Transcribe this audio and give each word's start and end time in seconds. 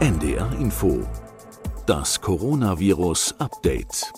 NDR 0.00 0.50
Info. 0.58 1.06
Das 1.84 2.22
Coronavirus 2.22 3.34
Update. 3.38 4.10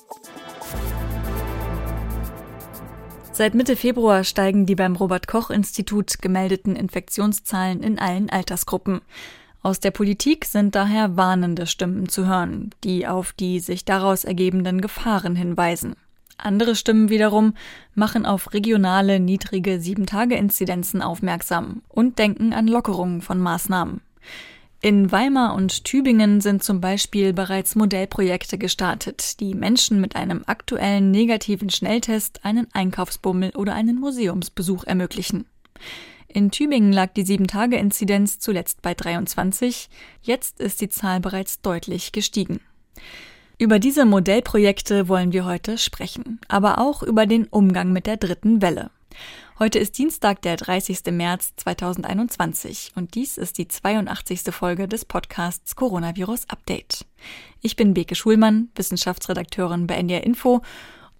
Seit 3.33 3.55
Mitte 3.55 3.75
Februar 3.75 4.23
steigen 4.23 4.65
die 4.65 4.76
beim 4.76 4.95
Robert 4.95 5.26
Koch 5.26 5.50
Institut 5.50 6.23
gemeldeten 6.23 6.76
Infektionszahlen 6.76 7.83
in 7.83 7.99
allen 7.99 8.30
Altersgruppen. 8.30 9.00
Aus 9.64 9.80
der 9.80 9.90
Politik 9.90 10.45
sind 10.45 10.76
daher 10.76 11.16
warnende 11.16 11.66
Stimmen 11.66 12.08
zu 12.08 12.28
hören, 12.28 12.70
die 12.84 13.08
auf 13.08 13.32
die 13.32 13.58
sich 13.58 13.84
daraus 13.84 14.22
ergebenden 14.22 14.80
Gefahren 14.82 15.34
hinweisen. 15.34 15.96
Andere 16.38 16.76
Stimmen 16.76 17.08
wiederum 17.08 17.54
machen 17.96 18.24
auf 18.24 18.52
regionale 18.54 19.18
niedrige 19.18 19.78
7-Tage-Inzidenzen 19.78 21.02
aufmerksam 21.02 21.82
und 21.88 22.20
denken 22.20 22.52
an 22.52 22.68
Lockerungen 22.68 23.20
von 23.20 23.40
Maßnahmen. 23.40 24.00
In 24.84 25.12
Weimar 25.12 25.54
und 25.54 25.84
Tübingen 25.84 26.41
sind 26.41 26.64
zum 26.64 26.80
Beispiel 26.80 27.32
bereits 27.32 27.77
Modellprojekte 27.77 28.59
gestartet, 28.59 29.38
die 29.38 29.54
Menschen 29.54 30.00
mit 30.00 30.16
einem 30.16 30.42
aktuellen 30.46 31.12
negativen 31.12 31.70
Schnelltest 31.70 32.45
einen 32.45 32.66
Einkaufsbummel 32.73 33.50
oder 33.50 33.74
einen 33.74 34.00
Museumsbesuch 34.00 34.82
ermöglichen. 34.82 35.46
In 36.26 36.50
Tübingen 36.50 36.92
lag 36.92 37.12
die 37.12 37.24
7-Tage-Inzidenz 37.24 38.40
zuletzt 38.40 38.82
bei 38.82 38.95
23, 38.95 39.88
jetzt 40.20 40.59
ist 40.59 40.80
die 40.80 40.88
Zahl 40.88 41.20
bereits 41.20 41.60
deutlich 41.60 42.10
gestiegen. 42.10 42.59
Über 43.59 43.78
diese 43.78 44.04
Modellprojekte 44.04 45.06
wollen 45.06 45.32
wir 45.32 45.45
heute 45.45 45.78
sprechen, 45.78 46.40
aber 46.48 46.78
auch 46.78 47.04
über 47.04 47.26
den 47.26 47.46
Umgang 47.46 47.92
mit 47.92 48.09
der 48.09 48.16
dritten 48.16 48.60
Welle. 48.60 48.90
Heute 49.62 49.79
ist 49.79 49.97
Dienstag, 49.97 50.43
der 50.43 50.57
30. 50.57 51.05
März 51.12 51.52
2021 51.55 52.91
und 52.97 53.15
dies 53.15 53.39
ist 53.39 53.59
die 53.59 53.69
82. 53.69 54.52
Folge 54.52 54.88
des 54.88 55.05
Podcasts 55.05 55.77
Coronavirus 55.77 56.49
Update. 56.49 57.07
Ich 57.60 57.77
bin 57.77 57.95
Beke 57.95 58.16
Schulmann, 58.16 58.71
Wissenschaftsredakteurin 58.74 59.87
bei 59.87 59.95
NDR 59.95 60.24
Info 60.24 60.63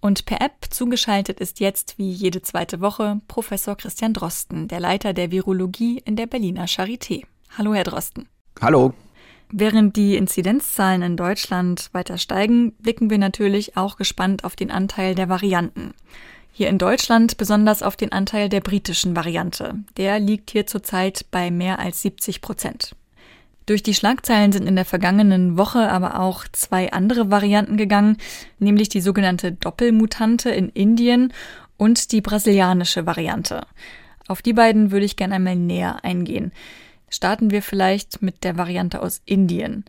und 0.01 0.25
per 0.25 0.41
App 0.41 0.65
zugeschaltet 0.71 1.39
ist 1.39 1.61
jetzt 1.61 1.97
wie 1.97 2.11
jede 2.11 2.41
zweite 2.41 2.81
Woche 2.81 3.21
Professor 3.29 3.77
Christian 3.77 4.11
Drosten, 4.11 4.67
der 4.67 4.81
Leiter 4.81 5.13
der 5.13 5.31
Virologie 5.31 6.01
in 6.03 6.17
der 6.17 6.27
Berliner 6.27 6.65
Charité. 6.65 7.23
Hallo, 7.57 7.73
Herr 7.73 7.85
Drosten. 7.85 8.27
Hallo. 8.59 8.93
Während 9.53 9.95
die 9.95 10.17
Inzidenzzahlen 10.17 11.01
in 11.01 11.15
Deutschland 11.15 11.91
weiter 11.93 12.17
steigen, 12.17 12.73
blicken 12.73 13.09
wir 13.09 13.19
natürlich 13.19 13.77
auch 13.77 13.95
gespannt 13.95 14.43
auf 14.43 14.57
den 14.57 14.69
Anteil 14.69 15.15
der 15.15 15.29
Varianten. 15.29 15.93
Hier 16.55 16.69
in 16.69 16.77
Deutschland 16.77 17.37
besonders 17.37 17.81
auf 17.81 17.95
den 17.95 18.11
Anteil 18.11 18.47
der 18.47 18.61
britischen 18.61 19.15
Variante. 19.15 19.73
Der 19.97 20.19
liegt 20.19 20.51
hier 20.51 20.67
zurzeit 20.67 21.25
bei 21.31 21.49
mehr 21.49 21.79
als 21.79 22.03
70 22.03 22.41
Prozent. 22.41 22.95
Durch 23.65 23.81
die 23.81 23.95
Schlagzeilen 23.95 24.51
sind 24.51 24.67
in 24.67 24.75
der 24.75 24.85
vergangenen 24.85 25.57
Woche 25.57 25.89
aber 25.89 26.19
auch 26.19 26.45
zwei 26.51 26.91
andere 26.91 27.31
Varianten 27.31 27.75
gegangen, 27.75 28.17
nämlich 28.59 28.87
die 28.87 29.01
sogenannte 29.01 29.51
Doppelmutante 29.51 30.51
in 30.51 30.69
Indien 30.69 31.33
und 31.77 32.11
die 32.11 32.21
brasilianische 32.21 33.07
Variante. 33.07 33.65
Auf 34.27 34.43
die 34.43 34.53
beiden 34.53 34.91
würde 34.91 35.07
ich 35.07 35.15
gerne 35.15 35.35
einmal 35.35 35.55
näher 35.55 36.03
eingehen. 36.05 36.51
Starten 37.09 37.49
wir 37.49 37.63
vielleicht 37.63 38.21
mit 38.21 38.43
der 38.43 38.57
Variante 38.57 39.01
aus 39.01 39.23
Indien. 39.25 39.85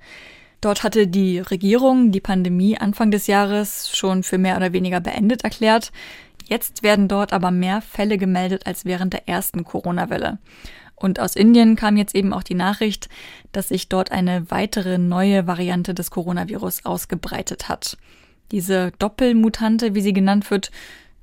Dort 0.62 0.82
hatte 0.82 1.06
die 1.08 1.40
Regierung 1.40 2.10
die 2.10 2.22
Pandemie 2.22 2.78
Anfang 2.78 3.10
des 3.10 3.26
Jahres 3.26 3.94
schon 3.94 4.22
für 4.22 4.38
mehr 4.38 4.56
oder 4.56 4.72
weniger 4.72 5.00
beendet 5.00 5.44
erklärt. 5.44 5.92
Jetzt 6.44 6.82
werden 6.82 7.08
dort 7.08 7.32
aber 7.32 7.50
mehr 7.50 7.80
Fälle 7.80 8.18
gemeldet 8.18 8.66
als 8.66 8.84
während 8.84 9.12
der 9.12 9.28
ersten 9.28 9.64
Corona-Welle. 9.64 10.38
Und 10.96 11.18
aus 11.18 11.36
Indien 11.36 11.76
kam 11.76 11.96
jetzt 11.96 12.14
eben 12.14 12.32
auch 12.32 12.42
die 12.42 12.54
Nachricht, 12.54 13.08
dass 13.52 13.68
sich 13.68 13.88
dort 13.88 14.12
eine 14.12 14.50
weitere 14.50 14.98
neue 14.98 15.46
Variante 15.46 15.94
des 15.94 16.10
Coronavirus 16.10 16.84
ausgebreitet 16.84 17.68
hat. 17.68 17.96
Diese 18.52 18.92
Doppelmutante, 18.98 19.94
wie 19.94 20.02
sie 20.02 20.12
genannt 20.12 20.50
wird, 20.50 20.70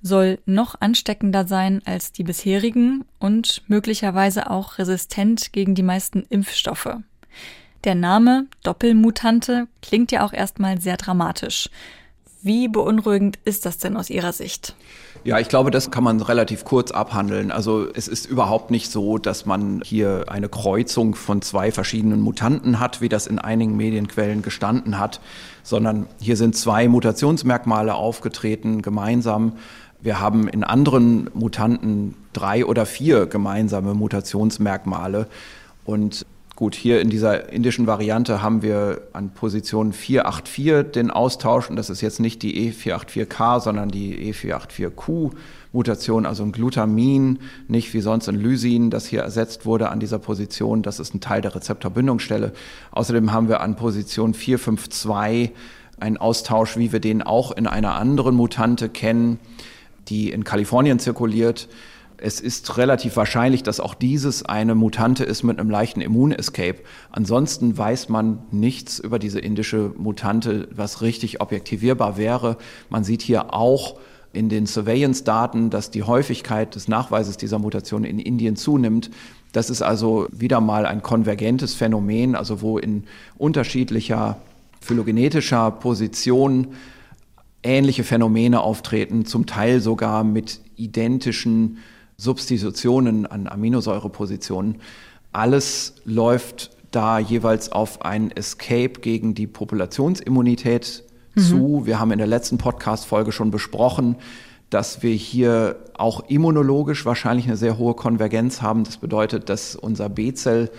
soll 0.02 0.40
noch 0.46 0.76
ansteckender 0.82 1.48
sein 1.48 1.82
als 1.86 2.12
die 2.12 2.24
bisherigen 2.24 3.06
und 3.20 3.62
möglicherweise 3.68 4.50
auch 4.50 4.80
resistent 4.80 5.54
gegen 5.54 5.76
die 5.76 5.84
meisten 5.84 6.24
Impfstoffe. 6.30 6.98
Der 7.84 7.96
Name 7.96 8.48
Doppelmutante 8.64 9.68
klingt 9.82 10.12
ja 10.12 10.26
auch 10.26 10.34
erstmal 10.34 10.80
sehr 10.80 10.98
dramatisch. 10.98 11.70
Wie 12.44 12.68
beunruhigend 12.68 13.38
ist 13.46 13.66
das 13.66 13.78
denn 13.78 13.96
aus 13.98 14.10
Ihrer 14.10 14.34
Sicht? 14.34 14.76
Ja, 15.24 15.40
ich 15.40 15.48
glaube, 15.48 15.70
das 15.70 15.92
kann 15.92 16.04
man 16.04 16.22
relativ 16.22 16.66
kurz 16.66 16.92
abhandeln. 16.92 17.52
Also 17.52 17.88
es 17.94 18.08
ist 18.08 18.26
überhaupt 18.26 18.72
nicht 18.72 18.90
so, 18.90 19.20
dass 19.20 19.46
man 19.46 19.82
hier 19.84 20.26
eine 20.28 20.50
Kreuzung 20.50 21.14
von 21.14 21.44
zwei 21.44 21.72
verschiedenen 21.72 22.22
Mutanten 22.22 22.80
hat, 22.80 23.02
wie 23.02 23.10
das 23.10 23.28
in 23.28 23.38
einigen 23.38 23.78
Medienquellen 23.78 24.42
gestanden 24.42 24.98
hat, 24.98 25.22
sondern 25.62 26.08
hier 26.20 26.38
sind 26.38 26.56
zwei 26.56 26.88
Mutationsmerkmale 26.88 27.94
aufgetreten 27.94 28.82
gemeinsam 28.82 29.54
wir 30.02 30.20
haben 30.20 30.48
in 30.48 30.64
anderen 30.64 31.30
Mutanten 31.34 32.16
drei 32.34 32.66
oder 32.66 32.86
vier 32.86 33.28
gemeinsame 33.28 33.94
Mutationsmerkmale. 33.94 35.28
Und 35.86 36.26
gut, 36.62 36.76
hier 36.76 37.02
in 37.02 37.10
dieser 37.10 37.52
indischen 37.52 37.88
Variante 37.88 38.44
haben 38.44 38.62
wir 38.62 39.08
an 39.14 39.32
Position 39.32 39.94
484 39.94 40.92
den 40.92 41.10
Austausch. 41.10 41.72
Und 41.72 41.76
das 41.76 41.90
ist 41.90 42.02
jetzt 42.02 42.20
nicht 42.20 42.44
die 42.44 42.72
E484K, 42.72 43.60
sondern 43.60 43.90
die 43.90 44.32
E484Q. 44.32 45.32
Mutation, 45.74 46.28
also 46.28 46.44
ein 46.44 46.52
Glutamin, 46.52 47.40
nicht 47.68 47.96
wie 47.96 48.02
sonst 48.02 48.30
ein 48.30 48.36
Lysin, 48.36 48.92
das 48.92 49.08
hier 49.08 49.22
ersetzt 49.22 49.66
wurde 49.66 49.90
an 49.90 50.00
dieser 50.00 50.20
Position. 50.20 50.84
Das 50.84 51.00
ist 51.00 51.16
ein 51.16 51.20
Teil 51.20 51.42
der 51.42 51.56
Rezeptorbindungsstelle. 51.56 52.54
Außerdem 52.92 53.32
haben 53.32 53.50
wir 53.50 53.62
an 53.62 53.76
Position 53.76 54.36
452 54.36 55.56
einen 56.00 56.18
Austausch, 56.18 56.78
wie 56.78 56.92
wir 56.92 57.00
den 57.00 57.24
auch 57.24 57.52
in 57.52 57.66
einer 57.66 57.96
anderen 57.96 58.36
Mutante 58.36 58.88
kennen 58.88 59.40
die 60.08 60.30
in 60.30 60.44
Kalifornien 60.44 61.00
zirkuliert. 61.00 61.68
Es 62.24 62.40
ist 62.40 62.78
relativ 62.78 63.16
wahrscheinlich, 63.16 63.64
dass 63.64 63.80
auch 63.80 63.96
dieses 63.96 64.46
eine 64.46 64.76
Mutante 64.76 65.24
ist 65.24 65.42
mit 65.42 65.60
einem 65.60 65.72
leichten 65.72 66.02
Immunescape. 66.02 66.84
Ansonsten 67.12 67.76
weiß 67.76 68.10
man 68.10 68.44
nichts 68.52 69.00
über 69.00 69.18
diese 69.18 69.40
indische 69.40 69.92
Mutante, 69.98 70.68
was 70.72 71.02
richtig 71.02 71.42
objektivierbar 71.42 72.18
wäre. 72.18 72.58
Man 72.92 73.04
sieht 73.04 73.24
hier 73.24 73.56
auch 73.56 73.98
in 74.34 74.50
den 74.50 74.68
Surveillance-Daten, 74.68 75.72
dass 75.72 75.90
die 75.90 76.04
Häufigkeit 76.04 76.76
des 76.76 76.88
Nachweises 76.88 77.38
dieser 77.38 77.58
Mutation 77.58 78.04
in 78.04 78.20
Indien 78.20 78.56
zunimmt. 78.56 79.10
Das 79.52 79.72
ist 79.72 79.82
also 79.82 80.28
wieder 80.32 80.62
mal 80.62 80.86
ein 80.86 81.02
konvergentes 81.02 81.74
Phänomen, 81.74 82.36
also 82.36 82.62
wo 82.62 82.78
in 82.78 83.06
unterschiedlicher 83.40 84.38
phylogenetischer 84.80 85.72
Position 85.72 86.68
ähnliche 87.64 88.04
Phänomene 88.04 88.62
auftreten, 88.62 89.26
zum 89.26 89.48
Teil 89.48 89.82
sogar 89.82 90.24
mit 90.24 90.62
identischen 90.76 91.80
Substitutionen 92.22 93.26
an 93.26 93.48
Aminosäurepositionen. 93.48 94.76
Alles 95.32 95.96
läuft 96.06 96.70
da 96.92 97.18
jeweils 97.18 97.72
auf 97.72 98.04
ein 98.04 98.30
Escape 98.30 99.00
gegen 99.02 99.34
die 99.34 99.48
Populationsimmunität 99.48 101.04
mhm. 101.34 101.42
zu. 101.42 101.82
Wir 101.86 102.00
haben 102.00 102.12
in 102.12 102.20
der 102.20 102.28
letzten 102.28 102.60
Podcast-Folge 102.60 103.32
schon 103.32 103.50
besprochen, 103.50 104.18
dass 104.70 105.02
wir 105.02 105.16
hier 105.16 105.78
auch 105.96 106.30
immunologisch 106.30 107.08
wahrscheinlich 107.08 107.48
eine 107.48 107.58
sehr 107.58 107.80
hohe 107.80 107.96
Konvergenz 107.96 108.62
haben. 108.62 108.84
Das 108.84 108.98
bedeutet, 108.98 109.50
dass 109.50 109.76
unser 109.76 110.08
B-Zell 110.08 110.70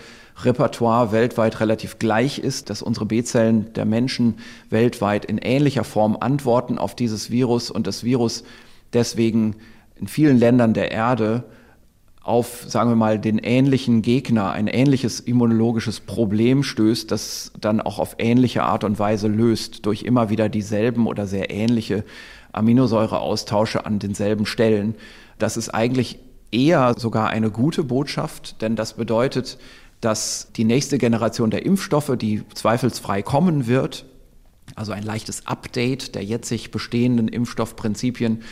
Repertoire 0.43 1.11
weltweit 1.11 1.59
relativ 1.59 1.99
gleich 1.99 2.39
ist, 2.39 2.69
dass 2.69 2.81
unsere 2.81 3.05
B-Zellen 3.05 3.73
der 3.73 3.85
Menschen 3.85 4.35
weltweit 4.69 5.25
in 5.25 5.39
ähnlicher 5.39 5.83
Form 5.83 6.17
antworten 6.17 6.77
auf 6.77 6.95
dieses 6.95 7.29
Virus 7.29 7.69
und 7.69 7.85
das 7.85 8.05
Virus 8.05 8.45
deswegen 8.93 9.57
in 9.95 10.07
vielen 10.07 10.37
Ländern 10.37 10.73
der 10.73 10.91
Erde 10.91 11.43
auf, 12.23 12.63
sagen 12.67 12.89
wir 12.89 12.95
mal, 12.95 13.19
den 13.19 13.37
ähnlichen 13.37 14.01
Gegner, 14.01 14.51
ein 14.51 14.67
ähnliches 14.67 15.19
immunologisches 15.19 15.99
Problem 15.99 16.63
stößt, 16.63 17.11
das 17.11 17.51
dann 17.59 17.81
auch 17.81 17.99
auf 17.99 18.15
ähnliche 18.17 18.63
Art 18.63 18.85
und 18.85 18.97
Weise 18.97 19.27
löst, 19.27 19.85
durch 19.85 20.03
immer 20.03 20.29
wieder 20.29 20.47
dieselben 20.47 21.05
oder 21.05 21.27
sehr 21.27 21.51
ähnliche 21.51 22.05
Aminosäureaustausche 22.53 23.85
an 23.85 23.99
denselben 23.99 24.45
Stellen. 24.45 24.95
Das 25.37 25.57
ist 25.57 25.69
eigentlich 25.69 26.17
eher 26.51 26.95
sogar 26.97 27.29
eine 27.29 27.51
gute 27.51 27.83
Botschaft, 27.83 28.61
denn 28.61 28.77
das 28.77 28.93
bedeutet, 28.93 29.57
dass 29.99 30.49
die 30.55 30.63
nächste 30.63 30.97
Generation 30.97 31.49
der 31.49 31.65
Impfstoffe, 31.65 32.13
die 32.17 32.43
zweifelsfrei 32.53 33.21
kommen 33.21 33.67
wird, 33.67 34.05
also 34.75 34.93
ein 34.93 35.03
leichtes 35.03 35.45
Update 35.45 36.15
der 36.15 36.23
jetzig 36.23 36.71
bestehenden 36.71 37.27
Impfstoffprinzipien, 37.27 38.43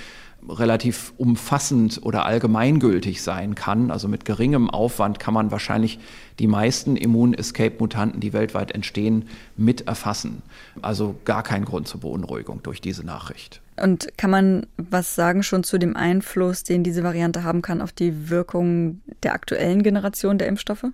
relativ 0.49 1.13
umfassend 1.17 1.99
oder 2.03 2.25
allgemeingültig 2.25 3.21
sein 3.21 3.55
kann. 3.55 3.91
Also 3.91 4.07
mit 4.07 4.25
geringem 4.25 4.69
Aufwand 4.69 5.19
kann 5.19 5.33
man 5.33 5.51
wahrscheinlich 5.51 5.99
die 6.39 6.47
meisten 6.47 6.95
Immun-Escape-Mutanten, 6.95 8.19
die 8.19 8.33
weltweit 8.33 8.71
entstehen, 8.71 9.27
mit 9.57 9.87
erfassen. 9.87 10.41
Also 10.81 11.15
gar 11.25 11.43
kein 11.43 11.65
Grund 11.65 11.87
zur 11.87 12.01
Beunruhigung 12.01 12.63
durch 12.63 12.81
diese 12.81 13.05
Nachricht. 13.05 13.61
Und 13.81 14.17
kann 14.17 14.29
man 14.29 14.67
was 14.77 15.15
sagen 15.15 15.43
schon 15.43 15.63
zu 15.63 15.77
dem 15.77 15.95
Einfluss, 15.95 16.63
den 16.63 16.83
diese 16.83 17.03
Variante 17.03 17.43
haben 17.43 17.61
kann 17.61 17.81
auf 17.81 17.91
die 17.91 18.29
Wirkung 18.29 19.01
der 19.23 19.33
aktuellen 19.33 19.83
Generation 19.83 20.37
der 20.37 20.47
Impfstoffe? 20.47 20.85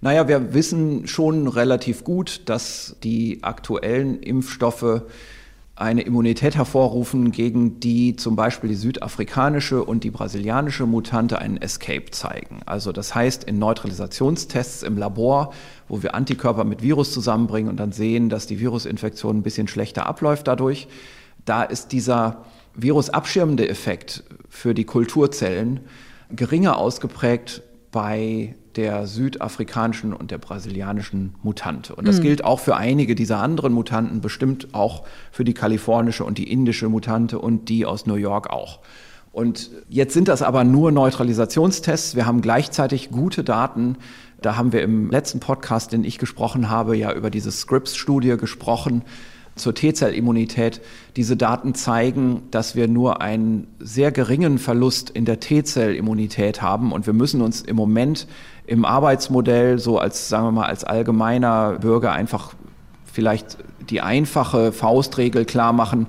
Naja, 0.00 0.28
wir 0.28 0.54
wissen 0.54 1.06
schon 1.06 1.48
relativ 1.48 2.04
gut, 2.04 2.42
dass 2.46 2.96
die 3.02 3.40
aktuellen 3.42 4.20
Impfstoffe 4.22 5.02
eine 5.76 6.02
Immunität 6.02 6.56
hervorrufen, 6.56 7.32
gegen 7.32 7.80
die 7.80 8.16
zum 8.16 8.34
Beispiel 8.34 8.70
die 8.70 8.76
südafrikanische 8.76 9.84
und 9.84 10.04
die 10.04 10.10
brasilianische 10.10 10.86
Mutante 10.86 11.38
einen 11.38 11.58
Escape 11.58 12.10
zeigen. 12.10 12.60
Also 12.64 12.92
das 12.92 13.14
heißt, 13.14 13.44
in 13.44 13.58
Neutralisationstests 13.58 14.82
im 14.82 14.96
Labor, 14.96 15.52
wo 15.86 16.02
wir 16.02 16.14
Antikörper 16.14 16.64
mit 16.64 16.82
Virus 16.82 17.12
zusammenbringen 17.12 17.68
und 17.68 17.78
dann 17.78 17.92
sehen, 17.92 18.30
dass 18.30 18.46
die 18.46 18.58
Virusinfektion 18.58 19.36
ein 19.36 19.42
bisschen 19.42 19.68
schlechter 19.68 20.06
abläuft 20.06 20.48
dadurch, 20.48 20.88
da 21.44 21.62
ist 21.62 21.92
dieser 21.92 22.44
virusabschirmende 22.74 23.68
Effekt 23.68 24.24
für 24.48 24.72
die 24.72 24.84
Kulturzellen 24.84 25.80
geringer 26.34 26.78
ausgeprägt 26.78 27.62
bei 27.92 28.54
der 28.76 29.06
südafrikanischen 29.06 30.12
und 30.12 30.30
der 30.30 30.38
brasilianischen 30.38 31.34
Mutante. 31.42 31.94
Und 31.94 32.06
das 32.06 32.18
mhm. 32.18 32.22
gilt 32.22 32.44
auch 32.44 32.60
für 32.60 32.76
einige 32.76 33.14
dieser 33.14 33.38
anderen 33.38 33.72
Mutanten, 33.72 34.20
bestimmt 34.20 34.74
auch 34.74 35.04
für 35.30 35.44
die 35.44 35.54
kalifornische 35.54 36.24
und 36.24 36.38
die 36.38 36.50
indische 36.50 36.88
Mutante 36.88 37.38
und 37.38 37.68
die 37.68 37.86
aus 37.86 38.06
New 38.06 38.16
York 38.16 38.50
auch. 38.50 38.80
Und 39.32 39.70
jetzt 39.88 40.14
sind 40.14 40.28
das 40.28 40.42
aber 40.42 40.64
nur 40.64 40.92
Neutralisationstests. 40.92 42.16
Wir 42.16 42.24
haben 42.24 42.40
gleichzeitig 42.40 43.10
gute 43.10 43.44
Daten. 43.44 43.96
Da 44.40 44.56
haben 44.56 44.72
wir 44.72 44.82
im 44.82 45.10
letzten 45.10 45.40
Podcast, 45.40 45.92
den 45.92 46.04
ich 46.04 46.18
gesprochen 46.18 46.70
habe, 46.70 46.96
ja 46.96 47.12
über 47.12 47.30
diese 47.30 47.52
Scripps-Studie 47.52 48.36
gesprochen 48.36 49.02
zur 49.56 49.74
T-Zellimmunität. 49.74 50.80
Diese 51.16 51.36
Daten 51.36 51.74
zeigen, 51.74 52.42
dass 52.50 52.76
wir 52.76 52.88
nur 52.88 53.20
einen 53.20 53.66
sehr 53.78 54.12
geringen 54.12 54.58
Verlust 54.58 55.10
in 55.10 55.24
der 55.24 55.40
T-Zellimmunität 55.40 56.62
haben 56.62 56.92
und 56.92 57.06
wir 57.06 57.14
müssen 57.14 57.40
uns 57.40 57.62
im 57.62 57.76
Moment 57.76 58.28
im 58.66 58.84
Arbeitsmodell 58.84 59.78
so 59.78 59.98
als, 59.98 60.28
sagen 60.28 60.46
wir 60.46 60.52
mal, 60.52 60.66
als 60.66 60.84
allgemeiner 60.84 61.78
Bürger 61.80 62.12
einfach 62.12 62.54
vielleicht 63.04 63.58
die 63.88 64.00
einfache 64.00 64.72
Faustregel 64.72 65.44
klar 65.44 65.72
machen. 65.72 66.06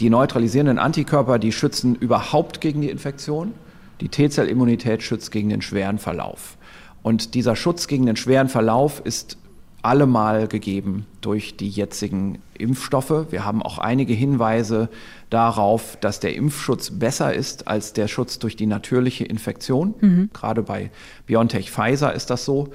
Die 0.00 0.10
neutralisierenden 0.10 0.78
Antikörper, 0.78 1.38
die 1.38 1.52
schützen 1.52 1.94
überhaupt 1.94 2.60
gegen 2.60 2.80
die 2.80 2.90
Infektion. 2.90 3.52
Die 4.00 4.08
T-Zellimmunität 4.08 5.02
schützt 5.02 5.30
gegen 5.30 5.50
den 5.50 5.60
schweren 5.60 5.98
Verlauf. 5.98 6.56
Und 7.02 7.34
dieser 7.34 7.54
Schutz 7.54 7.86
gegen 7.86 8.06
den 8.06 8.16
schweren 8.16 8.48
Verlauf 8.48 9.00
ist 9.04 9.36
allemal 9.82 10.48
gegeben 10.48 11.06
durch 11.20 11.56
die 11.56 11.68
jetzigen 11.68 12.38
Impfstoffe. 12.58 13.26
Wir 13.30 13.44
haben 13.44 13.62
auch 13.62 13.78
einige 13.78 14.12
Hinweise 14.12 14.88
darauf, 15.30 15.96
dass 16.00 16.20
der 16.20 16.34
Impfschutz 16.34 16.90
besser 16.90 17.34
ist 17.34 17.68
als 17.68 17.92
der 17.92 18.08
Schutz 18.08 18.38
durch 18.38 18.56
die 18.56 18.66
natürliche 18.66 19.24
Infektion. 19.24 19.94
Mhm. 20.00 20.30
Gerade 20.32 20.62
bei 20.62 20.90
BioNTech 21.26 21.70
Pfizer 21.70 22.12
ist 22.12 22.30
das 22.30 22.44
so, 22.44 22.68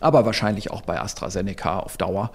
aber 0.00 0.26
wahrscheinlich 0.26 0.70
auch 0.70 0.82
bei 0.82 1.00
AstraZeneca 1.00 1.78
auf 1.78 1.96
Dauer. 1.96 2.32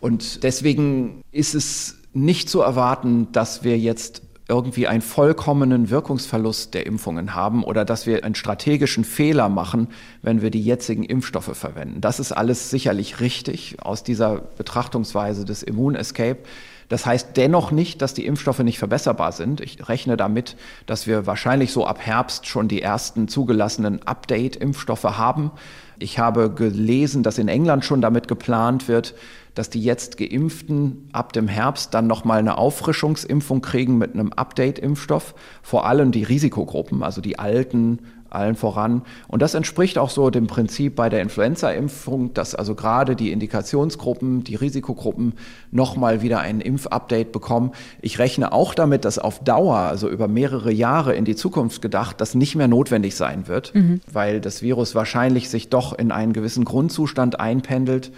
Und 0.00 0.42
deswegen 0.42 1.22
ist 1.32 1.54
es 1.54 1.98
nicht 2.12 2.48
zu 2.48 2.60
erwarten, 2.60 3.28
dass 3.32 3.62
wir 3.62 3.78
jetzt 3.78 4.22
irgendwie 4.48 4.86
einen 4.86 5.02
vollkommenen 5.02 5.90
Wirkungsverlust 5.90 6.72
der 6.72 6.86
Impfungen 6.86 7.34
haben 7.34 7.64
oder 7.64 7.84
dass 7.84 8.06
wir 8.06 8.24
einen 8.24 8.36
strategischen 8.36 9.04
Fehler 9.04 9.48
machen, 9.48 9.88
wenn 10.22 10.40
wir 10.40 10.50
die 10.50 10.62
jetzigen 10.62 11.02
Impfstoffe 11.02 11.56
verwenden. 11.56 12.00
Das 12.00 12.20
ist 12.20 12.30
alles 12.30 12.70
sicherlich 12.70 13.20
richtig 13.20 13.76
aus 13.82 14.04
dieser 14.04 14.36
Betrachtungsweise 14.36 15.44
des 15.44 15.64
Immunescape. 15.64 16.38
Das 16.88 17.04
heißt 17.04 17.30
dennoch 17.36 17.72
nicht, 17.72 18.00
dass 18.00 18.14
die 18.14 18.26
Impfstoffe 18.26 18.60
nicht 18.60 18.78
verbesserbar 18.78 19.32
sind. 19.32 19.60
Ich 19.60 19.88
rechne 19.88 20.16
damit, 20.16 20.56
dass 20.86 21.08
wir 21.08 21.26
wahrscheinlich 21.26 21.72
so 21.72 21.84
ab 21.84 21.98
Herbst 21.98 22.46
schon 22.46 22.68
die 22.68 22.80
ersten 22.80 23.26
zugelassenen 23.26 24.06
Update-Impfstoffe 24.06 25.02
haben. 25.02 25.50
Ich 25.98 26.20
habe 26.20 26.50
gelesen, 26.50 27.24
dass 27.24 27.38
in 27.38 27.48
England 27.48 27.84
schon 27.84 28.00
damit 28.00 28.28
geplant 28.28 28.86
wird, 28.86 29.14
dass 29.56 29.70
die 29.70 29.82
jetzt 29.82 30.18
geimpften 30.18 31.08
ab 31.12 31.32
dem 31.32 31.48
Herbst 31.48 31.94
dann 31.94 32.06
nochmal 32.06 32.38
eine 32.38 32.58
Auffrischungsimpfung 32.58 33.62
kriegen 33.62 33.98
mit 33.98 34.14
einem 34.14 34.32
Update-Impfstoff. 34.32 35.34
Vor 35.62 35.86
allem 35.86 36.12
die 36.12 36.22
Risikogruppen, 36.22 37.02
also 37.02 37.22
die 37.22 37.38
alten, 37.38 38.00
allen 38.28 38.54
voran. 38.54 39.02
Und 39.28 39.40
das 39.40 39.54
entspricht 39.54 39.96
auch 39.96 40.10
so 40.10 40.28
dem 40.28 40.46
Prinzip 40.46 40.94
bei 40.94 41.08
der 41.08 41.22
Influenza-Impfung, 41.22 42.34
dass 42.34 42.54
also 42.54 42.74
gerade 42.74 43.16
die 43.16 43.32
Indikationsgruppen, 43.32 44.44
die 44.44 44.56
Risikogruppen 44.56 45.34
nochmal 45.70 46.20
wieder 46.20 46.40
ein 46.40 46.60
Impfupdate 46.60 47.32
bekommen. 47.32 47.72
Ich 48.02 48.18
rechne 48.18 48.52
auch 48.52 48.74
damit, 48.74 49.06
dass 49.06 49.18
auf 49.18 49.42
Dauer, 49.42 49.76
also 49.76 50.10
über 50.10 50.28
mehrere 50.28 50.70
Jahre 50.72 51.14
in 51.14 51.24
die 51.24 51.36
Zukunft 51.36 51.80
gedacht, 51.80 52.20
das 52.20 52.34
nicht 52.34 52.56
mehr 52.56 52.68
notwendig 52.68 53.16
sein 53.16 53.48
wird, 53.48 53.74
mhm. 53.74 54.00
weil 54.12 54.42
das 54.42 54.60
Virus 54.60 54.94
wahrscheinlich 54.94 55.48
sich 55.48 55.70
doch 55.70 55.96
in 55.96 56.12
einen 56.12 56.34
gewissen 56.34 56.66
Grundzustand 56.66 57.40
einpendelt 57.40 58.12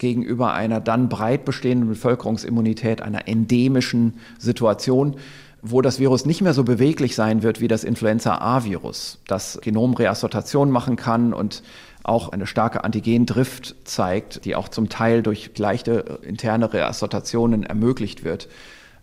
gegenüber 0.00 0.54
einer 0.54 0.80
dann 0.80 1.08
breit 1.08 1.44
bestehenden 1.44 1.88
Bevölkerungsimmunität, 1.90 3.02
einer 3.02 3.28
endemischen 3.28 4.14
Situation, 4.38 5.16
wo 5.62 5.82
das 5.82 6.00
Virus 6.00 6.24
nicht 6.24 6.40
mehr 6.40 6.54
so 6.54 6.64
beweglich 6.64 7.14
sein 7.14 7.42
wird 7.42 7.60
wie 7.60 7.68
das 7.68 7.84
Influenza-A-Virus, 7.84 9.18
das 9.28 9.60
Genomreassortation 9.62 10.70
machen 10.70 10.96
kann 10.96 11.34
und 11.34 11.62
auch 12.02 12.30
eine 12.30 12.46
starke 12.46 12.82
Antigendrift 12.82 13.76
zeigt, 13.84 14.46
die 14.46 14.56
auch 14.56 14.70
zum 14.70 14.88
Teil 14.88 15.22
durch 15.22 15.50
leichte 15.58 16.18
interne 16.22 16.72
Reassortationen 16.72 17.62
ermöglicht 17.62 18.24
wird. 18.24 18.48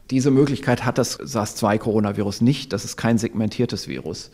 Diese 0.10 0.32
Möglichkeit 0.32 0.84
hat 0.84 0.98
das 0.98 1.14
SARS-2-Coronavirus 1.14 2.42
nicht. 2.42 2.74
Das 2.74 2.86
ist 2.86 2.98
kein 2.98 3.20
segmentiertes 3.20 3.88
Virus. 3.88 4.32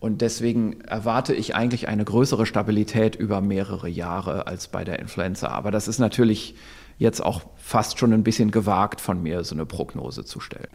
Und 0.00 0.20
deswegen 0.20 0.80
erwarte 0.82 1.34
ich 1.34 1.54
eigentlich 1.56 1.88
eine 1.88 2.04
größere 2.04 2.46
Stabilität 2.46 3.16
über 3.16 3.40
mehrere 3.40 3.88
Jahre 3.88 4.46
als 4.46 4.68
bei 4.68 4.84
der 4.84 5.00
Influenza. 5.00 5.48
Aber 5.48 5.70
das 5.70 5.88
ist 5.88 5.98
natürlich 5.98 6.54
jetzt 6.98 7.20
auch 7.20 7.42
fast 7.56 7.98
schon 7.98 8.12
ein 8.12 8.22
bisschen 8.22 8.50
gewagt 8.50 9.00
von 9.00 9.22
mir, 9.22 9.42
so 9.44 9.54
eine 9.54 9.66
Prognose 9.66 10.24
zu 10.24 10.40
stellen. 10.40 10.68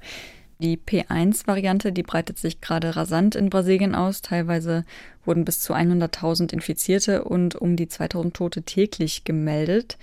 Die 0.60 0.78
P1-Variante, 0.78 1.92
die 1.92 2.04
breitet 2.04 2.38
sich 2.38 2.62
gerade 2.62 2.96
rasant 2.96 3.36
in 3.36 3.50
Brasilien 3.50 3.96
aus. 3.96 4.22
Teilweise 4.22 4.86
wurden 5.26 5.46
bis 5.46 5.60
zu 5.62 5.74
100.000 5.74 6.54
Infizierte 6.54 7.24
und 7.24 7.56
um 7.56 7.76
die 7.76 7.88
2.000 7.88 8.34
Tote 8.34 8.62
täglich 8.64 9.24
gemeldet. 9.24 9.98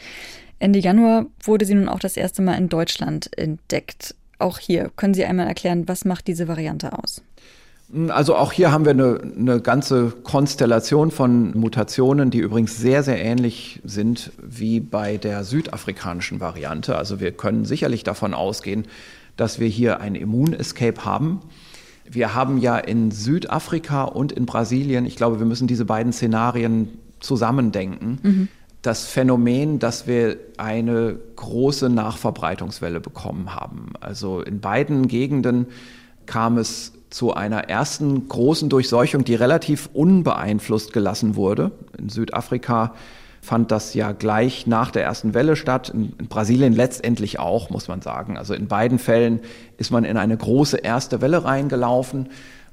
Ende 0.58 0.78
Januar 0.78 1.26
wurde 1.42 1.64
sie 1.64 1.74
nun 1.74 1.88
auch 1.88 2.00
das 2.00 2.16
erste 2.16 2.42
Mal 2.42 2.58
in 2.58 2.68
Deutschland 2.68 3.36
entdeckt. 3.38 4.14
Auch 4.38 4.58
hier 4.58 4.90
können 4.96 5.14
Sie 5.14 5.24
einmal 5.24 5.46
erklären, 5.46 5.88
was 5.88 6.04
macht 6.04 6.26
diese 6.26 6.48
Variante 6.48 6.98
aus? 6.98 7.22
Also 8.08 8.36
auch 8.36 8.52
hier 8.52 8.70
haben 8.70 8.84
wir 8.84 8.92
eine, 8.92 9.20
eine, 9.36 9.60
ganze 9.60 10.12
Konstellation 10.22 11.10
von 11.10 11.58
Mutationen, 11.58 12.30
die 12.30 12.38
übrigens 12.38 12.78
sehr, 12.78 13.02
sehr 13.02 13.20
ähnlich 13.20 13.80
sind 13.84 14.30
wie 14.40 14.78
bei 14.78 15.16
der 15.16 15.42
südafrikanischen 15.42 16.38
Variante. 16.38 16.96
Also 16.96 17.18
wir 17.18 17.32
können 17.32 17.64
sicherlich 17.64 18.04
davon 18.04 18.32
ausgehen, 18.32 18.86
dass 19.36 19.58
wir 19.58 19.66
hier 19.66 20.00
ein 20.00 20.14
Immunescape 20.14 21.04
haben. 21.04 21.40
Wir 22.08 22.34
haben 22.34 22.58
ja 22.58 22.78
in 22.78 23.10
Südafrika 23.10 24.04
und 24.04 24.30
in 24.30 24.46
Brasilien, 24.46 25.04
ich 25.04 25.16
glaube, 25.16 25.40
wir 25.40 25.46
müssen 25.46 25.66
diese 25.66 25.84
beiden 25.84 26.12
Szenarien 26.12 26.88
zusammendenken, 27.18 28.18
mhm. 28.22 28.48
das 28.82 29.06
Phänomen, 29.06 29.80
dass 29.80 30.06
wir 30.06 30.36
eine 30.58 31.16
große 31.36 31.88
Nachverbreitungswelle 31.88 33.00
bekommen 33.00 33.54
haben. 33.54 33.92
Also 34.00 34.42
in 34.42 34.60
beiden 34.60 35.08
Gegenden 35.08 35.66
kam 36.26 36.56
es 36.56 36.92
zu 37.10 37.34
einer 37.34 37.68
ersten 37.68 38.28
großen 38.28 38.68
Durchseuchung, 38.68 39.24
die 39.24 39.34
relativ 39.34 39.90
unbeeinflusst 39.92 40.92
gelassen 40.92 41.36
wurde. 41.36 41.72
In 41.98 42.08
Südafrika 42.08 42.94
fand 43.42 43.70
das 43.70 43.94
ja 43.94 44.12
gleich 44.12 44.66
nach 44.66 44.90
der 44.90 45.04
ersten 45.04 45.34
Welle 45.34 45.56
statt, 45.56 45.88
in, 45.90 46.12
in, 46.18 46.28
Brasilien 46.28 46.72
letztendlich 46.72 47.38
auch, 47.38 47.70
muss 47.70 47.88
man 47.88 48.02
sagen. 48.02 48.36
Also 48.36 48.54
in 48.54 48.68
beiden 48.68 48.98
Fällen 48.98 49.40
ist 49.76 49.90
man 49.90 50.04
in 50.04 50.16
eine 50.16 50.36
große 50.36 50.78
erste 50.78 51.20
Welle 51.20 51.44
reingelaufen. 51.44 52.28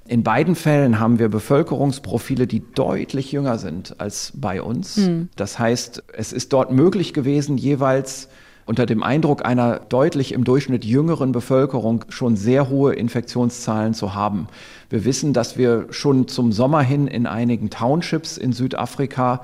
In 0.08 0.24
beiden 0.24 0.56
Fällen 0.56 1.00
haben 1.00 1.20
wir 1.20 1.30
Bevölkerungsprofile, 1.30 2.48
die 2.48 2.64
deutlich 2.74 3.32
jünger 3.32 3.58
sind 3.58 4.00
als 4.00 4.34
bei 4.36 4.62
uns. 4.62 4.98
Mhm. 4.98 5.30
Das 5.36 5.60
heißt, 5.60 6.04
es 6.14 6.32
ist 6.32 6.54
dort 6.54 6.72
möglich 6.72 7.14
gewesen, 7.14 7.58
jeweils 7.58 8.30
unter 8.68 8.86
dem 8.86 9.02
Eindruck 9.02 9.46
einer 9.46 9.80
deutlich 9.80 10.34
im 10.34 10.44
Durchschnitt 10.44 10.86
jüngeren 10.86 11.32
Bevölkerung 11.32 12.06
schon 12.10 12.36
sehr 12.36 12.70
hohe 12.70 12.94
Infektionszahlen 12.94 13.94
zu 13.94 14.14
haben. 14.14 14.48
Wir 14.90 15.06
wissen, 15.06 15.34
dass 15.34 15.58
wir 15.58 15.88
schon 15.90 16.28
zum 16.28 16.52
Sommer 16.52 16.82
hin 16.82 17.08
in 17.08 17.26
einigen 17.26 17.70
Townships 17.70 18.38
in 18.38 18.52
Südafrika 18.54 19.42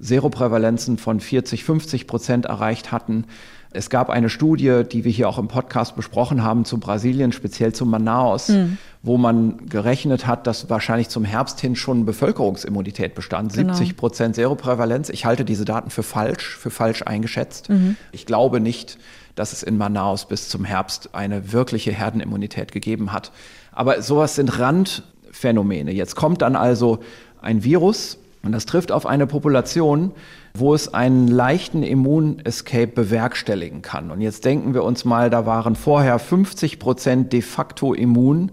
Seroprävalenzen 0.00 0.98
von 0.98 1.20
40, 1.20 1.62
50 1.62 2.06
Prozent 2.08 2.46
erreicht 2.46 2.90
hatten. 2.90 3.24
Es 3.70 3.90
gab 3.90 4.10
eine 4.10 4.28
Studie, 4.28 4.82
die 4.90 5.04
wir 5.04 5.12
hier 5.12 5.28
auch 5.28 5.38
im 5.38 5.48
Podcast 5.48 5.94
besprochen 5.96 6.42
haben, 6.42 6.64
zu 6.64 6.78
Brasilien, 6.78 7.32
speziell 7.32 7.72
zu 7.72 7.86
Manaus, 7.86 8.48
mhm. 8.48 8.78
Wo 9.04 9.18
man 9.18 9.66
gerechnet 9.68 10.26
hat, 10.26 10.46
dass 10.46 10.70
wahrscheinlich 10.70 11.10
zum 11.10 11.26
Herbst 11.26 11.60
hin 11.60 11.76
schon 11.76 12.06
Bevölkerungsimmunität 12.06 13.14
bestand. 13.14 13.52
Genau. 13.52 13.74
70 13.74 13.98
Prozent 13.98 14.34
Seroprävalenz. 14.34 15.10
Ich 15.10 15.26
halte 15.26 15.44
diese 15.44 15.66
Daten 15.66 15.90
für 15.90 16.02
falsch, 16.02 16.56
für 16.56 16.70
falsch 16.70 17.02
eingeschätzt. 17.02 17.68
Mhm. 17.68 17.96
Ich 18.12 18.24
glaube 18.24 18.60
nicht, 18.60 18.98
dass 19.34 19.52
es 19.52 19.62
in 19.62 19.76
Manaus 19.76 20.26
bis 20.26 20.48
zum 20.48 20.64
Herbst 20.64 21.10
eine 21.12 21.52
wirkliche 21.52 21.92
Herdenimmunität 21.92 22.72
gegeben 22.72 23.12
hat. 23.12 23.30
Aber 23.72 24.00
sowas 24.00 24.36
sind 24.36 24.58
Randphänomene. 24.58 25.92
Jetzt 25.92 26.16
kommt 26.16 26.40
dann 26.40 26.56
also 26.56 27.00
ein 27.42 27.62
Virus, 27.62 28.16
Und 28.44 28.52
das 28.52 28.66
trifft 28.66 28.92
auf 28.92 29.06
eine 29.06 29.26
Population, 29.26 30.12
wo 30.54 30.74
es 30.74 30.92
einen 30.92 31.28
leichten 31.28 31.82
Immunescape 31.82 32.88
bewerkstelligen 32.88 33.82
kann. 33.82 34.10
Und 34.10 34.20
jetzt 34.20 34.44
denken 34.44 34.74
wir 34.74 34.84
uns 34.84 35.04
mal, 35.04 35.30
da 35.30 35.46
waren 35.46 35.74
vorher 35.74 36.18
50 36.18 36.78
Prozent 36.78 37.32
de 37.32 37.42
facto 37.42 37.94
immun, 37.94 38.52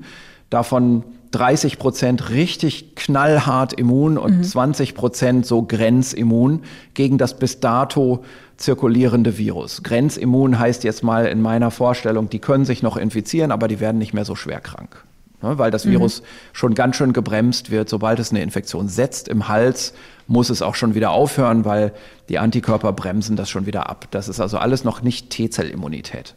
davon 0.51 1.03
30 1.31 1.79
Prozent 1.79 2.29
richtig 2.29 2.96
knallhart 2.96 3.74
immun 3.74 4.17
und 4.17 4.38
mhm. 4.38 4.43
20 4.43 4.93
Prozent 4.93 5.46
so 5.46 5.63
grenzimmun 5.63 6.62
gegen 6.93 7.17
das 7.17 7.39
bis 7.39 7.60
dato 7.60 8.24
zirkulierende 8.58 9.38
Virus. 9.38 9.81
Grenzimmun 9.81 10.60
heißt 10.60 10.84
jetzt 10.84 11.03
mal 11.03 11.25
in 11.25 11.41
meiner 11.41 11.72
Vorstellung, 11.72 12.29
die 12.29 12.39
können 12.39 12.65
sich 12.65 12.84
noch 12.84 12.98
infizieren, 12.98 13.51
aber 13.51 13.67
die 13.67 13.79
werden 13.79 13.98
nicht 13.98 14.13
mehr 14.13 14.25
so 14.25 14.36
schwer 14.36 14.60
krank. 14.60 15.03
Ne, 15.41 15.58
weil 15.58 15.72
das 15.72 15.86
mhm. 15.86 15.91
Virus 15.91 16.22
schon 16.53 16.75
ganz 16.75 16.98
schön 16.98 17.13
gebremst 17.13 17.72
wird. 17.72 17.89
Sobald 17.89 18.20
es 18.20 18.29
eine 18.31 18.43
Infektion 18.43 18.89
setzt 18.89 19.27
im 19.27 19.48
Hals, 19.48 19.93
muss 20.27 20.50
es 20.50 20.62
auch 20.62 20.75
schon 20.75 20.93
wieder 20.93 21.12
aufhören, 21.12 21.65
weil 21.65 21.93
die 22.29 22.38
Antikörper 22.38 22.93
bremsen 22.93 23.36
das 23.38 23.50
schon 23.50 23.65
wieder 23.65 23.89
ab. 23.89 24.05
Das 24.12 24.27
ist 24.27 24.39
also 24.39 24.58
alles 24.58 24.84
noch 24.84 25.01
nicht 25.01 25.31
T-Zellimmunität. 25.31 26.36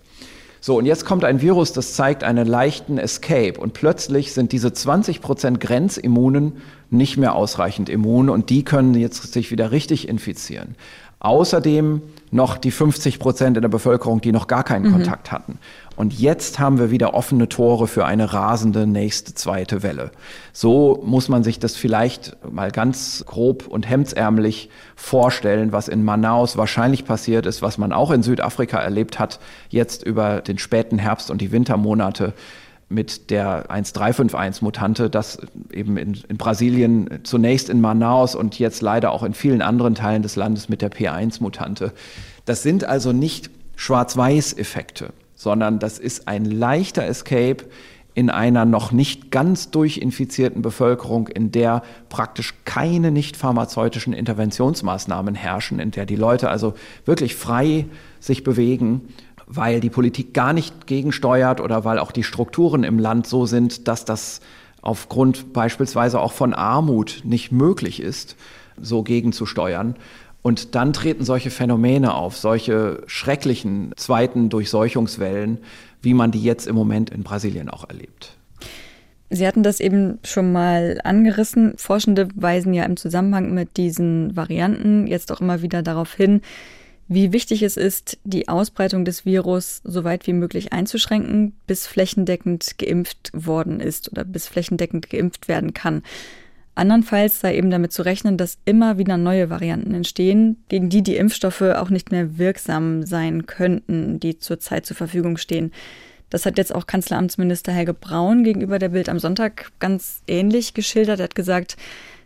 So, 0.67 0.79
und 0.79 0.87
jetzt 0.87 1.05
kommt 1.05 1.25
ein 1.25 1.43
Virus, 1.43 1.75
das 1.75 1.93
zeigt 1.93 2.25
einen 2.25 2.47
leichten 2.47 2.97
Escape 2.97 3.61
und 3.61 3.75
plötzlich 3.75 4.33
sind 4.33 4.51
diese 4.51 4.73
20 4.73 5.21
Prozent 5.21 5.61
Grenzimmunen 5.61 6.55
nicht 6.89 7.19
mehr 7.19 7.35
ausreichend 7.35 7.91
immun 7.91 8.31
und 8.31 8.49
die 8.49 8.65
können 8.65 8.95
jetzt 8.95 9.31
sich 9.31 9.51
wieder 9.51 9.73
richtig 9.73 10.09
infizieren. 10.09 10.75
Außerdem 11.19 12.01
noch 12.35 12.59
die 12.59 12.73
50 12.73 13.21
Prozent 13.21 13.57
in 13.57 13.63
der 13.63 13.69
Bevölkerung, 13.69 14.21
die 14.21 14.33
noch 14.33 14.49
gar 14.49 14.65
keinen 14.65 14.89
mhm. 14.89 14.93
Kontakt 14.93 15.31
hatten. 15.31 15.59
Und 15.95 16.19
jetzt 16.19 16.59
haben 16.59 16.81
wir 16.81 16.91
wieder 16.91 17.15
offene 17.15 17.49
Tore 17.49 17.87
für 17.87 18.05
eine 18.05 18.33
rasende 18.33 18.89
nächste 18.89 19.35
zweite 19.35 19.85
Welle. 19.85 20.11
So 20.53 21.01
muss 21.07 21.29
man 21.29 21.45
sich 21.45 21.61
das 21.61 21.77
vielleicht 21.77 22.37
mal 22.51 22.73
ganz 22.73 23.25
grob 23.25 23.69
und 23.69 23.89
hemdsärmlich 23.89 24.69
vorstellen, 24.97 25.71
was 25.71 25.87
in 25.87 26.03
Manaus 26.03 26.57
wahrscheinlich 26.57 27.05
passiert 27.05 27.47
ist, 27.47 27.63
was 27.63 27.79
man 27.79 27.93
auch 27.93 28.11
in 28.11 28.25
Südafrika 28.25 28.79
erlebt 28.79 29.21
hat, 29.21 29.39
jetzt 29.69 30.03
über 30.03 30.41
den 30.41 30.59
späten 30.59 30.99
Herbst 30.99 31.31
und 31.31 31.41
die 31.41 31.53
Wintermonate 31.53 32.35
mit 32.95 33.31
der 33.31 33.69
1351-Mutante, 33.69 35.11
das 35.11 35.39
eben 35.73 35.97
in, 35.97 36.15
in, 36.29 36.37
Brasilien 36.37 37.21
zunächst 37.25 37.69
in 37.69 37.81
Manaus 37.81 38.35
und 38.35 38.59
jetzt 38.59 38.81
leider 38.81 39.11
auch 39.11 39.23
in 39.23 39.35
vielen 39.35 39.61
anderen 39.61 39.95
Teilen 39.95 40.23
des 40.23 40.37
Landes 40.37 40.69
mit 40.69 40.81
der 40.81 40.91
P1-Mutante. 40.91 41.93
Das 42.45 42.63
sind 42.63 42.85
also 42.85 43.13
nicht 43.13 43.51
Schwarz-Weiß-Effekte 43.77 45.13
sondern 45.35 45.79
das 45.79 45.99
ist 45.99 46.27
ein 46.27 46.45
leichter 46.45 47.05
Escape 47.05 47.65
in 48.15 48.31
einer 48.31 48.65
noch 48.65 48.93
nicht 48.93 49.33
ganz 49.33 49.71
durchinfizierten 49.71 50.63
Bevölkerung, 50.63 51.29
in 51.29 51.51
der 51.51 51.83
praktisch 52.09 52.55
keine 52.65 53.11
nicht 53.11 53.37
pharmazeutischen 53.37 54.13
Interventionsmaßnahmen 54.13 55.35
herrschen, 55.35 55.81
in 55.81 55.91
der 55.91 56.07
die 56.07 56.17
Leute 56.17 56.49
also 56.49 56.75
wirklich 57.05 57.35
frei 57.35 57.87
sich 58.21 58.45
bewegen, 58.45 59.09
weil 59.47 59.81
die 59.81 59.91
Politik 59.91 60.35
gar 60.35 60.53
nicht 60.53 60.87
gegensteuert 60.87 61.61
oder 61.61 61.85
weil 61.85 61.99
auch 61.99 62.13
die 62.13 62.25
Strukturen 62.25 62.85
im 62.85 62.99
Land 62.99 63.27
so 63.27 63.47
sind, 63.47 63.89
dass 63.89 64.05
das 64.05 64.41
aufgrund 64.83 65.53
beispielsweise 65.53 66.21
auch 66.21 66.33
von 66.33 66.53
Armut 66.55 67.23
nicht 67.25 67.53
möglich 67.53 68.01
ist, 68.01 68.37
so 68.81 69.03
gegenzusteuern. 69.03 69.97
Und 70.43 70.75
dann 70.75 70.93
treten 70.93 71.25
solche 71.25 71.51
Phänomene 71.51 72.15
auf, 72.15 72.37
solche 72.37 73.03
schrecklichen 73.07 73.93
zweiten 73.97 74.51
Durchseuchungswellen, 74.51 75.59
wie 76.03 76.13
man 76.13 76.33
die 76.33 76.43
jetzt 76.43 76.67
im 76.67 76.75
Moment 76.75 77.09
in 77.09 77.23
Brasilien 77.23 77.71
auch 77.71 77.89
erlebt. 77.89 78.37
Sie 79.31 79.47
hatten 79.47 79.63
das 79.63 79.81
eben 79.81 80.19
schon 80.23 80.53
mal 80.53 81.01
angerissen. 81.03 81.75
Forschende 81.77 82.29
weisen 82.35 82.75
ja 82.75 82.85
im 82.85 82.99
Zusammenhang 82.99 83.55
mit 83.55 83.79
diesen 83.79 84.37
Varianten 84.37 85.07
jetzt 85.07 85.33
auch 85.33 85.41
immer 85.41 85.63
wieder 85.63 85.83
darauf 85.83 86.13
hin, 86.13 86.43
wie 87.09 87.33
wichtig 87.33 87.63
es 87.63 87.77
ist, 87.77 88.19
die 88.25 88.49
Ausbreitung 88.49 89.05
des 89.05 89.27
Virus 89.27 89.83
so 89.85 90.05
weit 90.05 90.27
wie 90.27 90.33
möglich 90.33 90.73
einzuschränken, 90.73 91.53
bis 91.67 91.87
flächendeckend 91.87 92.79
geimpft 92.79 93.31
worden 93.35 93.81
ist 93.81 94.11
oder 94.11 94.25
bis 94.25 94.49
flächendeckend 94.49 95.11
geimpft 95.11 95.49
werden 95.49 95.75
kann. 95.75 96.03
Andernfalls 96.75 97.41
sei 97.41 97.57
eben 97.57 97.71
damit 97.71 97.93
zu 97.93 98.03
rechnen, 98.03 98.37
dass 98.37 98.59
immer 98.65 98.99
wieder 98.99 99.17
neue 99.17 99.49
Varianten 99.49 99.95
entstehen, 99.95 100.57
gegen 100.69 100.89
die 100.89 101.03
die 101.03 101.17
Impfstoffe 101.17 101.63
auch 101.63 101.91
nicht 101.91 102.11
mehr 102.11 102.39
wirksam 102.39 103.05
sein 103.05 103.47
könnten, 103.47 104.19
die 104.19 104.39
zurzeit 104.39 104.85
zur 104.85 104.97
Verfügung 104.97 105.37
stehen. 105.37 105.73
Das 106.31 106.47
hat 106.47 106.59
jetzt 106.59 106.75
auch 106.75 106.87
Kanzleramtsminister 106.89 107.71
Helge 107.71 107.95
Braun 107.95 108.43
gegenüber 108.43 108.81
der 108.81 108.89
Bild 108.89 109.09
am 109.09 109.21
Sonntag 109.21 109.71
ganz 109.79 110.23
ähnlich 110.27 110.75
geschildert. 110.75 111.21
Er 111.21 111.25
hat 111.25 111.37
gesagt, 111.37 111.77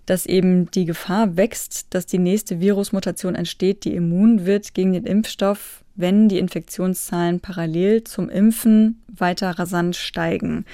dass 0.08 0.24
eben 0.24 0.70
die 0.70 0.86
Gefahr 0.86 1.36
wächst, 1.36 1.88
dass 1.90 2.06
die 2.06 2.18
nächste 2.18 2.60
Virusmutation 2.60 3.34
entsteht, 3.34 3.84
die 3.84 3.94
immun 3.94 4.46
wird 4.46 4.72
gegen 4.72 4.94
den 4.94 5.04
Impfstoff, 5.04 5.84
wenn 5.96 6.28
die 6.28 6.38
Infektionszahlen 6.38 7.40
parallel 7.40 8.04
zum 8.04 8.30
Impfen 8.30 9.02
weiter 9.14 9.50
rasant 9.50 9.96
steigen. 9.96 10.64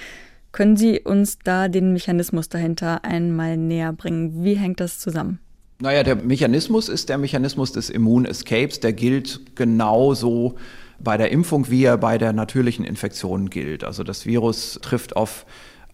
Können 0.53 0.77
Sie 0.77 1.01
uns 1.01 1.39
da 1.43 1.67
den 1.67 1.93
Mechanismus 1.93 2.49
dahinter 2.49 3.05
einmal 3.05 3.57
näher 3.57 3.93
bringen? 3.93 4.45
Wie 4.45 4.55
hängt 4.55 4.79
das 4.79 5.01
zusammen? 5.01 5.41
Naja, 5.81 6.05
der 6.05 6.15
Mechanismus 6.15 6.89
ist 6.89 7.09
der 7.09 7.19
Mechanismus 7.19 7.73
des 7.73 7.91
Immun-Escapes. 7.91 8.79
Der 8.79 8.93
gilt 8.93 9.57
genauso 9.57 10.55
bei 11.01 11.17
der 11.17 11.33
Impfung, 11.33 11.69
wie 11.71 11.83
er 11.83 11.99
bei 11.99 12.19
der 12.19 12.33
natürlichen 12.33 12.85
Infektion 12.85 13.51
gilt. 13.51 13.83
Also 13.83 14.05
das 14.05 14.27
Virus 14.27 14.79
trifft 14.81 15.17
auf 15.17 15.45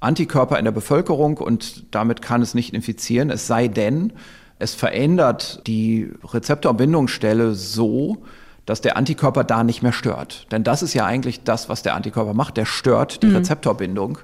Antikörper 0.00 0.58
in 0.58 0.64
der 0.64 0.72
Bevölkerung 0.72 1.36
und 1.38 1.94
damit 1.94 2.22
kann 2.22 2.42
es 2.42 2.54
nicht 2.54 2.74
infizieren, 2.74 3.30
es 3.30 3.46
sei 3.46 3.68
denn, 3.68 4.12
es 4.58 4.74
verändert 4.74 5.62
die 5.66 6.10
Rezeptorbindungsstelle 6.24 7.54
so, 7.54 8.18
dass 8.66 8.80
der 8.80 8.96
Antikörper 8.96 9.42
da 9.42 9.64
nicht 9.64 9.82
mehr 9.82 9.92
stört. 9.92 10.46
Denn 10.52 10.64
das 10.64 10.82
ist 10.82 10.94
ja 10.94 11.06
eigentlich 11.06 11.42
das, 11.44 11.68
was 11.68 11.82
der 11.82 11.94
Antikörper 11.94 12.34
macht. 12.34 12.56
Der 12.56 12.66
stört 12.66 13.22
die 13.22 13.28
mhm. 13.28 13.36
Rezeptorbindung. 13.36 14.18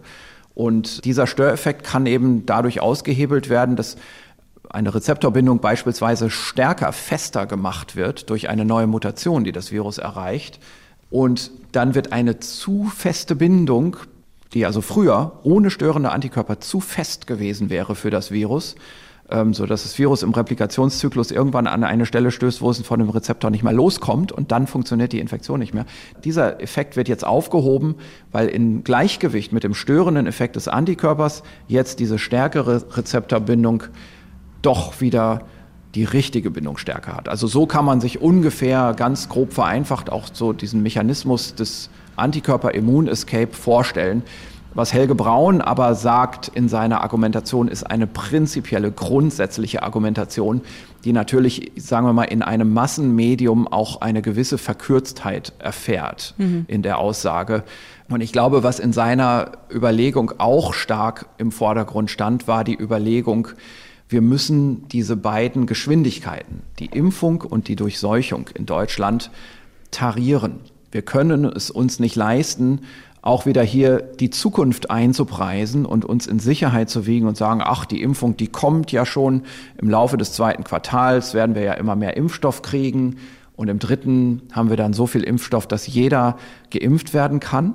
Und 0.54 1.04
dieser 1.04 1.26
Störeffekt 1.26 1.84
kann 1.84 2.06
eben 2.06 2.46
dadurch 2.46 2.80
ausgehebelt 2.80 3.48
werden, 3.48 3.76
dass 3.76 3.96
eine 4.70 4.94
Rezeptorbindung 4.94 5.60
beispielsweise 5.60 6.30
stärker, 6.30 6.92
fester 6.92 7.46
gemacht 7.46 7.96
wird 7.96 8.30
durch 8.30 8.48
eine 8.48 8.64
neue 8.64 8.86
Mutation, 8.86 9.44
die 9.44 9.52
das 9.52 9.72
Virus 9.72 9.98
erreicht. 9.98 10.60
Und 11.10 11.50
dann 11.72 11.94
wird 11.94 12.12
eine 12.12 12.40
zu 12.40 12.84
feste 12.84 13.36
Bindung, 13.36 13.96
die 14.54 14.66
also 14.66 14.80
früher 14.80 15.40
ohne 15.42 15.70
störende 15.70 16.12
Antikörper 16.12 16.60
zu 16.60 16.80
fest 16.80 17.26
gewesen 17.26 17.70
wäre 17.70 17.94
für 17.94 18.10
das 18.10 18.30
Virus, 18.30 18.76
ähm, 19.30 19.54
so 19.54 19.66
dass 19.66 19.82
das 19.82 19.98
Virus 19.98 20.22
im 20.22 20.32
Replikationszyklus 20.32 21.30
irgendwann 21.30 21.66
an 21.66 21.84
eine 21.84 22.06
Stelle 22.06 22.30
stößt, 22.30 22.62
wo 22.62 22.70
es 22.70 22.80
von 22.82 23.00
dem 23.00 23.08
Rezeptor 23.08 23.50
nicht 23.50 23.64
mehr 23.64 23.72
loskommt 23.72 24.32
und 24.32 24.52
dann 24.52 24.66
funktioniert 24.66 25.12
die 25.12 25.18
Infektion 25.18 25.58
nicht 25.58 25.74
mehr. 25.74 25.86
Dieser 26.24 26.60
Effekt 26.60 26.96
wird 26.96 27.08
jetzt 27.08 27.26
aufgehoben, 27.26 27.96
weil 28.32 28.48
in 28.48 28.84
Gleichgewicht 28.84 29.52
mit 29.52 29.64
dem 29.64 29.74
störenden 29.74 30.26
Effekt 30.26 30.56
des 30.56 30.68
Antikörpers 30.68 31.42
jetzt 31.66 31.98
diese 31.98 32.18
stärkere 32.18 32.84
Rezeptorbindung 32.96 33.82
doch 34.62 35.00
wieder 35.00 35.42
die 35.94 36.04
richtige 36.04 36.50
Bindungsstärke 36.50 37.14
hat. 37.16 37.28
Also 37.28 37.46
so 37.46 37.66
kann 37.66 37.84
man 37.84 38.00
sich 38.00 38.20
ungefähr 38.20 38.94
ganz 38.94 39.28
grob 39.28 39.52
vereinfacht 39.52 40.10
auch 40.10 40.28
so 40.32 40.52
diesen 40.52 40.82
Mechanismus 40.82 41.54
des 41.54 41.90
Antikörper-Immun-Escape 42.16 43.52
vorstellen. 43.52 44.22
Was 44.76 44.92
Helge 44.92 45.14
Braun 45.14 45.62
aber 45.62 45.94
sagt 45.94 46.48
in 46.48 46.68
seiner 46.68 47.00
Argumentation, 47.00 47.68
ist 47.68 47.84
eine 47.84 48.06
prinzipielle, 48.06 48.92
grundsätzliche 48.92 49.82
Argumentation, 49.82 50.60
die 51.02 51.14
natürlich, 51.14 51.72
sagen 51.76 52.06
wir 52.06 52.12
mal, 52.12 52.24
in 52.24 52.42
einem 52.42 52.74
Massenmedium 52.74 53.68
auch 53.68 54.02
eine 54.02 54.20
gewisse 54.20 54.58
Verkürztheit 54.58 55.54
erfährt 55.58 56.34
mhm. 56.36 56.66
in 56.68 56.82
der 56.82 56.98
Aussage. 56.98 57.64
Und 58.10 58.20
ich 58.20 58.32
glaube, 58.32 58.64
was 58.64 58.78
in 58.78 58.92
seiner 58.92 59.52
Überlegung 59.72 60.34
auch 60.36 60.74
stark 60.74 61.26
im 61.38 61.52
Vordergrund 61.52 62.10
stand, 62.10 62.46
war 62.46 62.62
die 62.62 62.78
Überlegung, 62.78 63.48
wir 64.10 64.20
müssen 64.20 64.86
diese 64.88 65.16
beiden 65.16 65.64
Geschwindigkeiten, 65.66 66.60
die 66.78 66.86
Impfung 66.86 67.40
und 67.40 67.68
die 67.68 67.76
Durchseuchung 67.76 68.50
in 68.54 68.66
Deutschland, 68.66 69.30
tarieren. 69.90 70.60
Wir 70.96 71.02
können 71.02 71.44
es 71.44 71.70
uns 71.70 72.00
nicht 72.00 72.16
leisten, 72.16 72.80
auch 73.20 73.44
wieder 73.44 73.62
hier 73.62 73.98
die 73.98 74.30
Zukunft 74.30 74.90
einzupreisen 74.90 75.84
und 75.84 76.06
uns 76.06 76.26
in 76.26 76.38
Sicherheit 76.38 76.88
zu 76.88 77.04
wiegen 77.04 77.26
und 77.26 77.36
sagen, 77.36 77.60
ach, 77.62 77.84
die 77.84 78.00
Impfung, 78.00 78.38
die 78.38 78.46
kommt 78.46 78.92
ja 78.92 79.04
schon 79.04 79.42
im 79.76 79.90
Laufe 79.90 80.16
des 80.16 80.32
zweiten 80.32 80.64
Quartals, 80.64 81.34
werden 81.34 81.54
wir 81.54 81.60
ja 81.60 81.74
immer 81.74 81.96
mehr 81.96 82.16
Impfstoff 82.16 82.62
kriegen. 82.62 83.16
Und 83.56 83.68
im 83.68 83.78
dritten 83.78 84.40
haben 84.52 84.70
wir 84.70 84.78
dann 84.78 84.94
so 84.94 85.06
viel 85.06 85.22
Impfstoff, 85.22 85.66
dass 85.66 85.86
jeder 85.86 86.38
geimpft 86.70 87.12
werden 87.12 87.40
kann. 87.40 87.74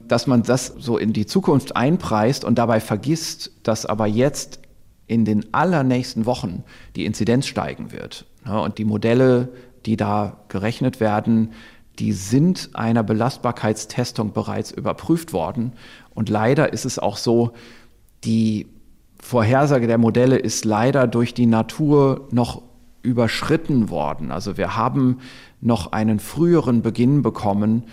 Dass 0.00 0.26
man 0.26 0.42
das 0.42 0.66
so 0.76 0.98
in 0.98 1.12
die 1.12 1.26
Zukunft 1.26 1.76
einpreist 1.76 2.44
und 2.44 2.58
dabei 2.58 2.80
vergisst, 2.80 3.52
dass 3.62 3.86
aber 3.86 4.08
jetzt 4.08 4.58
in 5.06 5.24
den 5.24 5.54
allernächsten 5.54 6.26
Wochen 6.26 6.64
die 6.96 7.04
Inzidenz 7.04 7.46
steigen 7.46 7.92
wird. 7.92 8.26
Und 8.44 8.78
die 8.78 8.84
Modelle, 8.84 9.50
die 9.84 9.96
da 9.96 10.38
gerechnet 10.48 10.98
werden, 10.98 11.52
die 11.98 12.12
sind 12.12 12.70
einer 12.74 13.02
Belastbarkeitstestung 13.02 14.32
bereits 14.32 14.70
überprüft 14.70 15.32
worden. 15.32 15.72
Und 16.14 16.28
leider 16.28 16.72
ist 16.72 16.84
es 16.84 16.98
auch 16.98 17.16
so, 17.16 17.52
die 18.24 18.66
Vorhersage 19.18 19.86
der 19.86 19.98
Modelle 19.98 20.36
ist 20.36 20.64
leider 20.64 21.06
durch 21.06 21.34
die 21.34 21.46
Natur 21.46 22.28
noch 22.30 22.62
überschritten 23.02 23.88
worden. 23.88 24.30
Also 24.30 24.56
wir 24.56 24.76
haben 24.76 25.18
noch 25.60 25.92
einen 25.92 26.20
früheren 26.20 26.82
Beginn 26.82 27.22
bekommen, 27.22 27.84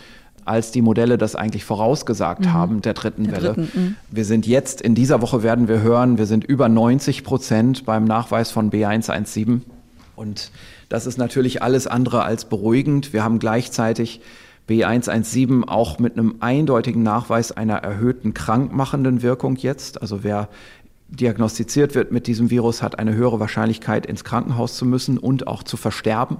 als 0.45 0.71
die 0.71 0.81
Modelle 0.81 1.17
das 1.17 1.35
eigentlich 1.35 1.63
vorausgesagt 1.63 2.41
mhm. 2.41 2.53
haben, 2.53 2.81
der 2.81 2.93
dritten 2.93 3.25
der 3.25 3.33
Welle. 3.33 3.53
Dritten, 3.53 3.69
mhm. 3.73 3.95
wir 4.11 4.25
sind 4.25 4.45
jetzt, 4.45 4.81
in 4.81 4.95
dieser 4.95 5.21
Woche 5.21 5.43
werden 5.43 5.67
wir 5.67 5.81
hören, 5.81 6.17
wir 6.17 6.25
sind 6.25 6.43
über 6.43 6.67
90 6.67 7.23
Prozent 7.23 7.85
beim 7.85 8.03
Nachweis 8.03 8.51
von 8.51 8.69
B117. 8.69 9.61
Und 10.15 10.51
das 10.93 11.07
ist 11.07 11.17
natürlich 11.17 11.63
alles 11.63 11.87
andere 11.87 12.21
als 12.21 12.45
beruhigend. 12.45 13.13
Wir 13.13 13.23
haben 13.23 13.39
gleichzeitig 13.39 14.21
B117 14.69 15.67
auch 15.67 15.97
mit 15.97 16.19
einem 16.19 16.35
eindeutigen 16.39 17.01
Nachweis 17.01 17.51
einer 17.51 17.77
erhöhten 17.77 18.35
krankmachenden 18.35 19.23
Wirkung 19.23 19.55
jetzt. 19.55 20.03
Also 20.03 20.23
wer 20.23 20.49
diagnostiziert 21.09 21.95
wird 21.95 22.11
mit 22.11 22.27
diesem 22.27 22.51
Virus, 22.51 22.83
hat 22.83 22.99
eine 22.99 23.15
höhere 23.15 23.39
Wahrscheinlichkeit, 23.39 24.05
ins 24.05 24.23
Krankenhaus 24.23 24.77
zu 24.77 24.85
müssen 24.85 25.17
und 25.17 25.47
auch 25.47 25.63
zu 25.63 25.77
versterben. 25.77 26.37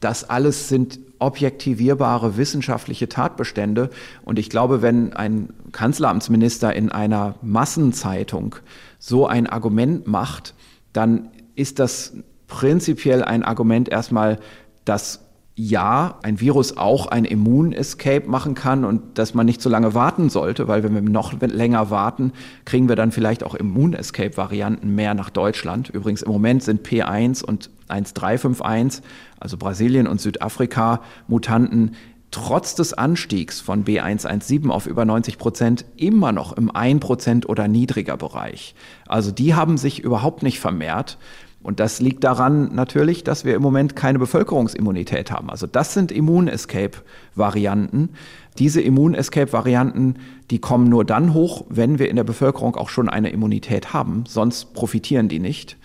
Das 0.00 0.28
alles 0.28 0.68
sind 0.68 0.98
objektivierbare 1.18 2.36
wissenschaftliche 2.36 3.08
Tatbestände. 3.08 3.88
Und 4.22 4.38
ich 4.38 4.50
glaube, 4.50 4.82
wenn 4.82 5.14
ein 5.14 5.48
Kanzleramtsminister 5.72 6.74
in 6.74 6.92
einer 6.92 7.36
Massenzeitung 7.40 8.56
so 8.98 9.26
ein 9.26 9.46
Argument 9.46 10.06
macht, 10.06 10.52
dann 10.92 11.30
ist 11.54 11.78
das 11.78 12.12
prinzipiell 12.48 13.22
ein 13.22 13.44
Argument 13.44 13.88
erstmal, 13.88 14.40
das 14.84 15.20
ja, 15.60 16.18
ein 16.22 16.40
Virus 16.40 16.76
auch 16.76 17.06
ein 17.06 17.24
Immun-Escape 17.24 18.28
machen 18.28 18.54
kann 18.54 18.84
und 18.84 19.18
dass 19.18 19.34
man 19.34 19.44
nicht 19.44 19.60
so 19.60 19.68
lange 19.68 19.92
warten 19.92 20.30
sollte, 20.30 20.68
weil 20.68 20.84
wenn 20.84 20.94
wir 20.94 21.02
noch 21.02 21.32
länger 21.40 21.90
warten, 21.90 22.32
kriegen 22.64 22.88
wir 22.88 22.94
dann 22.94 23.10
vielleicht 23.10 23.42
auch 23.42 23.56
Immun-Escape-Varianten 23.56 24.94
mehr 24.94 25.14
nach 25.14 25.30
Deutschland. 25.30 25.88
Übrigens 25.88 26.22
im 26.22 26.30
Moment 26.30 26.62
sind 26.62 26.86
P1 26.86 27.44
und 27.44 27.70
1351, 27.88 29.02
also 29.40 29.56
Brasilien 29.56 30.06
und 30.06 30.20
Südafrika, 30.20 31.02
Mutanten 31.26 31.96
trotz 32.30 32.76
des 32.76 32.92
Anstiegs 32.92 33.60
von 33.60 33.84
B117 33.84 34.68
auf 34.68 34.86
über 34.86 35.04
90 35.04 35.38
Prozent 35.38 35.84
immer 35.96 36.30
noch 36.30 36.52
im 36.52 36.70
1 36.70 37.00
Prozent 37.00 37.48
oder 37.48 37.66
niedriger 37.66 38.16
Bereich. 38.16 38.76
Also 39.06 39.32
die 39.32 39.54
haben 39.54 39.76
sich 39.76 40.04
überhaupt 40.04 40.44
nicht 40.44 40.60
vermehrt. 40.60 41.18
Und 41.62 41.80
das 41.80 42.00
liegt 42.00 42.24
daran 42.24 42.74
natürlich, 42.74 43.24
dass 43.24 43.44
wir 43.44 43.54
im 43.54 43.62
Moment 43.62 43.96
keine 43.96 44.18
Bevölkerungsimmunität 44.18 45.30
haben. 45.30 45.50
Also 45.50 45.66
das 45.66 45.92
sind 45.92 46.12
Immun-Escape-Varianten. 46.12 48.10
Diese 48.58 48.80
Immun-Escape-Varianten, 48.80 50.16
die 50.50 50.60
kommen 50.60 50.88
nur 50.88 51.04
dann 51.04 51.34
hoch, 51.34 51.64
wenn 51.68 51.98
wir 51.98 52.08
in 52.08 52.16
der 52.16 52.24
Bevölkerung 52.24 52.76
auch 52.76 52.88
schon 52.88 53.08
eine 53.08 53.30
Immunität 53.30 53.92
haben. 53.92 54.24
Sonst 54.26 54.72
profitieren 54.72 55.28
die 55.28 55.40
nicht 55.40 55.76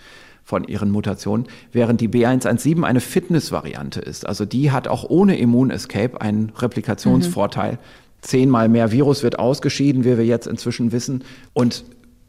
von 0.44 0.64
ihren 0.64 0.90
Mutationen, 0.90 1.46
während 1.72 2.00
die 2.00 2.08
B117 2.08 2.82
eine 2.82 3.00
Fitness-Variante 3.00 4.00
ist. 4.00 4.26
Also 4.26 4.44
die 4.44 4.70
hat 4.70 4.88
auch 4.88 5.04
ohne 5.08 5.38
Immun-Escape 5.38 6.20
einen 6.20 6.50
Replikationsvorteil. 6.50 7.72
Mhm. 7.72 7.78
Zehnmal 8.20 8.68
mehr 8.68 8.92
Virus 8.92 9.22
wird 9.22 9.38
ausgeschieden, 9.38 10.04
wie 10.04 10.16
wir 10.16 10.24
jetzt 10.24 10.46
inzwischen 10.46 10.92
wissen. 10.92 11.24
Und 11.52 11.84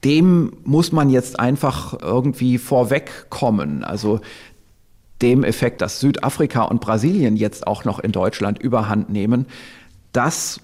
dem 0.06 0.54
muss 0.64 0.92
man 0.92 1.10
jetzt 1.10 1.40
einfach 1.40 2.00
irgendwie 2.00 2.58
vorwegkommen. 2.60 3.84
Also 3.84 4.22
dem 5.22 5.44
Effekt, 5.44 5.82
dass 5.82 6.00
Südafrika 6.00 6.64
und 6.64 6.80
Brasilien 6.80 7.36
jetzt 7.36 7.66
auch 7.66 7.86
noch 7.86 8.00
in 8.00 8.12
Deutschland 8.12 8.60
überhand 8.60 9.10
nehmen, 9.10 9.48
das 10.12 10.62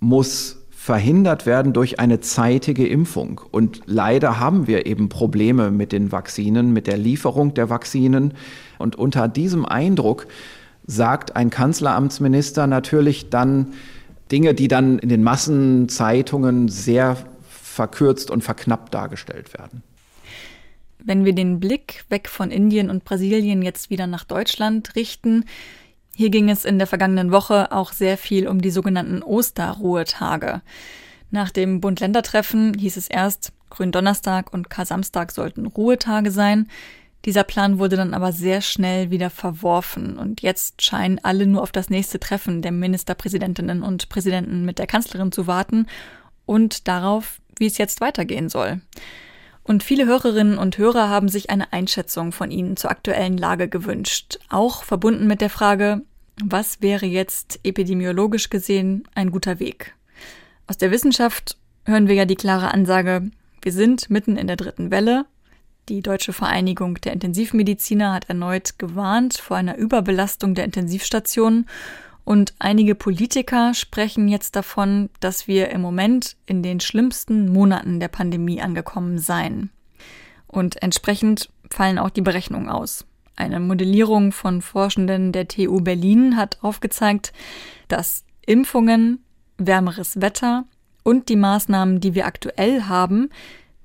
muss 0.00 0.56
verhindert 0.70 1.44
werden 1.44 1.74
durch 1.74 2.00
eine 2.00 2.20
zeitige 2.20 2.86
Impfung. 2.88 3.42
Und 3.50 3.82
leider 3.84 4.40
haben 4.40 4.66
wir 4.66 4.86
eben 4.86 5.10
Probleme 5.10 5.70
mit 5.70 5.92
den 5.92 6.10
Vakzinen, 6.12 6.72
mit 6.72 6.86
der 6.86 6.96
Lieferung 6.96 7.52
der 7.52 7.68
Vakzinen. 7.68 8.32
Und 8.78 8.96
unter 8.96 9.28
diesem 9.28 9.66
Eindruck 9.66 10.28
sagt 10.86 11.36
ein 11.36 11.50
Kanzleramtsminister 11.50 12.66
natürlich 12.66 13.28
dann 13.28 13.74
Dinge, 14.32 14.54
die 14.54 14.68
dann 14.68 14.98
in 14.98 15.10
den 15.10 15.22
Massenzeitungen 15.22 16.68
sehr 16.68 17.18
verkürzt 17.78 18.28
und 18.32 18.42
verknappt 18.42 18.92
dargestellt 18.92 19.54
werden. 19.54 19.84
Wenn 20.98 21.24
wir 21.24 21.32
den 21.32 21.60
Blick 21.60 22.04
weg 22.08 22.28
von 22.28 22.50
Indien 22.50 22.90
und 22.90 23.04
Brasilien 23.04 23.62
jetzt 23.62 23.88
wieder 23.88 24.08
nach 24.08 24.24
Deutschland 24.24 24.96
richten, 24.96 25.44
hier 26.16 26.30
ging 26.30 26.50
es 26.50 26.64
in 26.64 26.78
der 26.78 26.88
vergangenen 26.88 27.30
Woche 27.30 27.70
auch 27.70 27.92
sehr 27.92 28.18
viel 28.18 28.48
um 28.48 28.60
die 28.60 28.72
sogenannten 28.72 29.22
Osterruhetage. 29.22 30.60
Nach 31.30 31.50
dem 31.50 31.80
Bund-Länder-Treffen 31.80 32.74
hieß 32.74 32.96
es 32.96 33.06
erst, 33.08 33.52
Gründonnerstag 33.70 34.52
und 34.52 34.70
Kar-Samstag 34.70 35.30
sollten 35.30 35.66
Ruhetage 35.66 36.32
sein. 36.32 36.66
Dieser 37.26 37.44
Plan 37.44 37.78
wurde 37.78 37.94
dann 37.94 38.12
aber 38.12 38.32
sehr 38.32 38.60
schnell 38.60 39.12
wieder 39.12 39.30
verworfen 39.30 40.18
und 40.18 40.42
jetzt 40.42 40.82
scheinen 40.82 41.20
alle 41.22 41.46
nur 41.46 41.62
auf 41.62 41.70
das 41.70 41.90
nächste 41.90 42.18
Treffen 42.18 42.60
der 42.60 42.72
Ministerpräsidentinnen 42.72 43.82
und 43.82 44.08
Präsidenten 44.08 44.64
mit 44.64 44.80
der 44.80 44.88
Kanzlerin 44.88 45.30
zu 45.30 45.46
warten 45.46 45.86
und 46.48 46.88
darauf, 46.88 47.42
wie 47.60 47.66
es 47.66 47.78
jetzt 47.78 48.00
weitergehen 48.00 48.48
soll. 48.48 48.80
Und 49.62 49.82
viele 49.82 50.06
Hörerinnen 50.06 50.56
und 50.56 50.78
Hörer 50.78 51.10
haben 51.10 51.28
sich 51.28 51.50
eine 51.50 51.72
Einschätzung 51.72 52.32
von 52.32 52.50
Ihnen 52.50 52.76
zur 52.76 52.90
aktuellen 52.90 53.36
Lage 53.36 53.68
gewünscht, 53.68 54.38
auch 54.48 54.82
verbunden 54.82 55.26
mit 55.26 55.42
der 55.42 55.50
Frage, 55.50 56.02
was 56.42 56.80
wäre 56.80 57.04
jetzt 57.04 57.60
epidemiologisch 57.64 58.48
gesehen 58.48 59.06
ein 59.14 59.30
guter 59.30 59.60
Weg? 59.60 59.94
Aus 60.66 60.78
der 60.78 60.90
Wissenschaft 60.90 61.58
hören 61.84 62.08
wir 62.08 62.14
ja 62.14 62.24
die 62.24 62.36
klare 62.36 62.72
Ansage, 62.72 63.30
wir 63.60 63.72
sind 63.72 64.08
mitten 64.08 64.36
in 64.36 64.46
der 64.46 64.56
dritten 64.56 64.90
Welle. 64.90 65.26
Die 65.88 66.00
Deutsche 66.00 66.32
Vereinigung 66.32 66.94
der 66.96 67.12
Intensivmediziner 67.12 68.12
hat 68.12 68.28
erneut 68.28 68.78
gewarnt 68.78 69.38
vor 69.38 69.56
einer 69.56 69.76
Überbelastung 69.76 70.54
der 70.54 70.64
Intensivstationen 70.64 71.66
und 72.28 72.52
einige 72.58 72.94
Politiker 72.94 73.72
sprechen 73.72 74.28
jetzt 74.28 74.54
davon, 74.54 75.08
dass 75.18 75.48
wir 75.48 75.70
im 75.70 75.80
Moment 75.80 76.36
in 76.44 76.62
den 76.62 76.78
schlimmsten 76.78 77.50
Monaten 77.50 78.00
der 78.00 78.08
Pandemie 78.08 78.60
angekommen 78.60 79.16
seien. 79.16 79.70
Und 80.46 80.82
entsprechend 80.82 81.48
fallen 81.70 81.98
auch 81.98 82.10
die 82.10 82.20
Berechnungen 82.20 82.68
aus. 82.68 83.06
Eine 83.34 83.60
Modellierung 83.60 84.32
von 84.32 84.60
Forschenden 84.60 85.32
der 85.32 85.48
TU 85.48 85.80
Berlin 85.80 86.36
hat 86.36 86.58
aufgezeigt, 86.60 87.32
dass 87.88 88.26
Impfungen, 88.44 89.24
wärmeres 89.56 90.20
Wetter 90.20 90.66
und 91.04 91.30
die 91.30 91.36
Maßnahmen, 91.36 91.98
die 91.98 92.14
wir 92.14 92.26
aktuell 92.26 92.82
haben, 92.82 93.30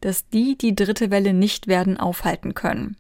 dass 0.02 0.28
die 0.28 0.58
die 0.58 0.76
dritte 0.76 1.12
Welle 1.12 1.34
nicht 1.34 1.68
werden 1.68 1.96
aufhalten 1.96 2.54
können. 2.54 2.98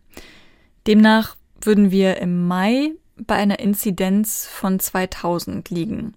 Demnach 0.88 1.36
würden 1.60 1.91
wir 1.91 2.21
im 2.21 2.47
Mai 2.47 2.93
bei 3.17 3.36
einer 3.36 3.60
Inzidenz 3.60 4.47
von 4.47 4.80
2000 4.80 5.69
liegen. 5.69 6.13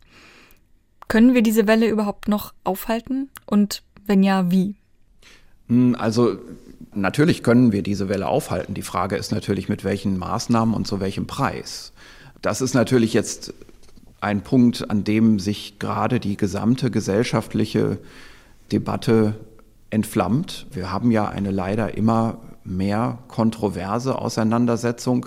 Können 1.08 1.34
wir 1.34 1.42
diese 1.42 1.66
Welle 1.66 1.88
überhaupt 1.88 2.28
noch 2.28 2.52
aufhalten? 2.64 3.30
Und 3.44 3.82
wenn 4.06 4.22
ja, 4.22 4.50
wie? 4.50 4.74
Hm, 5.68 5.96
also 5.98 6.38
natürlich 6.94 7.42
können 7.42 7.72
wir 7.72 7.82
diese 7.82 8.08
Welle 8.08 8.26
aufhalten. 8.26 8.74
Die 8.74 8.82
Frage 8.82 9.16
ist 9.16 9.30
natürlich, 9.30 9.68
mit 9.68 9.84
welchen 9.84 10.18
Maßnahmen 10.18 10.74
und 10.74 10.86
zu 10.86 11.00
welchem 11.00 11.26
Preis. 11.26 11.92
Das 12.42 12.60
ist 12.60 12.74
natürlich 12.74 13.12
jetzt 13.12 13.54
ein 14.20 14.42
Punkt, 14.42 14.90
an 14.90 15.04
dem 15.04 15.38
sich 15.38 15.78
gerade 15.78 16.20
die 16.20 16.36
gesamte 16.36 16.90
gesellschaftliche 16.90 17.98
Debatte 18.72 19.34
entflammt. 19.90 20.66
Wir 20.72 20.90
haben 20.90 21.10
ja 21.10 21.28
eine 21.28 21.50
leider 21.50 21.96
immer 21.96 22.38
mehr 22.64 23.18
kontroverse 23.28 24.18
Auseinandersetzung 24.18 25.26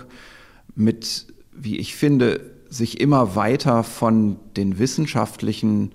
mit 0.74 1.26
wie 1.62 1.78
ich 1.78 1.94
finde, 1.94 2.40
sich 2.68 3.00
immer 3.00 3.34
weiter 3.36 3.82
von 3.82 4.36
den 4.56 4.78
wissenschaftlichen 4.78 5.92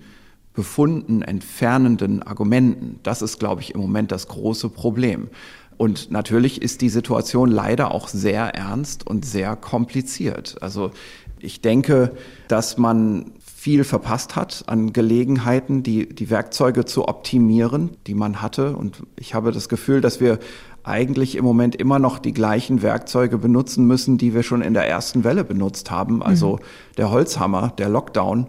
Befunden 0.52 1.22
entfernenden 1.22 2.22
Argumenten. 2.22 3.00
Das 3.02 3.22
ist, 3.22 3.38
glaube 3.38 3.60
ich, 3.60 3.74
im 3.74 3.80
Moment 3.80 4.12
das 4.12 4.28
große 4.28 4.68
Problem. 4.70 5.28
Und 5.76 6.10
natürlich 6.10 6.62
ist 6.62 6.80
die 6.80 6.88
Situation 6.88 7.50
leider 7.50 7.92
auch 7.92 8.08
sehr 8.08 8.54
ernst 8.54 9.06
und 9.06 9.24
sehr 9.26 9.56
kompliziert. 9.56 10.56
Also 10.62 10.90
ich 11.38 11.60
denke, 11.60 12.12
dass 12.48 12.78
man 12.78 13.32
viel 13.44 13.84
verpasst 13.84 14.36
hat 14.36 14.64
an 14.68 14.92
Gelegenheiten, 14.92 15.82
die, 15.82 16.08
die 16.08 16.30
Werkzeuge 16.30 16.84
zu 16.84 17.08
optimieren, 17.08 17.90
die 18.06 18.14
man 18.14 18.40
hatte. 18.40 18.76
Und 18.76 19.02
ich 19.18 19.34
habe 19.34 19.52
das 19.52 19.68
Gefühl, 19.68 20.00
dass 20.00 20.20
wir 20.20 20.38
eigentlich 20.86 21.36
im 21.36 21.44
Moment 21.44 21.74
immer 21.74 21.98
noch 21.98 22.18
die 22.18 22.32
gleichen 22.32 22.80
Werkzeuge 22.80 23.38
benutzen 23.38 23.86
müssen, 23.86 24.18
die 24.18 24.34
wir 24.34 24.42
schon 24.42 24.62
in 24.62 24.72
der 24.72 24.88
ersten 24.88 25.24
Welle 25.24 25.44
benutzt 25.44 25.90
haben. 25.90 26.22
Also 26.22 26.56
mhm. 26.56 26.60
der 26.96 27.10
Holzhammer, 27.10 27.72
der 27.76 27.88
Lockdown, 27.88 28.46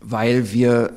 weil 0.00 0.52
wir 0.52 0.92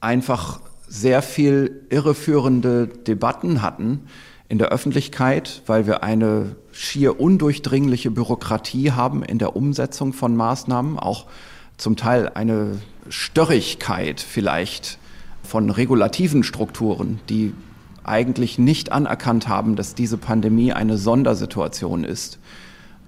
einfach 0.00 0.60
sehr 0.86 1.22
viel 1.22 1.86
irreführende 1.90 2.86
Debatten 2.86 3.62
hatten 3.62 4.02
in 4.48 4.58
der 4.58 4.68
Öffentlichkeit, 4.68 5.62
weil 5.66 5.86
wir 5.86 6.04
eine 6.04 6.54
schier 6.70 7.18
undurchdringliche 7.18 8.10
Bürokratie 8.10 8.92
haben 8.92 9.22
in 9.22 9.38
der 9.38 9.56
Umsetzung 9.56 10.12
von 10.12 10.36
Maßnahmen, 10.36 10.98
auch 10.98 11.26
zum 11.78 11.96
Teil 11.96 12.30
eine 12.34 12.78
Störrigkeit 13.08 14.20
vielleicht 14.20 14.98
von 15.42 15.70
regulativen 15.70 16.42
Strukturen, 16.42 17.20
die 17.28 17.54
eigentlich 18.06 18.58
nicht 18.58 18.92
anerkannt 18.92 19.48
haben, 19.48 19.76
dass 19.76 19.94
diese 19.94 20.16
Pandemie 20.16 20.72
eine 20.72 20.98
Sondersituation 20.98 22.04
ist 22.04 22.38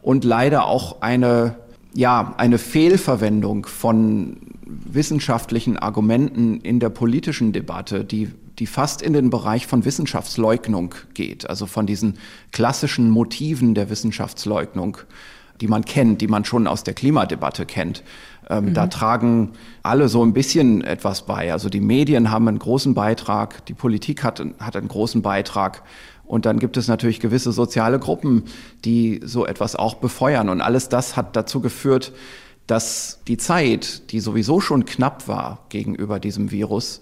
und 0.03 0.25
leider 0.25 0.67
auch 0.67 1.03
eine, 1.03 1.57
ja, 1.95 2.35
eine 2.37 2.59
Fehlverwendung 2.59 3.67
von 3.67 4.39
wissenschaftlichen 4.65 5.79
Argumenten 5.79 6.61
in 6.61 6.81
der 6.81 6.91
politischen 6.91 7.53
Debatte, 7.53 8.05
die 8.05 8.31
die 8.59 8.67
fast 8.67 9.03
in 9.03 9.13
den 9.13 9.31
Bereich 9.31 9.67
von 9.67 9.85
Wissenschaftsleugnung 9.85 10.95
geht, 11.15 11.49
also 11.49 11.67
von 11.67 11.87
diesen 11.87 12.19
klassischen 12.53 13.09
Motiven 13.11 13.75
der 13.75 13.89
Wissenschaftsleugnung, 13.89 14.99
die 15.61 15.69
man 15.69 15.85
kennt, 15.85 16.21
die 16.21 16.29
man 16.29 16.45
schon 16.45 16.67
aus 16.67 16.85
der 16.85 16.95
Klimadebatte 16.95 17.67
kennt. 17.67 18.03
Ähm, 18.49 18.67
mhm. 18.67 18.75
Da 18.75 18.87
tragen 18.87 19.53
alle 19.83 20.09
so 20.09 20.25
ein 20.25 20.33
bisschen 20.33 20.83
etwas 20.83 21.23
bei. 21.23 21.53
Also 21.53 21.69
die 21.69 21.81
Medien 21.81 22.31
haben 22.31 22.49
einen 22.49 22.59
großen 22.59 22.95
Beitrag, 22.95 23.65
die 23.67 23.75
Politik 23.75 24.25
hat, 24.25 24.43
hat 24.59 24.77
einen 24.77 24.89
großen 24.89 25.23
Beitrag. 25.23 25.83
Und 26.25 26.47
dann 26.47 26.59
gibt 26.59 26.77
es 26.77 26.89
natürlich 26.89 27.21
gewisse 27.21 27.53
soziale 27.53 27.99
Gruppen, 27.99 28.45
die 28.85 29.21
so 29.25 29.47
etwas 29.47 29.77
auch 29.77 29.95
befeuern. 29.95 30.49
Und 30.49 30.61
alles 30.61 30.89
das 30.89 31.17
hat 31.17 31.37
dazu 31.37 31.61
geführt, 31.61 32.13
dass 32.67 33.21
die 33.27 33.39
Zeit, 33.39 34.13
die 34.13 34.21
sowieso 34.21 34.61
schon 34.61 34.85
knapp 34.85 35.27
war 35.27 35.65
gegenüber 35.71 36.21
diesem 36.21 36.51
Virus, 36.51 37.01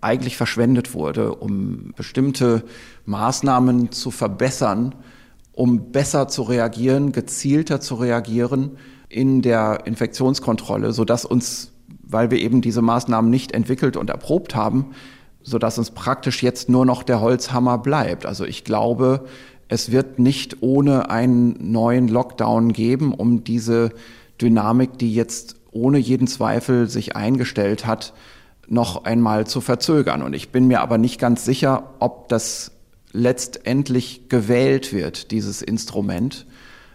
eigentlich 0.00 0.36
verschwendet 0.36 0.92
wurde, 0.92 1.34
um 1.34 1.94
bestimmte 1.96 2.64
Maßnahmen 3.06 3.90
zu 3.90 4.10
verbessern, 4.10 4.94
um 5.52 5.92
besser 5.92 6.28
zu 6.28 6.42
reagieren, 6.42 7.12
gezielter 7.12 7.80
zu 7.80 7.94
reagieren 7.94 8.72
in 9.08 9.42
der 9.42 9.82
Infektionskontrolle, 9.86 10.92
sodass 10.92 11.24
uns, 11.24 11.72
weil 12.02 12.30
wir 12.30 12.38
eben 12.38 12.60
diese 12.60 12.82
Maßnahmen 12.82 13.30
nicht 13.30 13.52
entwickelt 13.52 13.96
und 13.96 14.10
erprobt 14.10 14.54
haben, 14.54 14.94
sodass 15.42 15.78
uns 15.78 15.90
praktisch 15.90 16.42
jetzt 16.42 16.68
nur 16.68 16.86
noch 16.86 17.02
der 17.02 17.20
Holzhammer 17.20 17.78
bleibt. 17.78 18.26
Also 18.26 18.44
ich 18.44 18.64
glaube, 18.64 19.26
es 19.68 19.92
wird 19.92 20.18
nicht 20.18 20.62
ohne 20.62 21.10
einen 21.10 21.72
neuen 21.72 22.08
Lockdown 22.08 22.72
geben, 22.72 23.12
um 23.14 23.44
diese 23.44 23.90
Dynamik, 24.40 24.98
die 24.98 25.14
jetzt 25.14 25.56
ohne 25.70 25.98
jeden 25.98 26.26
Zweifel 26.26 26.88
sich 26.88 27.16
eingestellt 27.16 27.86
hat, 27.86 28.14
noch 28.68 29.04
einmal 29.04 29.46
zu 29.46 29.60
verzögern. 29.60 30.22
Und 30.22 30.34
ich 30.34 30.50
bin 30.50 30.66
mir 30.66 30.80
aber 30.80 30.98
nicht 30.98 31.20
ganz 31.20 31.44
sicher, 31.44 31.90
ob 31.98 32.28
das 32.28 32.70
letztendlich 33.12 34.28
gewählt 34.28 34.92
wird, 34.92 35.30
dieses 35.30 35.62
Instrument, 35.62 36.46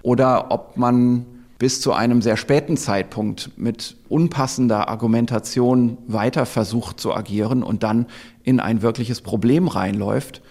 oder 0.02 0.52
ob 0.52 0.78
man 0.78 1.26
bis 1.60 1.82
zu 1.82 1.92
einem 1.92 2.22
sehr 2.22 2.38
späten 2.38 2.78
Zeitpunkt 2.78 3.52
mit 3.58 3.98
unpassender 4.08 4.88
Argumentation 4.88 5.98
weiter 6.08 6.46
versucht 6.46 7.00
zu 7.02 7.14
agieren 7.14 7.64
und 7.64 7.84
dann 7.84 8.08
in 8.44 8.62
ein 8.62 8.82
wirkliches 8.82 9.22
Problem 9.22 9.68
reinläuft, 9.68 10.42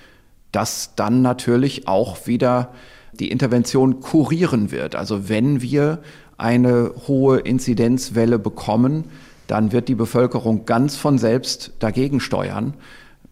das 0.52 0.94
dann 0.96 1.22
natürlich 1.22 1.88
auch 1.88 2.26
wieder 2.26 2.72
die 3.14 3.30
Intervention 3.30 4.00
kurieren 4.00 4.70
wird. 4.70 4.96
Also 4.96 5.30
wenn 5.30 5.62
wir 5.62 6.00
eine 6.36 6.92
hohe 7.08 7.38
Inzidenzwelle 7.38 8.38
bekommen, 8.38 9.04
dann 9.46 9.72
wird 9.72 9.88
die 9.88 9.94
Bevölkerung 9.94 10.66
ganz 10.66 10.94
von 10.94 11.16
selbst 11.16 11.72
dagegen 11.78 12.20
steuern 12.20 12.74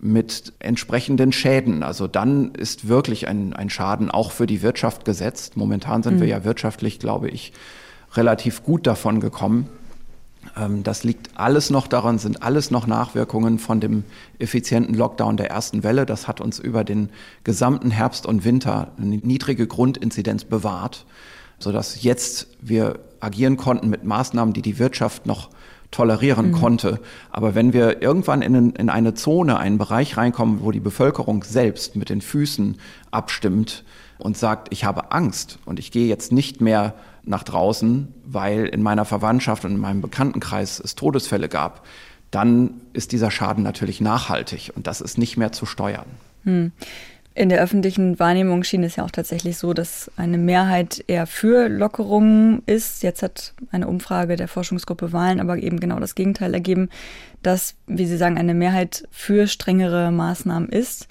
mit 0.07 0.53
entsprechenden 0.61 1.33
Schäden. 1.33 1.83
Also 1.83 2.07
dann 2.07 2.53
ist 2.55 2.89
wirklich 2.89 3.29
ein, 3.29 3.53
ein 3.53 3.71
Schaden 3.71 4.11
auch 4.11 4.31
für 4.31 4.47
die 4.47 4.63
Wirtschaft 4.63 5.05
gesetzt. 5.05 5.57
Momentan 5.57 6.03
sind 6.03 6.17
mhm. 6.17 6.21
wir 6.21 6.29
ja 6.29 6.45
wirtschaftlich, 6.45 6.99
glaube 6.99 7.29
ich, 7.29 7.53
relativ 8.15 8.63
gut 8.63 8.87
davon 8.87 9.21
gekommen. 9.21 9.69
Ähm, 10.57 10.83
das 10.83 11.05
liegt 11.05 11.31
alles 11.39 11.71
noch 11.71 11.87
daran, 11.87 12.19
sind 12.19 12.43
alles 12.43 12.71
noch 12.71 12.87
Nachwirkungen 12.87 13.59
von 13.59 13.81
dem 13.81 14.05
effizienten 14.39 14.95
Lockdown 14.95 15.37
der 15.37 15.51
ersten 15.51 15.83
Welle. 15.83 16.07
Das 16.07 16.29
hat 16.29 16.41
uns 16.41 16.59
über 16.59 16.85
den 16.85 17.11
gesamten 17.45 17.91
Herbst 17.91 18.27
und 18.27 18.45
Winter 18.45 18.93
eine 18.99 19.17
niedrige 19.17 19.67
Grundinzidenz 19.67 20.45
bewahrt, 20.45 21.05
sodass 21.59 22.03
jetzt 22.03 22.49
wir 22.61 23.01
agieren 23.21 23.57
konnten 23.57 23.89
mit 23.89 24.05
Maßnahmen, 24.05 24.55
die 24.55 24.63
die 24.63 24.79
Wirtschaft 24.79 25.27
noch 25.27 25.51
tolerieren 25.91 26.49
mhm. 26.49 26.53
konnte. 26.53 27.01
Aber 27.31 27.55
wenn 27.55 27.73
wir 27.73 28.03
irgendwann 28.03 28.43
in, 28.43 28.71
in 28.73 28.89
eine 28.89 29.15
Zone, 29.15 29.59
einen 29.59 29.79
Bereich 29.79 30.17
reinkommen, 30.17 30.63
wo 30.63 30.71
die 30.71 30.81
Bevölkerung 30.81 31.45
selbst 31.45 31.97
mit 31.97 32.09
den 32.09 32.21
Füßen 32.21 32.77
abstimmt 33.11 33.85
und 34.19 34.37
sagt, 34.37 34.69
ich 34.73 34.85
habe 34.85 35.13
Angst 35.13 35.59
und 35.65 35.79
ich 35.79 35.91
gehe 35.91 36.07
jetzt 36.07 36.33
nicht 36.33 36.61
mehr 36.61 36.95
nach 37.25 37.43
draußen, 37.43 38.13
weil 38.25 38.67
in 38.67 38.83
meiner 38.83 39.05
Verwandtschaft 39.05 39.65
und 39.65 39.73
in 39.73 39.81
meinem 39.81 40.01
Bekanntenkreis 40.01 40.81
es 40.81 40.95
Todesfälle 40.95 41.49
gab, 41.49 41.85
dann 42.31 42.81
ist 42.93 43.13
dieser 43.13 43.31
Schaden 43.31 43.63
natürlich 43.63 44.01
nachhaltig 44.01 44.73
und 44.75 44.87
das 44.87 45.01
ist 45.01 45.19
nicht 45.19 45.37
mehr 45.37 45.53
zu 45.53 45.67
steuern. 45.67 46.07
Hm. 46.45 46.73
In 47.37 47.51
der 47.51 47.61
öffentlichen 47.61 48.19
Wahrnehmung 48.19 48.65
schien 48.65 48.83
es 48.83 48.97
ja 48.97 49.05
auch 49.05 49.11
tatsächlich 49.11 49.59
so, 49.59 49.75
dass 49.75 50.11
eine 50.17 50.39
Mehrheit 50.39 51.05
eher 51.07 51.27
für 51.27 51.69
Lockerungen 51.69 52.63
ist. 52.65 53.03
Jetzt 53.03 53.23
hat 53.23 53.53
eine 53.71 53.89
Umfrage 53.89 54.37
der 54.37 54.49
Forschungsgruppe 54.49 55.13
Wahlen 55.13 55.39
aber 55.39 55.59
eben 55.59 55.79
genau 55.79 56.01
das 56.01 56.15
Gegenteil 56.15 56.55
ergeben, 56.55 56.89
dass, 57.43 57.75
wie 57.87 58.07
Sie 58.07 58.17
sagen, 58.17 58.39
eine 58.39 58.55
Mehrheit 58.55 59.07
für 59.11 59.49
strengere 59.49 60.11
Maßnahmen 60.13 60.71
ist. 60.71 61.09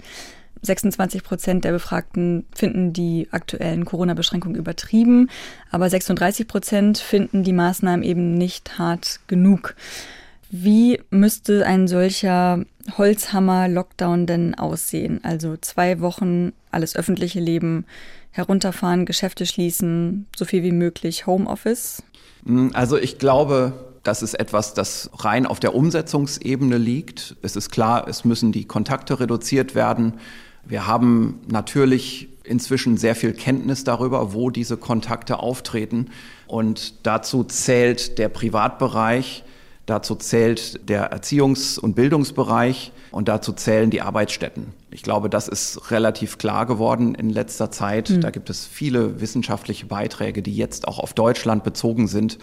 26 0.62 1.22
Prozent 1.22 1.64
der 1.64 1.70
Befragten 1.70 2.44
finden 2.52 2.92
die 2.92 3.28
aktuellen 3.30 3.84
Corona-Beschränkungen 3.84 4.56
übertrieben, 4.56 5.30
aber 5.70 5.88
36 5.88 6.48
Prozent 6.48 6.98
finden 6.98 7.44
die 7.44 7.52
Maßnahmen 7.52 8.02
eben 8.02 8.34
nicht 8.34 8.80
hart 8.80 9.20
genug. 9.28 9.76
Wie 10.50 11.00
müsste 11.10 11.66
ein 11.66 11.88
solcher 11.88 12.64
Holzhammer-Lockdown 12.96 14.26
denn 14.26 14.54
aussehen? 14.54 15.20
Also 15.22 15.56
zwei 15.56 16.00
Wochen 16.00 16.52
alles 16.70 16.94
öffentliche 16.94 17.40
Leben 17.40 17.84
herunterfahren, 18.30 19.06
Geschäfte 19.06 19.46
schließen, 19.46 20.26
so 20.36 20.44
viel 20.44 20.62
wie 20.62 20.72
möglich 20.72 21.26
Homeoffice? 21.26 22.02
Hm, 22.44 22.70
also 22.74 22.96
ich 22.96 23.18
glaube, 23.18 23.72
das 24.02 24.22
ist 24.22 24.34
etwas, 24.34 24.74
das 24.74 25.10
rein 25.14 25.46
auf 25.46 25.58
der 25.58 25.74
Umsetzungsebene 25.74 26.78
liegt. 26.78 27.36
Es 27.42 27.56
ist 27.56 27.70
klar, 27.70 28.06
es 28.06 28.24
müssen 28.24 28.52
die 28.52 28.66
Kontakte 28.66 29.18
reduziert 29.18 29.74
werden. 29.74 30.14
Wir 30.64 30.86
haben 30.86 31.40
natürlich 31.48 32.28
inzwischen 32.44 32.96
sehr 32.96 33.16
viel 33.16 33.32
Kenntnis 33.32 33.82
darüber, 33.82 34.32
wo 34.32 34.50
diese 34.50 34.76
Kontakte 34.76 35.40
auftreten. 35.40 36.10
Und 36.46 37.06
dazu 37.06 37.42
zählt 37.42 38.18
der 38.18 38.28
Privatbereich, 38.28 39.42
Dazu 39.86 40.16
zählt 40.16 40.88
der 40.88 41.12
Erziehungs- 41.12 41.78
und 41.78 41.94
Bildungsbereich 41.94 42.92
und 43.12 43.28
dazu 43.28 43.52
zählen 43.52 43.88
die 43.88 44.02
Arbeitsstätten. 44.02 44.72
Ich 44.90 45.04
glaube, 45.04 45.30
das 45.30 45.46
ist 45.46 45.92
relativ 45.92 46.38
klar 46.38 46.66
geworden 46.66 47.14
in 47.14 47.30
letzter 47.30 47.70
Zeit. 47.70 48.10
Mhm. 48.10 48.20
Da 48.20 48.30
gibt 48.30 48.50
es 48.50 48.66
viele 48.66 49.20
wissenschaftliche 49.20 49.86
Beiträge, 49.86 50.42
die 50.42 50.56
jetzt 50.56 50.88
auch 50.88 50.98
auf 50.98 51.14
Deutschland 51.14 51.62
bezogen 51.62 52.08
sind. 52.08 52.38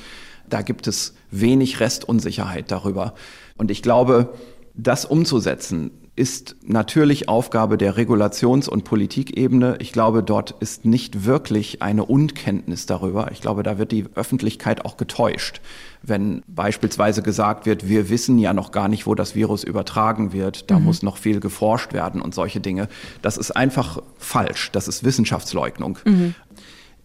Da 0.49 0.62
gibt 0.62 0.88
es 0.88 1.15
wenig 1.32 1.82
Restunsicherheit 1.82 2.71
darüber. 2.71 3.13
Und 3.58 3.71
ich 3.71 3.82
glaube, 3.82 4.34
das 4.73 5.03
umzusetzen, 5.03 5.91
ist 6.15 6.56
natürlich 6.63 7.27
Aufgabe 7.27 7.77
der 7.77 7.97
Regulations- 7.97 8.69
und 8.69 8.84
Politikebene. 8.84 9.77
Ich 9.79 9.91
glaube, 9.91 10.21
dort 10.21 10.51
ist 10.60 10.86
nicht 10.86 11.25
wirklich 11.25 11.82
eine 11.82 12.06
Unkenntnis 12.06 12.86
darüber. 12.86 13.32
Ich 13.32 13.41
glaube, 13.41 13.63
da 13.63 13.79
wird 13.79 13.91
die 13.91 14.06
Öffentlichkeit 14.13 14.86
auch 14.86 14.97
getäuscht, 14.97 15.60
wenn 16.06 16.44
beispielsweise 16.48 17.24
gesagt 17.24 17.66
wird, 17.66 17.88
wir 17.88 18.10
wissen 18.10 18.38
ja 18.38 18.54
noch 18.54 18.72
gar 18.72 18.89
nicht, 18.89 19.08
wo 19.08 19.16
das 19.16 19.36
Virus 19.36 19.63
übertragen 19.63 20.34
wird, 20.34 20.70
da 20.70 20.78
mhm. 20.78 20.86
muss 20.86 21.02
noch 21.02 21.18
viel 21.18 21.39
geforscht 21.39 21.94
werden 21.94 22.22
und 22.22 22.36
solche 22.36 22.60
Dinge. 22.60 22.89
Das 23.22 23.38
ist 23.38 23.52
einfach 23.52 24.02
falsch. 24.18 24.72
Das 24.74 24.89
ist 24.89 25.06
Wissenschaftsleugnung. 25.06 25.98
Mhm. 26.04 26.36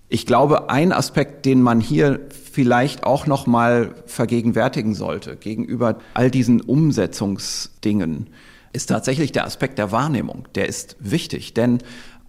Ich 0.08 0.26
glaube, 0.26 0.68
ein 0.68 0.92
Aspekt, 0.92 1.46
den 1.46 1.62
man 1.62 1.80
hier 1.80 2.20
vielleicht 2.30 3.04
auch 3.04 3.26
noch 3.26 3.46
mal 3.46 3.94
vergegenwärtigen 4.06 4.94
sollte 4.94 5.36
gegenüber 5.36 5.98
all 6.14 6.30
diesen 6.30 6.60
Umsetzungsdingen, 6.60 8.28
ist 8.72 8.86
tatsächlich 8.86 9.32
der 9.32 9.44
Aspekt 9.44 9.78
der 9.78 9.92
Wahrnehmung. 9.92 10.48
Der 10.54 10.68
ist 10.68 10.96
wichtig, 10.98 11.54
denn 11.54 11.78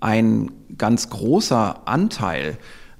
ein 0.01 0.51
ganz 0.77 1.09
großer 1.09 1.87
Anteil 1.87 2.57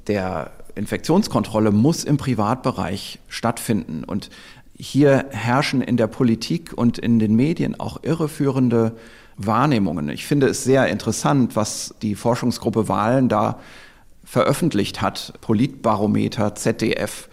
der 0.08 0.52
Infektionskontrolle 0.80 1.72
muss 1.72 2.04
im 2.04 2.18
Privatbereich 2.18 3.20
stattfinden. 3.28 4.04
Und 4.04 4.30
hier 4.78 5.26
herrschen 5.30 5.82
in 5.82 5.98
der 5.98 6.08
Politik 6.08 6.74
und 6.76 6.98
in 6.98 7.20
den 7.20 7.36
Medien 7.36 7.80
auch 7.80 8.02
irreführende 8.02 8.96
Wahrnehmungen. 9.38 10.10
Ich 10.10 10.26
finde 10.26 10.48
es 10.48 10.64
sehr 10.64 10.88
interessant, 10.88 11.56
was 11.56 11.94
die 12.02 12.16
Forschungsgruppe 12.16 12.88
Wahlen 12.88 13.30
da 13.30 13.60
veröffentlicht 14.24 15.02
hat, 15.02 15.34
Politbarometer, 15.42 16.56
ZDF. 16.56 17.30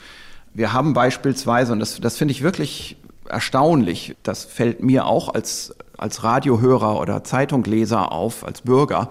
Wir 0.54 0.72
haben 0.72 0.92
beispielsweise, 0.92 1.72
und 1.72 1.80
das, 1.80 2.00
das 2.00 2.16
finde 2.16 2.32
ich 2.32 2.42
wirklich 2.42 2.96
erstaunlich, 3.28 4.16
das 4.22 4.44
fällt 4.44 4.82
mir 4.82 5.06
auch 5.06 5.35
als 5.35 5.74
als 5.98 6.22
Radiohörer 6.22 7.00
oder 7.00 7.24
Zeitungleser 7.24 8.12
auf, 8.12 8.44
als 8.44 8.62
Bürger. 8.62 9.11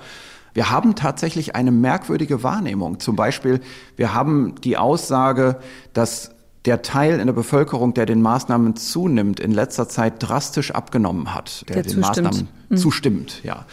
Wir 0.55 0.71
haben 0.71 0.95
tatsächlich 0.95 1.53
eine 1.53 1.71
merkwürdige 1.71 2.41
Wahrnehmung. 2.41 3.01
Zum 3.01 3.17
Beispiel, 3.17 3.59
wir 3.97 4.13
haben 4.13 4.55
die 4.63 4.77
Aussage, 4.77 5.57
dass 5.91 6.31
der 6.63 6.81
Teil 6.81 7.19
in 7.19 7.27
der 7.27 7.33
Bevölkerung, 7.33 7.93
der 7.93 8.05
den 8.05 8.21
Maßnahmen 8.21 8.77
zunimmt, 8.77 9.41
in 9.41 9.51
letzter 9.51 9.89
Zeit 9.89 10.13
drastisch 10.19 10.71
abgenommen 10.71 11.35
hat, 11.35 11.65
der, 11.67 11.75
der 11.75 11.83
den 11.83 12.01
zustimmt. 12.01 12.25
Maßnahmen 12.25 12.47
mhm. 12.69 12.77
zustimmt, 12.77 13.43
ja. 13.43 13.65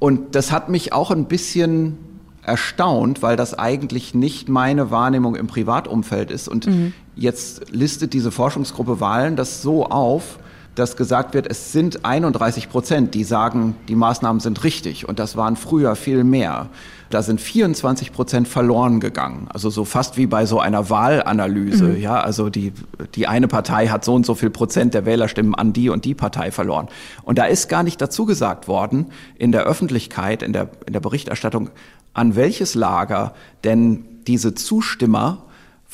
Und 0.00 0.34
das 0.34 0.50
hat 0.50 0.68
mich 0.68 0.92
auch 0.92 1.12
ein 1.12 1.26
bisschen 1.26 1.98
erstaunt, 2.42 3.22
weil 3.22 3.36
das 3.36 3.56
eigentlich 3.56 4.12
nicht 4.12 4.48
meine 4.48 4.90
Wahrnehmung 4.90 5.36
im 5.36 5.46
Privatumfeld 5.46 6.32
ist. 6.32 6.48
Und 6.48 6.66
mhm. 6.66 6.92
jetzt 7.14 7.70
listet 7.70 8.12
diese 8.12 8.32
Forschungsgruppe 8.32 8.98
Wahlen 8.98 9.36
das 9.36 9.62
so 9.62 9.86
auf, 9.86 10.40
dass 10.74 10.96
gesagt 10.96 11.34
wird, 11.34 11.46
es 11.46 11.72
sind 11.72 12.04
31 12.04 12.68
Prozent, 12.68 13.14
die 13.14 13.24
sagen, 13.24 13.76
die 13.88 13.94
Maßnahmen 13.94 14.40
sind 14.40 14.64
richtig. 14.64 15.08
Und 15.08 15.18
das 15.18 15.36
waren 15.36 15.56
früher 15.56 15.94
viel 15.96 16.24
mehr. 16.24 16.68
Da 17.10 17.22
sind 17.22 17.40
24 17.40 18.12
Prozent 18.12 18.48
verloren 18.48 18.98
gegangen. 18.98 19.46
Also 19.52 19.70
so 19.70 19.84
fast 19.84 20.16
wie 20.16 20.26
bei 20.26 20.46
so 20.46 20.58
einer 20.58 20.90
Wahlanalyse. 20.90 21.84
Mhm. 21.84 22.00
Ja, 22.00 22.20
also 22.20 22.50
die, 22.50 22.72
die 23.14 23.28
eine 23.28 23.46
Partei 23.46 23.86
hat 23.88 24.04
so 24.04 24.14
und 24.14 24.26
so 24.26 24.34
viel 24.34 24.50
Prozent 24.50 24.94
der 24.94 25.06
Wählerstimmen 25.06 25.54
an 25.54 25.72
die 25.72 25.90
und 25.90 26.04
die 26.04 26.14
Partei 26.14 26.50
verloren. 26.50 26.88
Und 27.22 27.38
da 27.38 27.44
ist 27.44 27.68
gar 27.68 27.84
nicht 27.84 28.00
dazu 28.00 28.24
gesagt 28.24 28.66
worden 28.66 29.06
in 29.36 29.52
der 29.52 29.62
Öffentlichkeit, 29.62 30.42
in 30.42 30.52
der, 30.52 30.70
in 30.86 30.92
der 30.92 31.00
Berichterstattung, 31.00 31.70
an 32.14 32.34
welches 32.34 32.74
Lager 32.74 33.34
denn 33.62 34.04
diese 34.26 34.54
Zustimmer 34.54 35.43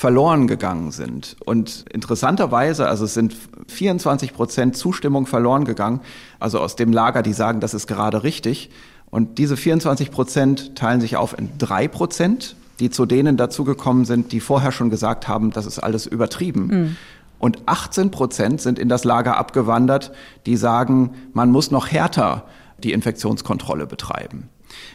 verloren 0.00 0.46
gegangen 0.46 0.92
sind. 0.92 1.36
Und 1.44 1.84
interessanterweise, 1.92 2.88
also 2.88 3.04
es 3.04 3.12
sind 3.12 3.36
24 3.68 4.32
Prozent 4.32 4.74
Zustimmung 4.74 5.26
verloren 5.26 5.66
gegangen, 5.66 6.00
also 6.38 6.58
aus 6.58 6.74
dem 6.74 6.90
Lager, 6.90 7.20
die 7.20 7.34
sagen, 7.34 7.60
das 7.60 7.74
ist 7.74 7.86
gerade 7.86 8.22
richtig. 8.22 8.70
Und 9.10 9.36
diese 9.36 9.58
24 9.58 10.10
Prozent 10.10 10.74
teilen 10.74 11.02
sich 11.02 11.18
auf 11.18 11.38
in 11.38 11.50
drei 11.58 11.86
Prozent, 11.86 12.56
die 12.78 12.88
zu 12.88 13.04
denen 13.04 13.36
dazugekommen 13.36 14.06
sind, 14.06 14.32
die 14.32 14.40
vorher 14.40 14.72
schon 14.72 14.88
gesagt 14.88 15.28
haben, 15.28 15.50
das 15.50 15.66
ist 15.66 15.78
alles 15.80 16.06
übertrieben. 16.06 16.66
Mhm. 16.66 16.96
Und 17.38 17.58
18 17.66 18.10
Prozent 18.10 18.62
sind 18.62 18.78
in 18.78 18.88
das 18.88 19.04
Lager 19.04 19.36
abgewandert, 19.36 20.12
die 20.46 20.56
sagen, 20.56 21.10
man 21.34 21.50
muss 21.50 21.70
noch 21.70 21.88
härter 21.88 22.46
die 22.82 22.92
Infektionskontrolle 22.92 23.86
betreiben. 23.86 24.48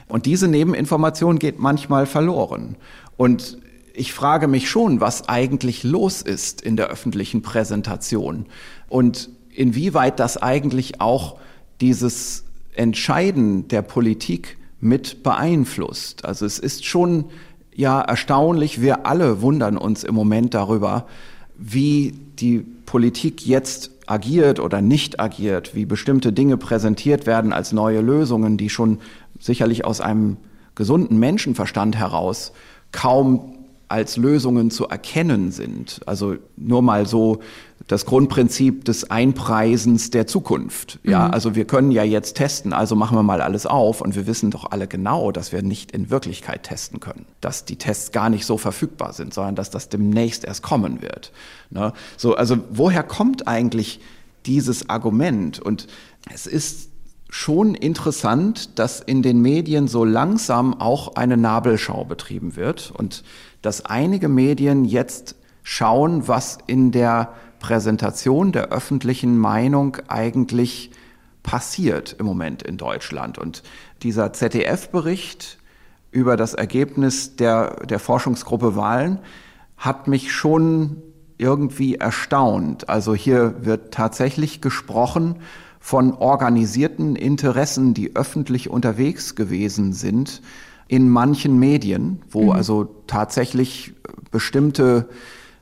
Und 0.07 0.25
diese 0.25 0.47
Nebeninformation 0.47 1.37
geht 1.37 1.59
manchmal 1.59 2.07
verloren. 2.07 2.75
Und 3.17 3.59
ich 3.95 4.13
frage 4.13 4.47
mich 4.47 4.69
schon, 4.69 4.99
was 4.99 5.29
eigentlich 5.29 5.83
los 5.83 6.21
ist 6.21 6.61
in 6.61 6.75
der 6.75 6.87
öffentlichen 6.87 7.41
Präsentation 7.41 8.45
und 8.89 9.29
inwieweit 9.53 10.19
das 10.19 10.37
eigentlich 10.37 11.01
auch 11.01 11.37
dieses 11.81 12.43
Entscheiden 12.73 13.67
der 13.69 13.81
Politik 13.81 14.57
mit 14.81 15.23
beeinflusst. 15.23 16.25
Also 16.25 16.45
es 16.45 16.59
ist 16.59 16.85
schon 16.85 17.25
ja 17.73 18.01
erstaunlich, 18.01 18.81
wir 18.81 19.05
alle 19.05 19.41
wundern 19.41 19.77
uns 19.77 20.03
im 20.03 20.13
Moment 20.13 20.53
darüber, 20.53 21.07
wie 21.57 22.13
die 22.39 22.65
Politik 22.85 23.45
jetzt 23.45 23.91
agiert 24.07 24.59
oder 24.59 24.81
nicht 24.81 25.19
agiert, 25.19 25.73
wie 25.73 25.85
bestimmte 25.85 26.33
Dinge 26.33 26.57
präsentiert 26.57 27.25
werden 27.25 27.53
als 27.53 27.71
neue 27.71 28.01
Lösungen, 28.01 28.57
die 28.57 28.69
schon 28.69 28.99
sicherlich 29.39 29.85
aus 29.85 30.01
einem 30.01 30.37
gesunden 30.75 31.17
Menschenverstand 31.17 31.95
heraus 31.95 32.51
kaum 32.91 33.54
als 33.95 34.17
Lösungen 34.17 34.71
zu 34.71 34.89
erkennen 34.89 35.53
sind. 35.53 36.01
Also 36.05 36.35
nur 36.57 36.81
mal 36.81 37.05
so 37.05 37.39
das 37.87 38.05
Grundprinzip 38.05 38.83
des 38.83 39.09
Einpreisens 39.09 40.09
der 40.09 40.27
Zukunft. 40.27 40.99
Ja, 41.03 41.29
mhm. 41.29 41.33
also 41.33 41.55
wir 41.55 41.63
können 41.63 41.91
ja 41.91 42.03
jetzt 42.03 42.35
testen, 42.35 42.73
also 42.73 42.97
machen 42.97 43.17
wir 43.17 43.23
mal 43.23 43.39
alles 43.39 43.65
auf 43.65 44.01
und 44.01 44.13
wir 44.17 44.27
wissen 44.27 44.51
doch 44.51 44.69
alle 44.69 44.87
genau, 44.87 45.31
dass 45.31 45.53
wir 45.53 45.61
nicht 45.61 45.93
in 45.93 46.09
Wirklichkeit 46.09 46.63
testen 46.63 46.99
können, 46.99 47.25
dass 47.39 47.63
die 47.63 47.77
Tests 47.77 48.11
gar 48.11 48.29
nicht 48.29 48.45
so 48.45 48.57
verfügbar 48.57 49.13
sind, 49.13 49.33
sondern 49.33 49.55
dass 49.55 49.69
das 49.69 49.87
demnächst 49.87 50.43
erst 50.43 50.61
kommen 50.61 51.01
wird. 51.01 51.31
Ne? 51.69 51.93
So, 52.17 52.35
also 52.35 52.57
woher 52.71 53.01
kommt 53.01 53.47
eigentlich 53.47 54.01
dieses 54.45 54.89
Argument? 54.89 55.59
Und 55.59 55.87
es 56.33 56.47
ist 56.47 56.89
schon 57.29 57.75
interessant, 57.75 58.77
dass 58.79 59.01
in 59.01 59.21
den 59.21 59.41
Medien 59.41 59.87
so 59.87 60.05
langsam 60.05 60.79
auch 60.79 61.15
eine 61.15 61.37
Nabelschau 61.37 62.05
betrieben 62.05 62.55
wird 62.55 62.91
und 62.91 63.23
dass 63.61 63.85
einige 63.85 64.29
Medien 64.29 64.85
jetzt 64.85 65.35
schauen, 65.63 66.27
was 66.27 66.59
in 66.67 66.91
der 66.91 67.33
Präsentation 67.59 68.51
der 68.51 68.69
öffentlichen 68.69 69.37
Meinung 69.37 69.97
eigentlich 70.07 70.91
passiert 71.41 72.15
im 72.19 72.25
Moment 72.25 72.63
in 72.63 72.77
Deutschland. 72.77 73.37
Und 73.37 73.63
dieser 74.03 74.33
ZDF-Bericht 74.33 75.57
über 76.11 76.37
das 76.37 76.53
Ergebnis 76.53 77.35
der, 77.35 77.85
der 77.85 77.99
Forschungsgruppe 77.99 78.75
Wahlen 78.75 79.19
hat 79.77 80.07
mich 80.07 80.31
schon 80.31 81.01
irgendwie 81.37 81.95
erstaunt. 81.95 82.87
Also 82.87 83.13
hier 83.13 83.65
wird 83.65 83.93
tatsächlich 83.93 84.61
gesprochen 84.61 85.37
von 85.85 86.13
organisierten 86.13 87.15
Interessen, 87.15 87.93
die 87.93 88.15
öffentlich 88.15 88.71
unterwegs 88.71 89.35
gewesen 89.35 89.93
sind 89.93 90.41
in 90.87 91.09
manchen 91.09 91.59
Medien, 91.59 92.23
wo 92.31 92.45
mhm. 92.45 92.51
also 92.53 92.95
tatsächlich 93.05 93.93
bestimmte 94.31 95.07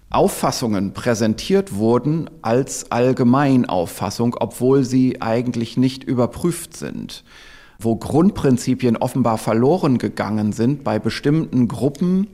Auffassungen 0.09 0.93
präsentiert 0.93 1.75
wurden 1.75 2.29
als 2.41 2.89
Allgemeinauffassung, 2.89 4.38
obwohl 4.39 4.86
sie 4.86 5.21
eigentlich 5.21 5.75
nicht 5.75 6.05
überprüft 6.05 6.77
sind, 6.77 7.25
wo 7.77 7.97
Grundprinzipien 7.97 8.95
offenbar 8.95 9.38
verloren 9.38 9.97
gegangen 9.97 10.53
sind 10.53 10.86
bei 10.86 10.99
bestimmten 10.99 11.67
Gruppen, 11.67 12.27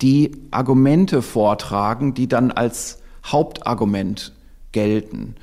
die 0.00 0.30
Argumente 0.52 1.22
vortragen, 1.22 2.14
die 2.14 2.28
dann 2.28 2.52
als 2.52 2.98
Hauptargument 3.26 4.32
gelten 4.70 5.34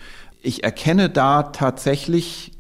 ich 0.47 0.63
erkenne 0.63 1.09
da 1.09 1.43
tatsächlich 1.43 2.53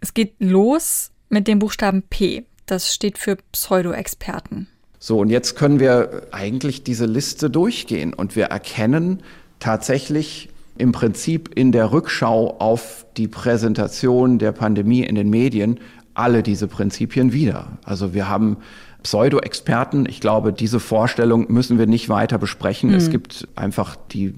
Es 0.01 0.13
geht 0.13 0.35
los 0.41 1.11
mit 1.29 1.49
dem 1.49 1.59
Buchstaben 1.59 2.03
P. 2.03 2.45
Das 2.67 2.95
steht 2.95 3.17
für 3.19 3.37
Pseudo-Experten. 3.53 4.69
So, 4.99 5.21
und 5.21 5.31
jetzt 5.31 5.57
können 5.57 5.81
wir 5.81 6.27
eigentlich 6.33 6.83
diese 6.83 7.07
Liste 7.07 7.51
durchgehen 7.51 8.13
und 8.13 8.37
wir 8.37 8.47
erkennen 8.47 9.23
tatsächlich 9.59 10.51
im 10.79 10.93
Prinzip 10.93 11.51
in 11.55 11.73
der 11.73 11.93
Rückschau 11.93 12.57
auf 12.59 13.05
die 13.17 13.29
Präsentation 13.29 14.39
der 14.39 14.53
Pandemie 14.53 15.03
in 15.03 15.17
den 15.17 15.29
Medien 15.29 15.81
alle 16.15 16.43
diese 16.43 16.67
Prinzipien 16.67 17.33
wieder. 17.33 17.79
Also 17.85 18.15
wir 18.15 18.29
haben 18.29 18.57
Pseudo-Experten. 19.03 20.07
Ich 20.09 20.21
glaube, 20.21 20.53
diese 20.53 20.81
Vorstellung 20.81 21.47
müssen 21.53 21.79
wir 21.79 21.87
nicht 21.87 22.09
weiter 22.09 22.39
besprechen. 22.39 22.91
Mhm. 22.91 22.97
Es 22.97 23.11
gibt 23.11 23.49
einfach 23.55 23.97
die 23.97 24.35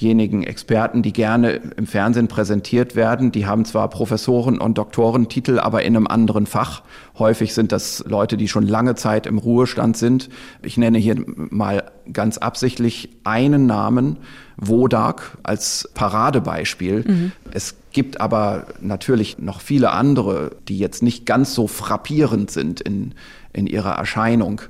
diejenigen 0.00 0.42
Experten, 0.42 1.02
die 1.02 1.12
gerne 1.12 1.60
im 1.76 1.86
Fernsehen 1.86 2.28
präsentiert 2.28 2.96
werden, 2.96 3.30
die 3.30 3.46
haben 3.46 3.64
zwar 3.64 3.88
Professoren- 3.88 4.58
und 4.58 4.78
Doktorentitel, 4.78 5.58
aber 5.58 5.82
in 5.82 5.96
einem 5.96 6.06
anderen 6.06 6.46
Fach. 6.46 6.82
Häufig 7.18 7.54
sind 7.54 7.72
das 7.72 8.04
Leute, 8.06 8.36
die 8.36 8.48
schon 8.48 8.66
lange 8.66 8.94
Zeit 8.94 9.26
im 9.26 9.38
Ruhestand 9.38 9.96
sind. 9.96 10.28
Ich 10.62 10.76
nenne 10.76 10.98
hier 10.98 11.16
mal 11.26 11.84
ganz 12.12 12.38
absichtlich 12.38 13.10
einen 13.24 13.66
Namen, 13.66 14.16
Wodak, 14.56 15.38
als 15.42 15.88
Paradebeispiel. 15.94 17.04
Mhm. 17.06 17.32
Es 17.52 17.74
gibt 17.92 18.20
aber 18.20 18.66
natürlich 18.80 19.38
noch 19.38 19.60
viele 19.60 19.90
andere, 19.90 20.56
die 20.68 20.78
jetzt 20.78 21.02
nicht 21.02 21.26
ganz 21.26 21.54
so 21.54 21.66
frappierend 21.66 22.50
sind 22.50 22.80
in, 22.80 23.14
in 23.52 23.66
ihrer 23.66 23.92
Erscheinung. 23.92 24.62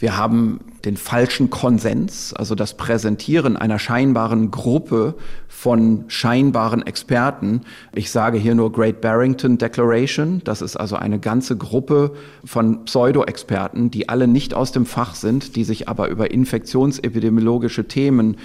Wir 0.00 0.16
haben 0.16 0.60
den 0.86 0.96
falschen 0.96 1.50
Konsens, 1.50 2.32
also 2.32 2.54
das 2.54 2.74
Präsentieren 2.74 3.58
einer 3.58 3.78
scheinbaren 3.78 4.50
Gruppe 4.50 5.14
von 5.46 6.04
scheinbaren 6.08 6.86
Experten. 6.86 7.60
Ich 7.94 8.10
sage 8.10 8.38
hier 8.38 8.54
nur 8.54 8.72
Great 8.72 9.02
Barrington 9.02 9.58
Declaration. 9.58 10.40
Das 10.44 10.62
ist 10.62 10.78
also 10.78 10.96
eine 10.96 11.18
ganze 11.18 11.58
Gruppe 11.58 12.14
von 12.46 12.86
Pseudo-Experten, 12.86 13.90
die 13.90 14.08
alle 14.08 14.26
nicht 14.26 14.54
aus 14.54 14.72
dem 14.72 14.86
Fach 14.86 15.14
sind, 15.14 15.54
die 15.54 15.64
sich 15.64 15.86
aber 15.86 16.08
über 16.08 16.30
infektionsepidemiologische 16.30 17.86
Themen 17.86 18.38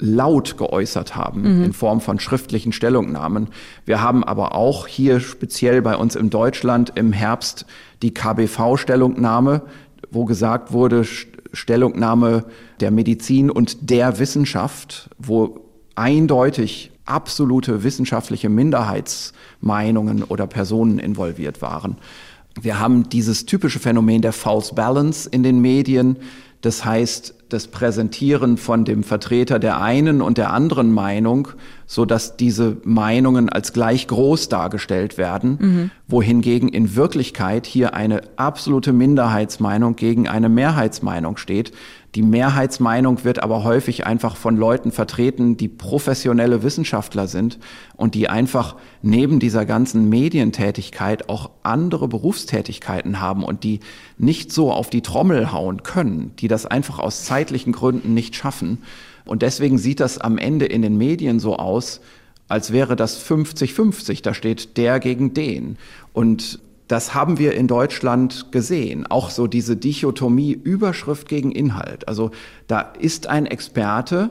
laut 0.00 0.56
geäußert 0.56 1.16
haben 1.16 1.58
mhm. 1.58 1.64
in 1.64 1.72
Form 1.74 2.00
von 2.00 2.18
schriftlichen 2.18 2.72
Stellungnahmen. 2.72 3.48
Wir 3.84 4.00
haben 4.00 4.24
aber 4.24 4.54
auch 4.54 4.86
hier 4.86 5.20
speziell 5.20 5.82
bei 5.82 5.96
uns 5.96 6.16
in 6.16 6.30
Deutschland 6.30 6.92
im 6.94 7.12
Herbst 7.12 7.66
die 8.02 8.14
KBV-Stellungnahme, 8.14 9.62
wo 10.10 10.24
gesagt 10.24 10.72
wurde, 10.72 11.04
Stellungnahme 11.52 12.44
der 12.80 12.90
Medizin 12.90 13.50
und 13.50 13.90
der 13.90 14.18
Wissenschaft, 14.18 15.10
wo 15.18 15.60
eindeutig 15.94 16.92
absolute 17.04 17.82
wissenschaftliche 17.82 18.48
Minderheitsmeinungen 18.48 20.22
oder 20.22 20.46
Personen 20.46 20.98
involviert 20.98 21.62
waren. 21.62 21.96
Wir 22.60 22.78
haben 22.78 23.08
dieses 23.08 23.46
typische 23.46 23.78
Phänomen 23.78 24.22
der 24.22 24.32
False 24.32 24.74
Balance 24.74 25.28
in 25.28 25.42
den 25.42 25.60
Medien. 25.60 26.16
Das 26.60 26.84
heißt, 26.84 27.34
das 27.48 27.68
Präsentieren 27.68 28.58
von 28.58 28.84
dem 28.84 29.02
Vertreter 29.02 29.58
der 29.58 29.80
einen 29.80 30.20
und 30.20 30.38
der 30.38 30.52
anderen 30.52 30.92
Meinung, 30.92 31.48
so 31.86 32.04
dass 32.04 32.36
diese 32.36 32.76
Meinungen 32.84 33.48
als 33.48 33.72
gleich 33.72 34.06
groß 34.06 34.48
dargestellt 34.48 35.16
werden, 35.16 35.58
mhm. 35.60 35.90
wohingegen 36.06 36.68
in 36.68 36.94
Wirklichkeit 36.94 37.66
hier 37.66 37.94
eine 37.94 38.22
absolute 38.36 38.92
Minderheitsmeinung 38.92 39.96
gegen 39.96 40.28
eine 40.28 40.48
Mehrheitsmeinung 40.48 41.36
steht. 41.36 41.72
Die 42.14 42.22
Mehrheitsmeinung 42.22 43.24
wird 43.24 43.42
aber 43.42 43.64
häufig 43.64 44.06
einfach 44.06 44.36
von 44.36 44.56
Leuten 44.56 44.92
vertreten, 44.92 45.58
die 45.58 45.68
professionelle 45.68 46.62
Wissenschaftler 46.62 47.28
sind 47.28 47.58
und 47.96 48.14
die 48.14 48.30
einfach 48.30 48.76
neben 49.02 49.40
dieser 49.40 49.66
ganzen 49.66 50.08
Medientätigkeit 50.08 51.28
auch 51.28 51.50
andere 51.62 52.08
Berufstätigkeiten 52.08 53.20
haben 53.20 53.44
und 53.44 53.62
die 53.62 53.80
nicht 54.16 54.52
so 54.52 54.72
auf 54.72 54.88
die 54.88 55.02
Trommel 55.02 55.52
hauen 55.52 55.82
können, 55.82 56.32
die 56.38 56.48
das 56.48 56.64
einfach 56.64 56.98
aus 56.98 57.24
zeitlichen 57.24 57.72
Gründen 57.72 58.14
nicht 58.14 58.34
schaffen. 58.34 58.82
Und 59.26 59.42
deswegen 59.42 59.76
sieht 59.76 60.00
das 60.00 60.16
am 60.16 60.38
Ende 60.38 60.64
in 60.64 60.80
den 60.80 60.96
Medien 60.96 61.38
so 61.38 61.56
aus, 61.56 62.00
als 62.48 62.72
wäre 62.72 62.96
das 62.96 63.22
50-50. 63.22 64.22
Da 64.22 64.32
steht 64.32 64.78
der 64.78 64.98
gegen 64.98 65.34
den. 65.34 65.76
Und 66.14 66.60
das 66.88 67.14
haben 67.14 67.38
wir 67.38 67.54
in 67.54 67.66
Deutschland 67.68 68.50
gesehen. 68.50 69.06
Auch 69.06 69.30
so 69.30 69.46
diese 69.46 69.76
Dichotomie 69.76 70.52
Überschrift 70.52 71.28
gegen 71.28 71.52
Inhalt. 71.52 72.08
Also 72.08 72.30
da 72.66 72.80
ist 72.80 73.26
ein 73.26 73.46
Experte, 73.46 74.30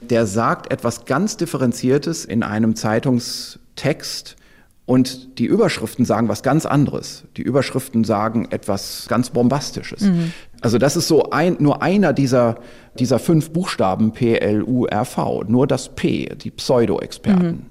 der 0.00 0.26
sagt 0.26 0.72
etwas 0.72 1.04
ganz 1.04 1.36
Differenziertes 1.36 2.24
in 2.24 2.42
einem 2.42 2.74
Zeitungstext 2.74 4.36
und 4.84 5.38
die 5.38 5.46
Überschriften 5.46 6.04
sagen 6.04 6.28
was 6.28 6.42
ganz 6.42 6.66
anderes. 6.66 7.22
Die 7.36 7.42
Überschriften 7.42 8.02
sagen 8.02 8.48
etwas 8.50 9.06
ganz 9.08 9.30
Bombastisches. 9.30 10.02
Mhm. 10.02 10.32
Also 10.60 10.78
das 10.78 10.96
ist 10.96 11.06
so 11.06 11.30
ein, 11.30 11.56
nur 11.60 11.82
einer 11.82 12.12
dieser, 12.12 12.56
dieser 12.98 13.20
fünf 13.20 13.50
Buchstaben 13.50 14.12
P, 14.12 14.36
L, 14.38 14.64
U, 14.64 14.86
R, 14.86 15.04
V. 15.04 15.44
Nur 15.44 15.68
das 15.68 15.94
P, 15.94 16.34
die 16.34 16.50
Pseudo-Experten. 16.50 17.46
Mhm. 17.46 17.66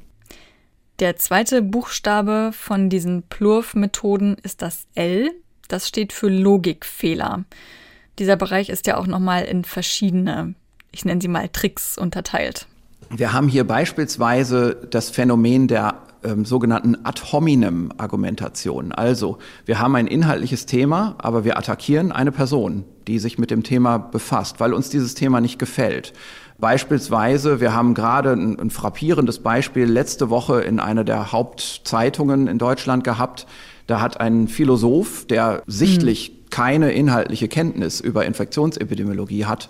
Der 1.02 1.16
zweite 1.16 1.64
Buchstabe 1.64 2.52
von 2.54 2.88
diesen 2.88 3.24
Plurf-Methoden 3.24 4.38
ist 4.44 4.62
das 4.62 4.86
L. 4.94 5.32
Das 5.68 5.88
steht 5.88 6.14
für 6.14 6.30
Logikfehler. 6.30 7.44
Dieser 8.20 8.36
Bereich 8.36 8.70
ist 8.70 8.86
ja 8.86 8.98
auch 8.98 9.08
nochmal 9.08 9.46
in 9.46 9.64
verschiedene, 9.64 10.54
ich 10.92 11.04
nenne 11.04 11.20
sie 11.20 11.28
mal 11.28 11.50
Tricks 11.50 11.98
unterteilt. 11.98 12.68
Wir 13.10 13.34
haben 13.34 13.48
hier 13.48 13.66
beispielsweise 13.66 14.76
das 14.92 15.10
Phänomen 15.10 15.68
der 15.68 16.04
ähm, 16.24 16.46
sogenannten 16.46 17.04
ad 17.04 17.20
hominem 17.32 17.92
Argumentation. 17.98 18.92
Also, 18.92 19.40
wir 19.66 19.80
haben 19.80 19.96
ein 19.96 20.06
inhaltliches 20.06 20.68
Thema, 20.68 21.16
aber 21.18 21.44
wir 21.44 21.58
attackieren 21.58 22.12
eine 22.12 22.32
Person, 22.32 22.86
die 23.08 23.20
sich 23.20 23.38
mit 23.38 23.52
dem 23.52 23.64
Thema 23.64 23.98
befasst, 23.98 24.60
weil 24.60 24.74
uns 24.74 24.90
dieses 24.90 25.16
Thema 25.16 25.42
nicht 25.42 25.60
gefällt. 25.60 26.14
Beispielsweise, 26.60 27.60
wir 27.60 27.74
haben 27.74 27.94
gerade 27.94 28.34
ein, 28.34 28.60
ein 28.60 28.70
frappierendes 28.70 29.40
Beispiel 29.40 29.86
letzte 29.86 30.30
Woche 30.30 30.62
in 30.62 30.80
einer 30.80 31.04
der 31.04 31.32
Hauptzeitungen 31.32 32.48
in 32.48 32.60
Deutschland 32.60 33.04
gehabt. 33.04 33.48
Da 33.88 34.00
hat 34.00 34.22
ein 34.22 34.48
Philosoph, 34.48 35.26
der 35.26 35.64
sichtlich 35.66 36.30
mhm. 36.32 36.50
keine 36.52 36.92
inhaltliche 36.92 37.48
Kenntnis 37.48 38.00
über 38.00 38.26
Infektionsepidemiologie 38.26 39.46
hat, 39.46 39.70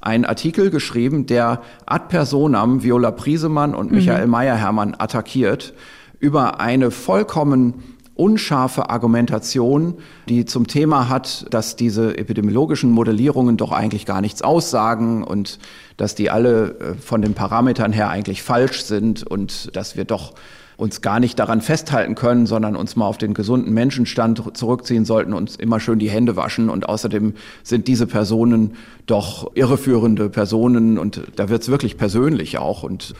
einen 0.00 0.24
Artikel 0.24 0.70
geschrieben, 0.70 1.26
der 1.26 1.60
ad 1.84 2.06
personam 2.08 2.82
Viola 2.82 3.10
Priesemann 3.10 3.74
und 3.74 3.92
Michael 3.92 4.24
mhm. 4.24 4.30
Meyer-Hermann 4.30 4.96
attackiert 4.98 5.74
über 6.20 6.60
eine 6.60 6.90
vollkommen 6.90 7.82
unscharfe 8.20 8.90
Argumentation, 8.90 9.94
die 10.28 10.44
zum 10.44 10.66
Thema 10.66 11.08
hat, 11.08 11.46
dass 11.50 11.74
diese 11.74 12.18
epidemiologischen 12.18 12.90
Modellierungen 12.90 13.56
doch 13.56 13.72
eigentlich 13.72 14.04
gar 14.04 14.20
nichts 14.20 14.42
aussagen 14.42 15.24
und 15.24 15.58
dass 15.96 16.14
die 16.14 16.30
alle 16.30 16.78
äh, 16.78 16.94
von 16.94 17.22
den 17.22 17.32
Parametern 17.32 17.92
her 17.92 18.10
eigentlich 18.10 18.42
falsch 18.42 18.82
sind 18.82 19.22
und 19.22 19.74
dass 19.74 19.96
wir 19.96 20.04
doch 20.04 20.34
uns 20.76 21.00
gar 21.00 21.18
nicht 21.18 21.38
daran 21.38 21.62
festhalten 21.62 22.14
können, 22.14 22.46
sondern 22.46 22.76
uns 22.76 22.94
mal 22.94 23.06
auf 23.06 23.18
den 23.18 23.32
gesunden 23.32 23.72
Menschenstand 23.72 24.56
zurückziehen 24.56 25.04
sollten 25.06 25.32
und 25.32 25.58
immer 25.60 25.80
schön 25.80 25.98
die 25.98 26.10
Hände 26.10 26.36
waschen. 26.36 26.70
Und 26.70 26.88
außerdem 26.88 27.34
sind 27.62 27.88
diese 27.88 28.06
Personen 28.06 28.76
doch 29.06 29.50
irreführende 29.54 30.28
Personen 30.28 30.98
und 30.98 31.22
da 31.36 31.48
wird 31.48 31.62
es 31.62 31.68
wirklich 31.70 31.96
persönlich 31.96 32.58
auch. 32.58 32.82
Und 32.82 33.14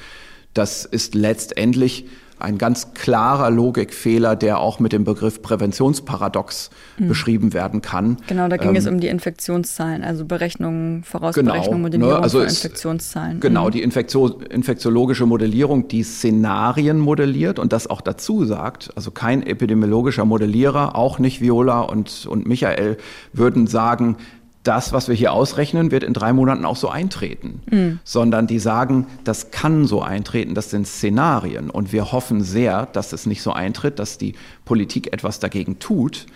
das 0.54 0.84
ist 0.84 1.14
letztendlich 1.14 2.06
ein 2.40 2.58
ganz 2.58 2.94
klarer 2.94 3.50
Logikfehler, 3.50 4.36
der 4.36 4.58
auch 4.58 4.80
mit 4.80 4.92
dem 4.92 5.04
Begriff 5.04 5.42
Präventionsparadox 5.42 6.70
mhm. 6.98 7.08
beschrieben 7.08 7.52
werden 7.52 7.82
kann. 7.82 8.16
Genau, 8.26 8.48
da 8.48 8.56
ging 8.56 8.70
ähm, 8.70 8.76
es 8.76 8.86
um 8.86 9.00
die 9.00 9.08
Infektionszahlen, 9.08 10.02
also 10.02 10.24
Berechnungen, 10.24 11.04
Vorausberechnung, 11.04 11.64
genau, 11.64 11.78
Modellierung 11.78 12.14
ne, 12.14 12.22
also 12.22 12.38
von 12.38 12.48
Infektionszahlen. 12.48 13.40
Genau, 13.40 13.66
mhm. 13.66 13.70
die 13.72 13.82
Infektion, 13.82 14.42
infektiologische 14.42 15.26
Modellierung, 15.26 15.88
die 15.88 16.02
Szenarien 16.02 16.98
modelliert 16.98 17.58
und 17.58 17.72
das 17.72 17.88
auch 17.88 18.00
dazu 18.00 18.44
sagt, 18.44 18.90
also 18.96 19.10
kein 19.10 19.42
epidemiologischer 19.46 20.24
Modellierer, 20.24 20.96
auch 20.96 21.18
nicht 21.18 21.40
Viola 21.40 21.80
und, 21.80 22.26
und 22.26 22.46
Michael, 22.46 22.96
würden 23.32 23.66
sagen, 23.66 24.16
das, 24.62 24.92
was 24.92 25.08
wir 25.08 25.14
hier 25.14 25.32
ausrechnen, 25.32 25.90
wird 25.90 26.04
in 26.04 26.12
drei 26.12 26.32
Monaten 26.32 26.64
auch 26.64 26.76
so 26.76 26.88
eintreten, 26.88 27.62
mhm. 27.70 27.98
sondern 28.04 28.46
die 28.46 28.58
sagen, 28.58 29.06
das 29.24 29.50
kann 29.50 29.86
so 29.86 30.02
eintreten, 30.02 30.54
das 30.54 30.70
sind 30.70 30.86
Szenarien 30.86 31.70
und 31.70 31.92
wir 31.92 32.12
hoffen 32.12 32.42
sehr, 32.42 32.86
dass 32.86 33.12
es 33.12 33.26
nicht 33.26 33.42
so 33.42 33.52
eintritt, 33.52 33.98
dass 33.98 34.18
die 34.18 34.34
Politik 34.64 35.12
etwas 35.12 35.40
dagegen 35.40 35.78
tut. 35.78 36.26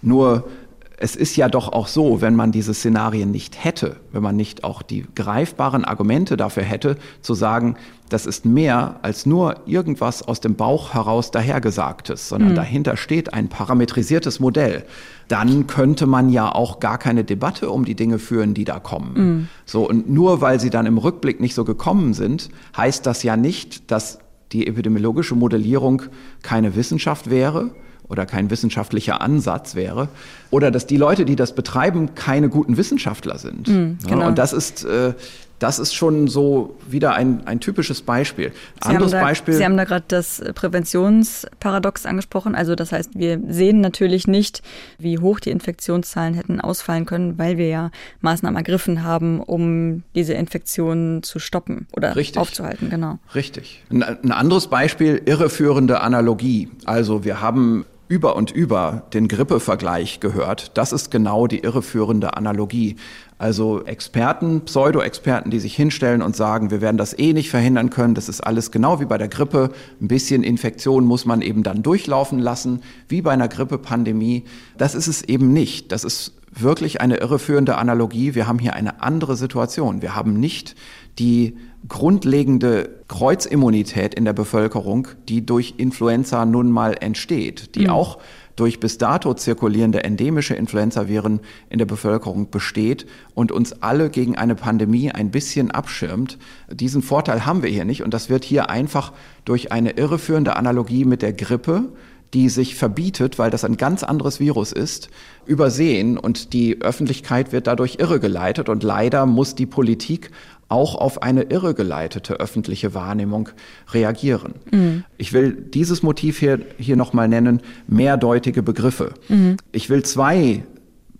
Nur 0.00 0.48
es 0.96 1.16
ist 1.16 1.36
ja 1.36 1.48
doch 1.48 1.72
auch 1.72 1.88
so, 1.88 2.20
wenn 2.20 2.36
man 2.36 2.52
diese 2.52 2.72
Szenarien 2.72 3.30
nicht 3.30 3.62
hätte, 3.62 3.96
wenn 4.12 4.22
man 4.22 4.36
nicht 4.36 4.62
auch 4.62 4.82
die 4.82 5.04
greifbaren 5.14 5.84
Argumente 5.84 6.36
dafür 6.36 6.62
hätte, 6.62 6.96
zu 7.20 7.34
sagen, 7.34 7.76
das 8.10 8.26
ist 8.26 8.44
mehr 8.44 9.00
als 9.02 9.26
nur 9.26 9.56
irgendwas 9.66 10.22
aus 10.22 10.40
dem 10.40 10.54
Bauch 10.54 10.94
heraus 10.94 11.32
dahergesagtes, 11.32 12.28
sondern 12.28 12.50
mhm. 12.50 12.56
dahinter 12.56 12.96
steht 12.96 13.34
ein 13.34 13.48
parametrisiertes 13.48 14.38
Modell, 14.38 14.84
dann 15.26 15.66
könnte 15.66 16.06
man 16.06 16.30
ja 16.30 16.54
auch 16.54 16.78
gar 16.78 16.98
keine 16.98 17.24
Debatte 17.24 17.70
um 17.70 17.84
die 17.84 17.96
Dinge 17.96 18.20
führen, 18.20 18.54
die 18.54 18.64
da 18.64 18.78
kommen. 18.78 19.14
Mhm. 19.14 19.48
So, 19.66 19.88
und 19.88 20.08
nur 20.08 20.40
weil 20.40 20.60
sie 20.60 20.70
dann 20.70 20.86
im 20.86 20.98
Rückblick 20.98 21.40
nicht 21.40 21.54
so 21.54 21.64
gekommen 21.64 22.14
sind, 22.14 22.50
heißt 22.76 23.04
das 23.04 23.24
ja 23.24 23.36
nicht, 23.36 23.90
dass 23.90 24.18
die 24.52 24.68
epidemiologische 24.68 25.34
Modellierung 25.34 26.02
keine 26.42 26.76
Wissenschaft 26.76 27.30
wäre, 27.30 27.72
oder 28.08 28.26
kein 28.26 28.50
wissenschaftlicher 28.50 29.20
Ansatz 29.20 29.74
wäre. 29.74 30.08
Oder 30.50 30.70
dass 30.70 30.86
die 30.86 30.96
Leute, 30.96 31.24
die 31.24 31.36
das 31.36 31.54
betreiben, 31.54 32.14
keine 32.14 32.48
guten 32.48 32.76
Wissenschaftler 32.76 33.38
sind. 33.38 33.68
Mhm, 33.68 33.98
genau. 34.06 34.28
Und 34.28 34.38
das 34.38 34.52
ist, 34.52 34.84
äh, 34.84 35.14
das 35.58 35.78
ist 35.78 35.94
schon 35.94 36.28
so 36.28 36.76
wieder 36.88 37.14
ein, 37.14 37.46
ein 37.46 37.60
typisches 37.60 38.02
Beispiel. 38.02 38.52
Sie 38.82 38.88
Anderes 38.90 39.14
haben 39.14 39.20
da, 39.20 39.26
Beispiel. 39.26 39.54
Sie 39.54 39.64
haben 39.64 39.76
da 39.76 39.84
gerade 39.84 40.04
das 40.08 40.42
Präventionsparadox 40.54 42.06
angesprochen. 42.06 42.54
Also 42.54 42.74
das 42.74 42.92
heißt, 42.92 43.12
wir 43.14 43.40
sehen 43.48 43.80
natürlich 43.80 44.26
nicht, 44.26 44.62
wie 44.98 45.18
hoch 45.18 45.40
die 45.40 45.50
Infektionszahlen 45.50 46.34
hätten 46.34 46.60
ausfallen 46.60 47.06
können, 47.06 47.38
weil 47.38 47.56
wir 47.56 47.68
ja 47.68 47.90
Maßnahmen 48.20 48.56
ergriffen 48.56 49.04
haben, 49.04 49.40
um 49.40 50.02
diese 50.14 50.34
Infektionen 50.34 51.22
zu 51.22 51.38
stoppen 51.38 51.86
oder 51.96 52.14
Richtig. 52.16 52.38
aufzuhalten. 52.38 52.90
Genau. 52.90 53.18
Richtig. 53.34 53.82
Ein, 53.90 54.02
ein 54.02 54.32
anderes 54.32 54.66
Beispiel, 54.66 55.22
irreführende 55.24 56.00
Analogie. 56.00 56.68
Also 56.84 57.24
wir 57.24 57.40
haben 57.40 57.86
über 58.08 58.36
und 58.36 58.50
über 58.50 59.04
den 59.14 59.28
Grippevergleich 59.28 60.20
gehört. 60.20 60.76
Das 60.76 60.92
ist 60.92 61.10
genau 61.10 61.46
die 61.46 61.60
irreführende 61.60 62.36
Analogie. 62.36 62.96
Also 63.38 63.82
Experten, 63.84 64.62
Pseudo-Experten, 64.62 65.50
die 65.50 65.58
sich 65.58 65.74
hinstellen 65.74 66.22
und 66.22 66.36
sagen, 66.36 66.70
wir 66.70 66.80
werden 66.80 66.98
das 66.98 67.18
eh 67.18 67.32
nicht 67.32 67.50
verhindern 67.50 67.90
können, 67.90 68.14
das 68.14 68.28
ist 68.28 68.40
alles 68.40 68.70
genau 68.70 69.00
wie 69.00 69.06
bei 69.06 69.18
der 69.18 69.28
Grippe. 69.28 69.70
Ein 70.00 70.08
bisschen 70.08 70.42
Infektion 70.42 71.04
muss 71.04 71.24
man 71.24 71.42
eben 71.42 71.62
dann 71.62 71.82
durchlaufen 71.82 72.38
lassen, 72.38 72.82
wie 73.08 73.22
bei 73.22 73.32
einer 73.32 73.48
Grippepandemie. 73.48 74.44
Das 74.76 74.94
ist 74.94 75.08
es 75.08 75.22
eben 75.22 75.52
nicht. 75.52 75.90
Das 75.90 76.04
ist 76.04 76.34
wirklich 76.54 77.00
eine 77.00 77.16
irreführende 77.16 77.76
Analogie. 77.76 78.34
Wir 78.34 78.46
haben 78.46 78.58
hier 78.58 78.74
eine 78.74 79.02
andere 79.02 79.36
Situation. 79.36 80.02
Wir 80.02 80.14
haben 80.14 80.38
nicht 80.38 80.74
die 81.18 81.56
grundlegende 81.88 83.02
Kreuzimmunität 83.08 84.14
in 84.14 84.24
der 84.24 84.32
Bevölkerung, 84.32 85.08
die 85.28 85.44
durch 85.44 85.74
Influenza 85.76 86.44
nun 86.44 86.70
mal 86.70 86.96
entsteht, 87.00 87.74
die 87.74 87.84
mhm. 87.84 87.90
auch 87.90 88.18
durch 88.56 88.78
bis 88.78 88.98
dato 88.98 89.34
zirkulierende 89.34 90.04
endemische 90.04 90.54
Influenzaviren 90.54 91.40
in 91.70 91.78
der 91.78 91.86
Bevölkerung 91.86 92.50
besteht 92.50 93.06
und 93.34 93.50
uns 93.50 93.82
alle 93.82 94.10
gegen 94.10 94.36
eine 94.36 94.54
Pandemie 94.54 95.10
ein 95.10 95.30
bisschen 95.30 95.70
abschirmt. 95.70 96.38
Diesen 96.70 97.02
Vorteil 97.02 97.46
haben 97.46 97.62
wir 97.62 97.70
hier 97.70 97.84
nicht 97.84 98.02
und 98.02 98.14
das 98.14 98.30
wird 98.30 98.44
hier 98.44 98.70
einfach 98.70 99.12
durch 99.44 99.72
eine 99.72 99.92
irreführende 99.92 100.56
Analogie 100.56 101.04
mit 101.04 101.22
der 101.22 101.32
Grippe 101.32 101.92
die 102.34 102.48
sich 102.48 102.74
verbietet, 102.74 103.38
weil 103.38 103.50
das 103.50 103.64
ein 103.64 103.76
ganz 103.76 104.02
anderes 104.02 104.40
Virus 104.40 104.72
ist, 104.72 105.08
übersehen 105.46 106.18
und 106.18 106.52
die 106.52 106.82
Öffentlichkeit 106.82 107.52
wird 107.52 107.68
dadurch 107.68 107.96
irregeleitet 108.00 108.68
und 108.68 108.82
leider 108.82 109.24
muss 109.24 109.54
die 109.54 109.66
Politik 109.66 110.30
auch 110.68 110.96
auf 110.96 111.22
eine 111.22 111.42
irregeleitete 111.42 112.40
öffentliche 112.40 112.94
Wahrnehmung 112.94 113.50
reagieren. 113.92 114.54
Mhm. 114.72 115.04
Ich 115.16 115.32
will 115.32 115.52
dieses 115.52 116.02
Motiv 116.02 116.38
hier, 116.38 116.60
hier 116.78 116.96
nochmal 116.96 117.28
nennen, 117.28 117.60
mehrdeutige 117.86 118.62
Begriffe. 118.62 119.14
Mhm. 119.28 119.56
Ich 119.70 119.88
will 119.88 120.02
zwei 120.02 120.64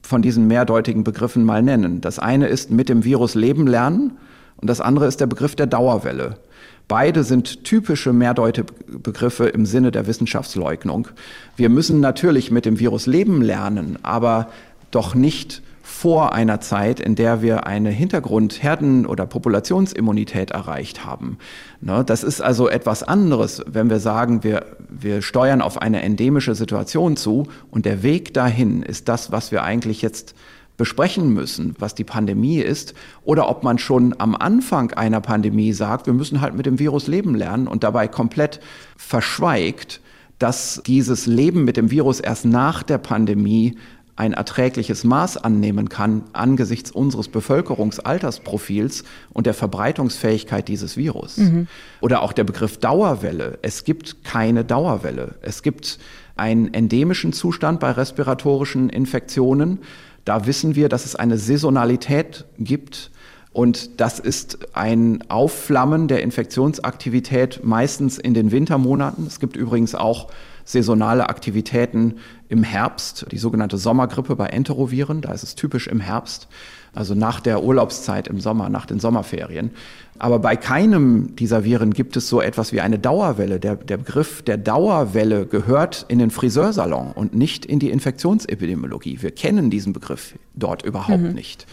von 0.03 0.21
diesen 0.21 0.49
mehrdeutigen 0.49 1.05
Begriffen 1.05 1.45
mal 1.45 1.63
nennen. 1.63 2.01
Das 2.01 2.19
eine 2.19 2.49
ist 2.49 2.71
mit 2.71 2.89
dem 2.89 3.05
Virus 3.05 3.35
leben 3.35 3.67
lernen 3.67 4.19
und 4.57 4.69
das 4.69 4.81
andere 4.81 5.07
ist 5.07 5.21
der 5.21 5.27
Begriff 5.27 5.55
der 5.55 5.67
Dauerwelle. 5.67 6.39
Beide 6.87 7.25
sind 7.25 7.65
typische 7.65 8.13
Mehrdeute-Begriffe 8.13 9.47
im 9.47 9.65
Sinne 9.65 9.91
der 9.91 10.07
Wissenschaftsleugnung. 10.07 11.09
Wir 11.57 11.71
müssen 11.71 12.01
natürlich 12.01 12.51
mit 12.51 12.67
dem 12.67 12.79
Virus 12.79 13.07
leben 13.07 13.41
lernen, 13.41 13.99
aber 14.03 14.49
doch 14.91 15.15
nicht 15.15 15.63
vor 15.83 16.33
einer 16.33 16.61
Zeit, 16.61 16.99
in 16.99 17.15
der 17.15 17.43
wir 17.43 17.67
eine 17.67 17.91
Hintergrundherden- 17.91 19.07
oder 19.07 19.27
Populationsimmunität 19.27 20.51
erreicht 20.51 21.05
haben. 21.05 21.39
Ne, 21.83 22.03
das 22.05 22.25
ist 22.25 22.41
also 22.41 22.69
etwas 22.71 23.03
anderes, 23.03 23.63
wenn 23.67 23.91
wir 23.91 24.01
sagen, 24.01 24.43
wir, 24.43 24.65
wir 24.89 25.21
steuern 25.21 25.61
auf 25.61 25.81
eine 25.81 26.03
endemische 26.03 26.55
Situation 26.55 27.17
zu 27.17 27.49
und 27.71 27.85
der 27.85 28.03
Weg 28.03 28.33
dahin 28.33 28.83
ist 28.83 29.09
das, 29.09 29.31
was 29.31 29.53
wir 29.53 29.63
eigentlich 29.63 30.01
jetzt 30.01 30.35
besprechen 30.77 31.33
müssen, 31.33 31.77
was 31.79 31.95
die 31.95 32.05
Pandemie 32.05 32.59
ist, 32.59 32.95
oder 33.23 33.49
ob 33.49 33.63
man 33.63 33.79
schon 33.79 34.15
am 34.19 34.35
Anfang 34.35 34.93
einer 34.93 35.21
Pandemie 35.21 35.73
sagt, 35.73 36.07
wir 36.07 36.15
müssen 36.15 36.41
halt 36.41 36.55
mit 36.55 36.67
dem 36.67 36.79
Virus 36.79 37.07
leben 37.07 37.35
lernen 37.35 37.69
und 37.69 37.85
dabei 37.85 38.09
komplett 38.09 38.61
verschweigt, 38.97 40.01
dass 40.39 40.83
dieses 40.85 41.27
Leben 41.27 41.65
mit 41.65 41.77
dem 41.77 41.91
Virus 41.91 42.21
erst 42.21 42.45
nach 42.45 42.83
der 42.83 42.99
Pandemie 42.99 43.77
ein 44.17 44.33
erträgliches 44.33 45.03
Maß 45.03 45.39
annehmen 45.39 45.89
kann 45.89 46.23
angesichts 46.33 46.91
unseres 46.91 47.29
Bevölkerungsaltersprofils 47.29 49.03
und 49.33 49.47
der 49.47 49.55
Verbreitungsfähigkeit 49.55 50.69
dieses 50.69 50.97
Virus. 50.97 51.39
Mhm. 51.39 51.67
Oder 52.01 52.23
auch 52.23 52.33
der 52.33 52.45
Begriff 52.45 52.79
Dauerwelle. 52.79 53.59
Es 53.63 53.83
gibt 53.83 54.25
keine 54.25 54.65
Dauerwelle. 54.65 55.35
Es 55.43 55.63
gibt 55.63 55.99
einen 56.37 56.73
endemischen 56.75 57.33
Zustand 57.33 57.81
bei 57.81 57.91
respiratorischen 57.91 58.89
Infektionen. 58.89 59.81
Da 60.25 60.47
wissen 60.47 60.75
wir, 60.75 60.89
dass 60.89 61.05
es 61.05 61.17
eine 61.17 61.39
Saisonalität 61.39 62.45
gibt. 62.59 63.11
Und 63.53 64.01
das 64.01 64.19
ist 64.19 64.77
ein 64.77 65.23
Aufflammen 65.29 66.09
der 66.09 66.23
Infektionsaktivität 66.23 67.61
meistens 67.63 68.19
in 68.19 68.35
den 68.35 68.51
Wintermonaten. 68.51 69.27
Es 69.27 69.39
gibt 69.39 69.57
übrigens 69.57 69.95
auch 69.95 70.29
saisonale 70.65 71.29
Aktivitäten 71.29 72.17
im 72.49 72.63
Herbst, 72.63 73.27
die 73.31 73.39
sogenannte 73.39 73.79
Sommergrippe 73.79 74.37
bei 74.37 74.47
Enteroviren. 74.47 75.21
Da 75.21 75.33
ist 75.33 75.43
es 75.43 75.55
typisch 75.55 75.87
im 75.87 76.01
Herbst, 76.01 76.49
also 76.95 77.15
nach 77.15 77.41
der 77.41 77.63
Urlaubszeit 77.63 78.29
im 78.29 78.41
Sommer, 78.41 78.69
nach 78.69 78.87
den 78.87 79.01
Sommerferien. 79.01 79.71
Aber 80.19 80.39
bei 80.39 80.55
keinem 80.57 81.35
dieser 81.37 81.65
Viren 81.65 81.93
gibt 81.93 82.17
es 82.17 82.29
so 82.29 82.41
etwas 82.41 82.73
wie 82.73 82.81
eine 82.81 82.99
Dauerwelle. 82.99 83.59
Der, 83.59 83.75
der 83.75 83.97
Begriff 83.97 84.43
der 84.43 84.57
Dauerwelle 84.57 85.47
gehört 85.47 86.07
in 86.09 86.21
den 86.21 86.31
Friseursalon 86.31 87.13
und 87.13 87.35
nicht 87.35 87.67
in 87.67 87.81
die 87.81 87.91
Infektionsepidemiologie. 87.91 89.19
Wir 89.23 89.33
kennen 89.33 89.71
diesen 89.71 89.93
Begriff 89.93 90.35
dort 90.55 90.83
überhaupt 90.83 91.21
mhm. 91.21 91.33
nicht. 91.33 91.67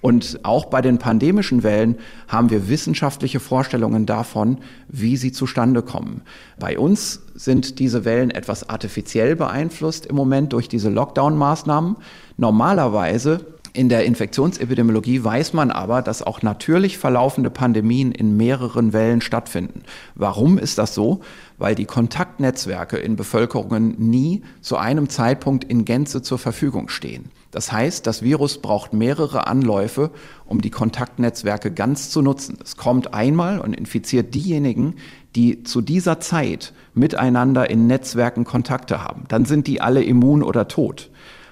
Und 0.00 0.40
auch 0.44 0.66
bei 0.66 0.80
den 0.80 0.98
pandemischen 0.98 1.62
Wellen 1.62 1.96
haben 2.28 2.50
wir 2.50 2.68
wissenschaftliche 2.68 3.40
Vorstellungen 3.40 4.06
davon, 4.06 4.58
wie 4.88 5.16
sie 5.16 5.32
zustande 5.32 5.82
kommen. 5.82 6.22
Bei 6.58 6.78
uns 6.78 7.22
sind 7.34 7.78
diese 7.78 8.04
Wellen 8.04 8.30
etwas 8.30 8.68
artifiziell 8.68 9.34
beeinflusst 9.34 10.06
im 10.06 10.16
Moment 10.16 10.52
durch 10.52 10.68
diese 10.68 10.90
Lockdown-Maßnahmen. 10.90 11.96
Normalerweise 12.36 13.44
in 13.72 13.88
der 13.88 14.04
Infektionsepidemiologie 14.06 15.22
weiß 15.22 15.52
man 15.52 15.70
aber, 15.70 16.02
dass 16.02 16.22
auch 16.22 16.42
natürlich 16.42 16.98
verlaufende 16.98 17.50
Pandemien 17.50 18.12
in 18.12 18.36
mehreren 18.36 18.92
Wellen 18.92 19.20
stattfinden. 19.20 19.82
Warum 20.14 20.58
ist 20.58 20.78
das 20.78 20.94
so? 20.94 21.20
Weil 21.58 21.74
die 21.74 21.84
Kontaktnetzwerke 21.84 22.96
in 22.96 23.16
Bevölkerungen 23.16 23.96
nie 23.98 24.42
zu 24.60 24.76
einem 24.76 25.08
Zeitpunkt 25.08 25.64
in 25.64 25.84
Gänze 25.84 26.22
zur 26.22 26.38
Verfügung 26.38 26.88
stehen. 26.88 27.30
Das 27.50 27.72
heißt, 27.72 28.06
das 28.06 28.22
Virus 28.22 28.58
braucht 28.58 28.92
mehrere 28.92 29.46
Anläufe, 29.46 30.10
um 30.44 30.60
die 30.60 30.70
Kontaktnetzwerke 30.70 31.70
ganz 31.72 32.10
zu 32.10 32.20
nutzen. 32.20 32.58
Es 32.62 32.76
kommt 32.76 33.14
einmal 33.14 33.58
und 33.58 33.74
infiziert 33.74 34.34
diejenigen, 34.34 34.94
die 35.34 35.62
zu 35.62 35.80
dieser 35.80 36.20
Zeit 36.20 36.74
miteinander 36.94 37.70
in 37.70 37.86
Netzwerken 37.86 38.44
Kontakte 38.44 39.02
haben. 39.02 39.24
Dann 39.28 39.44
sind 39.44 39.66
die 39.66 39.80
alle 39.80 40.02
immun 40.02 40.42
oder 40.42 40.68
tot. 40.68 41.10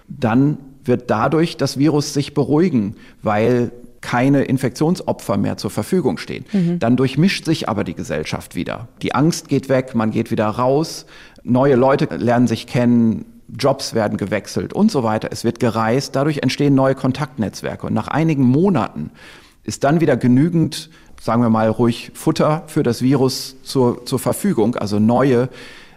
Dann 0.08 0.58
wird 0.84 1.10
dadurch 1.10 1.56
das 1.56 1.78
Virus 1.78 2.14
sich 2.14 2.34
beruhigen, 2.34 2.96
weil 3.22 3.72
keine 4.06 4.44
Infektionsopfer 4.44 5.36
mehr 5.36 5.56
zur 5.56 5.72
Verfügung 5.72 6.16
stehen. 6.16 6.44
Mhm. 6.52 6.78
Dann 6.78 6.96
durchmischt 6.96 7.44
sich 7.44 7.68
aber 7.68 7.82
die 7.82 7.94
Gesellschaft 7.94 8.54
wieder. 8.54 8.86
Die 9.02 9.16
Angst 9.16 9.48
geht 9.48 9.68
weg, 9.68 9.96
man 9.96 10.12
geht 10.12 10.30
wieder 10.30 10.46
raus, 10.46 11.06
neue 11.42 11.74
Leute 11.74 12.14
lernen 12.14 12.46
sich 12.46 12.68
kennen, 12.68 13.24
Jobs 13.48 13.94
werden 13.94 14.16
gewechselt 14.16 14.72
und 14.72 14.92
so 14.92 15.02
weiter. 15.02 15.30
Es 15.32 15.42
wird 15.42 15.58
gereist, 15.58 16.14
dadurch 16.14 16.38
entstehen 16.38 16.76
neue 16.76 16.94
Kontaktnetzwerke. 16.94 17.88
Und 17.88 17.94
nach 17.94 18.06
einigen 18.06 18.44
Monaten 18.44 19.10
ist 19.64 19.82
dann 19.82 20.00
wieder 20.00 20.16
genügend, 20.16 20.88
sagen 21.20 21.42
wir 21.42 21.50
mal 21.50 21.68
ruhig, 21.68 22.12
Futter 22.14 22.62
für 22.68 22.84
das 22.84 23.02
Virus 23.02 23.56
zur, 23.64 24.06
zur 24.06 24.20
Verfügung, 24.20 24.76
also 24.76 25.00
neue 25.00 25.48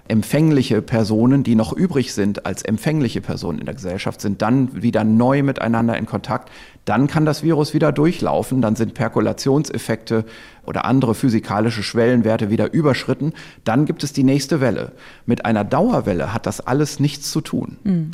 empfängliche 0.10 0.82
Personen, 0.82 1.44
die 1.44 1.56
noch 1.56 1.72
übrig 1.72 2.14
sind 2.14 2.46
als 2.46 2.64
empfängliche 2.64 3.22
Personen 3.22 3.60
in 3.60 3.66
der 3.66 3.76
Gesellschaft, 3.76 4.20
sind 4.20 4.42
dann 4.42 4.82
wieder 4.82 5.04
neu 5.04 5.44
miteinander 5.44 5.98
in 5.98 6.08
Kontakt. 6.08 6.52
Dann 6.84 7.08
kann 7.08 7.26
das 7.26 7.44
Virus 7.44 7.76
wieder 7.76 7.92
durchlaufen, 7.92 8.62
dann 8.62 8.76
sind 8.76 8.96
Perkulationseffekte 8.96 10.26
oder 10.66 10.86
andere 10.86 11.14
physikalische 11.14 11.84
Schwellenwerte 11.84 12.50
wieder 12.50 12.74
überschritten. 12.74 13.34
Dann 13.64 13.86
gibt 13.86 14.04
es 14.04 14.12
die 14.12 14.24
nächste 14.24 14.60
Welle. 14.60 14.94
Mit 15.28 15.46
einer 15.46 15.64
Dauerwelle 15.64 16.34
hat 16.34 16.48
das 16.48 16.60
alles 16.60 17.00
nichts 17.00 17.32
zu 17.32 17.42
tun. 17.42 17.78
Mhm 17.84 18.12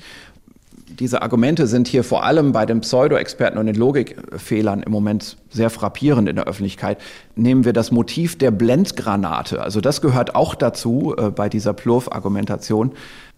diese 1.00 1.22
Argumente 1.22 1.68
sind 1.68 1.88
hier 1.88 2.04
vor 2.04 2.24
allem 2.24 2.52
bei 2.52 2.66
den 2.66 2.82
Pseudo-Experten 2.82 3.58
und 3.58 3.66
den 3.66 3.76
Logikfehlern 3.76 4.84
im 4.84 4.92
Moment 4.92 5.38
sehr 5.50 5.70
frappierend 5.70 6.30
in 6.30 6.36
der 6.36 6.46
Öffentlichkeit. 6.46 7.00
Nehmen 7.36 7.66
wir 7.66 7.74
das 7.74 7.92
Motiv 7.92 8.38
der 8.38 8.52
Blendgranate. 8.52 9.62
Also 9.62 9.82
das 9.82 10.02
gehört 10.02 10.36
auch 10.36 10.56
dazu 10.56 11.16
äh, 11.18 11.30
bei 11.30 11.50
dieser 11.50 11.74
Plurf-Argumentation. 11.74 12.94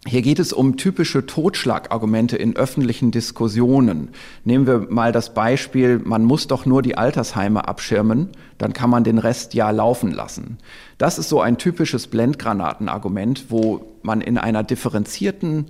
Hier 0.05 0.21
geht 0.21 0.39
es 0.39 0.53
um 0.53 0.77
typische 0.77 1.25
Totschlagargumente 1.25 2.37
in 2.37 2.55
öffentlichen 2.55 3.11
Diskussionen. 3.11 4.09
Nehmen 4.45 4.67
wir 4.67 4.87
mal 4.89 5.11
das 5.11 5.33
Beispiel, 5.33 5.99
man 5.99 6.23
muss 6.23 6.47
doch 6.47 6.65
nur 6.65 6.81
die 6.81 6.97
Altersheime 6.97 7.67
abschirmen, 7.67 8.29
dann 8.57 8.73
kann 8.73 8.89
man 8.89 9.03
den 9.03 9.17
Rest 9.17 9.53
ja 9.53 9.69
laufen 9.71 10.11
lassen. 10.11 10.59
Das 10.97 11.17
ist 11.17 11.29
so 11.29 11.41
ein 11.41 11.57
typisches 11.57 12.07
Blendgranatenargument, 12.07 13.45
wo 13.49 13.81
man 14.01 14.21
in 14.21 14.37
einer 14.37 14.63
differenzierten 14.63 15.65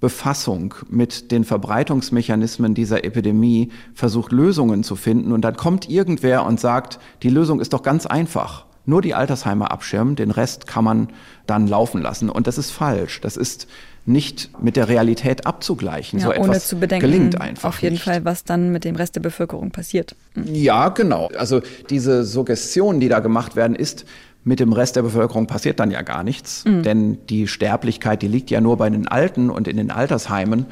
Befassung 0.00 0.74
mit 0.88 1.32
den 1.32 1.44
Verbreitungsmechanismen 1.44 2.74
dieser 2.74 3.04
Epidemie 3.04 3.70
versucht, 3.94 4.32
Lösungen 4.32 4.84
zu 4.84 4.94
finden. 4.94 5.32
Und 5.32 5.42
dann 5.42 5.56
kommt 5.56 5.90
irgendwer 5.90 6.44
und 6.46 6.60
sagt, 6.60 7.00
die 7.22 7.30
Lösung 7.30 7.60
ist 7.60 7.72
doch 7.72 7.82
ganz 7.82 8.06
einfach. 8.06 8.66
Nur 8.86 9.02
die 9.02 9.14
Altersheime 9.14 9.70
abschirmen, 9.70 10.16
den 10.16 10.30
Rest 10.30 10.66
kann 10.66 10.82
man 10.82 11.08
dann 11.46 11.66
laufen 11.66 12.00
lassen. 12.00 12.30
Und 12.30 12.46
das 12.46 12.56
ist 12.56 12.70
falsch. 12.70 13.20
Das 13.20 13.36
ist 13.36 13.66
nicht 14.06 14.50
mit 14.62 14.76
der 14.76 14.88
Realität 14.88 15.46
abzugleichen. 15.46 16.18
Ja, 16.18 16.26
so 16.26 16.30
ohne 16.32 16.52
etwas 16.52 16.68
zu 16.68 16.76
bedenken, 16.76 17.10
gelingt 17.10 17.38
einfach 17.38 17.68
auf 17.68 17.82
jeden 17.82 17.94
nicht. 17.94 18.04
Fall, 18.04 18.24
was 18.24 18.44
dann 18.44 18.72
mit 18.72 18.84
dem 18.84 18.96
Rest 18.96 19.16
der 19.16 19.20
Bevölkerung 19.20 19.70
passiert. 19.70 20.16
Mhm. 20.34 20.54
Ja, 20.54 20.88
genau. 20.88 21.28
Also 21.36 21.60
diese 21.90 22.24
Suggestion, 22.24 23.00
die 23.00 23.08
da 23.08 23.18
gemacht 23.20 23.54
werden, 23.54 23.76
ist, 23.76 24.06
mit 24.44 24.60
dem 24.60 24.72
Rest 24.72 24.96
der 24.96 25.02
Bevölkerung 25.02 25.46
passiert 25.46 25.78
dann 25.80 25.90
ja 25.90 26.02
gar 26.02 26.22
nichts, 26.24 26.64
Mhm. 26.64 26.82
denn 26.82 27.18
die 27.28 27.46
Sterblichkeit, 27.48 28.22
die 28.22 28.28
liegt 28.28 28.50
ja 28.50 28.60
nur 28.60 28.76
bei 28.76 28.88
den 28.88 29.06
Alten 29.08 29.50
und 29.50 29.68
in 29.68 29.76
den 29.76 29.90
Altersheimen. 29.90 30.66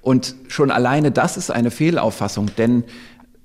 Und 0.00 0.34
schon 0.48 0.70
alleine 0.70 1.10
das 1.10 1.36
ist 1.36 1.50
eine 1.50 1.70
Fehlauffassung, 1.70 2.50
denn 2.56 2.84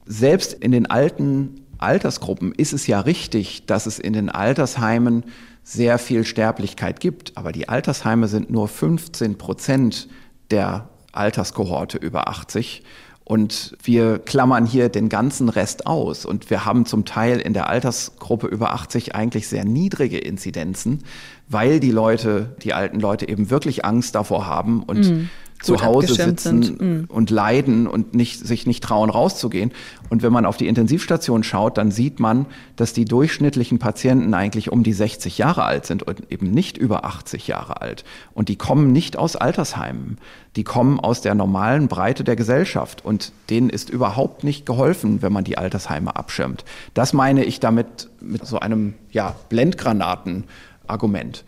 selbst 0.06 0.54
in 0.54 0.72
den 0.72 0.90
alten 0.90 1.62
Altersgruppen 1.80 2.54
ist 2.54 2.72
es 2.74 2.88
ja 2.88 3.00
richtig, 3.02 3.66
dass 3.66 3.86
es 3.88 4.00
in 4.00 4.14
den 4.14 4.30
Altersheimen 4.30 5.24
sehr 5.64 5.98
viel 5.98 6.24
Sterblichkeit 6.26 7.00
gibt. 7.00 7.36
Aber 7.38 7.52
die 7.52 7.68
Altersheime 7.70 8.28
sind 8.28 8.50
nur 8.50 8.68
15 8.68 9.38
Prozent 9.38 10.08
der 10.52 10.90
Alterskohorte 11.12 11.98
über 11.98 12.28
80. 12.28 12.84
Und 13.26 13.78
wir 13.82 14.20
klammern 14.20 14.66
hier 14.66 14.90
den 14.90 15.08
ganzen 15.08 15.48
Rest 15.48 15.88
aus. 15.88 16.26
Und 16.26 16.50
wir 16.50 16.66
haben 16.66 16.86
zum 16.86 17.06
Teil 17.06 17.40
in 17.40 17.54
der 17.54 17.70
Altersgruppe 17.70 18.48
über 18.48 18.74
80 18.74 19.16
eigentlich 19.16 19.48
sehr 19.48 19.64
niedrige 19.64 20.18
Inzidenzen, 20.18 21.04
weil 21.48 21.80
die 21.80 21.92
Leute, 21.92 22.56
die 22.64 22.74
alten 22.74 23.00
Leute 23.00 23.28
eben 23.30 23.50
wirklich 23.50 23.86
Angst 23.86 24.16
davor 24.16 24.46
haben 24.46 24.84
und 24.84 25.10
Mhm. 25.10 25.30
Zu 25.64 25.82
Hause 25.82 26.14
sitzen. 26.14 26.78
Mhm. 26.80 27.06
und 27.08 27.30
leiden 27.30 27.88
und 27.88 28.14
nicht, 28.14 28.46
sich 28.46 28.68
nicht 28.68 28.84
trauen, 28.84 29.10
rauszugehen. 29.10 29.72
Und 30.10 30.22
wenn 30.22 30.34
man 30.34 30.46
auf 30.46 30.58
die 30.58 30.68
Intensivstation 30.68 31.44
schaut, 31.44 31.78
dann 31.78 31.90
sieht 31.90 32.20
man, 32.20 32.46
dass 32.76 32.94
die 32.94 33.06
durchschnittlichen 33.06 33.80
Patienten 33.80 34.34
eigentlich 34.34 34.72
um 34.72 34.84
die 34.84 34.94
60 34.94 35.38
Jahre 35.38 35.64
alt 35.64 35.86
sind 35.86 36.04
und 36.04 36.32
eben 36.32 36.52
nicht 36.52 36.78
über 36.78 37.06
80 37.06 37.48
Jahre 37.48 37.82
alt. 37.82 38.04
Und 38.34 38.50
die 38.50 38.58
kommen 38.58 38.92
nicht 38.92 39.18
aus 39.18 39.36
Altersheimen. 39.36 40.18
Die 40.56 40.64
kommen 40.64 41.00
aus 41.00 41.22
der 41.22 41.34
normalen 41.34 41.88
Breite 41.88 42.24
der 42.24 42.36
Gesellschaft. 42.36 43.04
Und 43.04 43.32
denen 43.50 43.70
ist 43.70 43.90
überhaupt 43.90 44.44
nicht 44.44 44.66
geholfen, 44.66 45.22
wenn 45.22 45.34
man 45.34 45.44
die 45.44 45.58
Altersheime 45.58 46.16
abschirmt. 46.16 46.64
Das 46.94 47.14
meine 47.14 47.44
ich 47.44 47.60
damit 47.60 48.10
mit 48.22 48.46
so 48.46 48.60
einem, 48.60 48.94
ja, 49.12 49.36
Blendgranaten-Argument. 49.50 51.44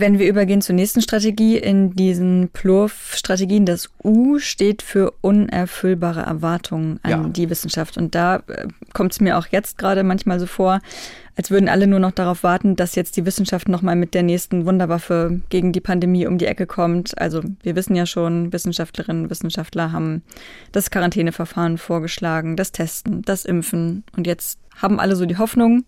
Wenn 0.00 0.20
wir 0.20 0.28
übergehen 0.28 0.62
zur 0.62 0.76
nächsten 0.76 1.02
Strategie 1.02 1.56
in 1.56 1.90
diesen 1.96 2.50
Plurf-Strategien, 2.52 3.66
das 3.66 3.90
U 4.04 4.38
steht 4.38 4.80
für 4.80 5.12
unerfüllbare 5.22 6.20
Erwartungen 6.20 7.00
an 7.02 7.10
Ja. 7.10 7.28
die 7.28 7.50
Wissenschaft. 7.50 7.96
Und 7.96 8.14
da 8.14 8.36
äh, 8.46 8.68
kommt 8.92 9.10
es 9.10 9.20
mir 9.20 9.36
auch 9.36 9.48
jetzt 9.48 9.76
gerade 9.76 10.04
manchmal 10.04 10.38
so 10.38 10.46
vor, 10.46 10.80
als 11.34 11.50
würden 11.50 11.68
alle 11.68 11.88
nur 11.88 11.98
noch 11.98 12.12
darauf 12.12 12.44
warten, 12.44 12.76
dass 12.76 12.94
jetzt 12.94 13.16
die 13.16 13.26
Wissenschaft 13.26 13.68
nochmal 13.68 13.96
mit 13.96 14.14
der 14.14 14.22
nächsten 14.22 14.66
Wunderwaffe 14.66 15.40
gegen 15.48 15.72
die 15.72 15.80
Pandemie 15.80 16.28
um 16.28 16.38
die 16.38 16.46
Ecke 16.46 16.66
kommt. 16.66 17.18
Also 17.20 17.42
wir 17.64 17.74
wissen 17.74 17.96
ja 17.96 18.06
schon, 18.06 18.52
Wissenschaftlerinnen 18.52 19.24
und 19.24 19.30
Wissenschaftler 19.30 19.90
haben 19.90 20.22
das 20.70 20.92
Quarantäneverfahren 20.92 21.76
vorgeschlagen, 21.76 22.54
das 22.54 22.70
Testen, 22.70 23.22
das 23.22 23.44
Impfen. 23.44 24.04
Und 24.16 24.28
jetzt 24.28 24.60
haben 24.76 25.00
alle 25.00 25.16
so 25.16 25.26
die 25.26 25.38
Hoffnung, 25.38 25.84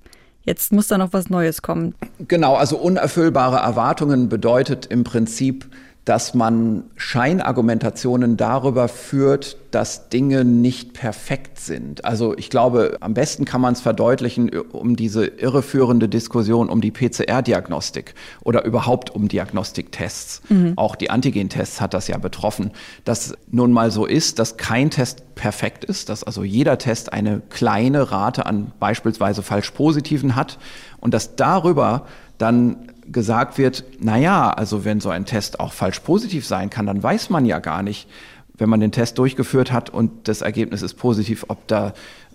jetzt 0.50 0.72
muss 0.72 0.88
da 0.88 0.98
noch 0.98 1.12
was 1.12 1.30
Neues 1.30 1.62
kommen. 1.62 1.94
Genau, 2.26 2.56
also 2.56 2.76
unerfüllbare 2.76 3.58
Erwartungen 3.58 4.28
bedeutet 4.28 4.86
im 4.86 5.04
Prinzip, 5.04 5.66
dass 6.04 6.34
man 6.34 6.84
Scheinargumentationen 6.96 8.36
darüber 8.36 8.88
führt, 8.88 9.58
dass 9.70 10.08
Dinge 10.08 10.44
nicht 10.44 10.94
perfekt 10.94 11.60
sind. 11.60 12.04
Also 12.04 12.36
ich 12.36 12.50
glaube, 12.50 12.96
am 13.00 13.14
besten 13.14 13.44
kann 13.44 13.60
man 13.60 13.74
es 13.74 13.80
verdeutlichen 13.80 14.48
um 14.48 14.96
diese 14.96 15.26
irreführende 15.26 16.08
Diskussion 16.08 16.68
um 16.68 16.80
die 16.80 16.90
PCR-Diagnostik 16.90 18.14
oder 18.42 18.64
überhaupt 18.64 19.10
um 19.10 19.28
Diagnostiktests. 19.28 20.42
Auch 20.76 20.96
die 20.96 21.10
Antigentests 21.10 21.80
hat 21.80 21.94
das 21.94 22.08
ja 22.08 22.18
betroffen, 22.18 22.72
dass 23.04 23.34
nun 23.50 23.70
mal 23.72 23.90
so 23.90 24.06
ist, 24.06 24.38
dass 24.38 24.56
kein 24.56 24.90
Test 24.90 25.34
perfekt 25.34 25.84
ist, 25.84 26.08
dass 26.08 26.24
also 26.24 26.42
jeder 26.42 26.78
Test 26.78 27.12
eine 27.12 27.40
kleine 27.50 28.10
Rate 28.10 28.46
an 28.46 28.72
beispielsweise 28.80 29.42
falsch 29.42 29.70
positiven 29.70 30.34
hat 30.34 30.58
und 30.98 31.14
dass 31.14 31.36
darüber 31.36 32.06
dann 32.38 32.89
gesagt 33.12 33.58
wird, 33.58 33.84
na 33.98 34.16
ja, 34.16 34.50
also 34.50 34.84
wenn 34.84 35.00
so 35.00 35.10
ein 35.10 35.26
Test 35.26 35.60
auch 35.60 35.72
falsch 35.72 36.00
positiv 36.00 36.46
sein 36.46 36.70
kann, 36.70 36.86
dann 36.86 37.02
weiß 37.02 37.30
man 37.30 37.44
ja 37.44 37.58
gar 37.58 37.82
nicht, 37.82 38.08
wenn 38.56 38.68
man 38.68 38.80
den 38.80 38.92
Test 38.92 39.18
durchgeführt 39.18 39.72
hat 39.72 39.90
und 39.90 40.28
das 40.28 40.42
Ergebnis 40.42 40.82
ist 40.82 40.94
positiv, 40.94 41.46
ob 41.48 41.66
da 41.66 41.92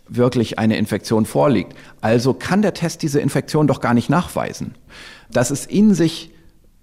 wirklich 0.07 0.59
eine 0.59 0.77
Infektion 0.77 1.25
vorliegt. 1.25 1.75
Also 2.01 2.33
kann 2.33 2.61
der 2.61 2.73
Test 2.73 3.01
diese 3.01 3.19
Infektion 3.19 3.67
doch 3.67 3.79
gar 3.79 3.93
nicht 3.93 4.09
nachweisen. 4.09 4.75
Das 5.31 5.51
ist 5.51 5.69
in 5.69 5.93
sich 5.93 6.31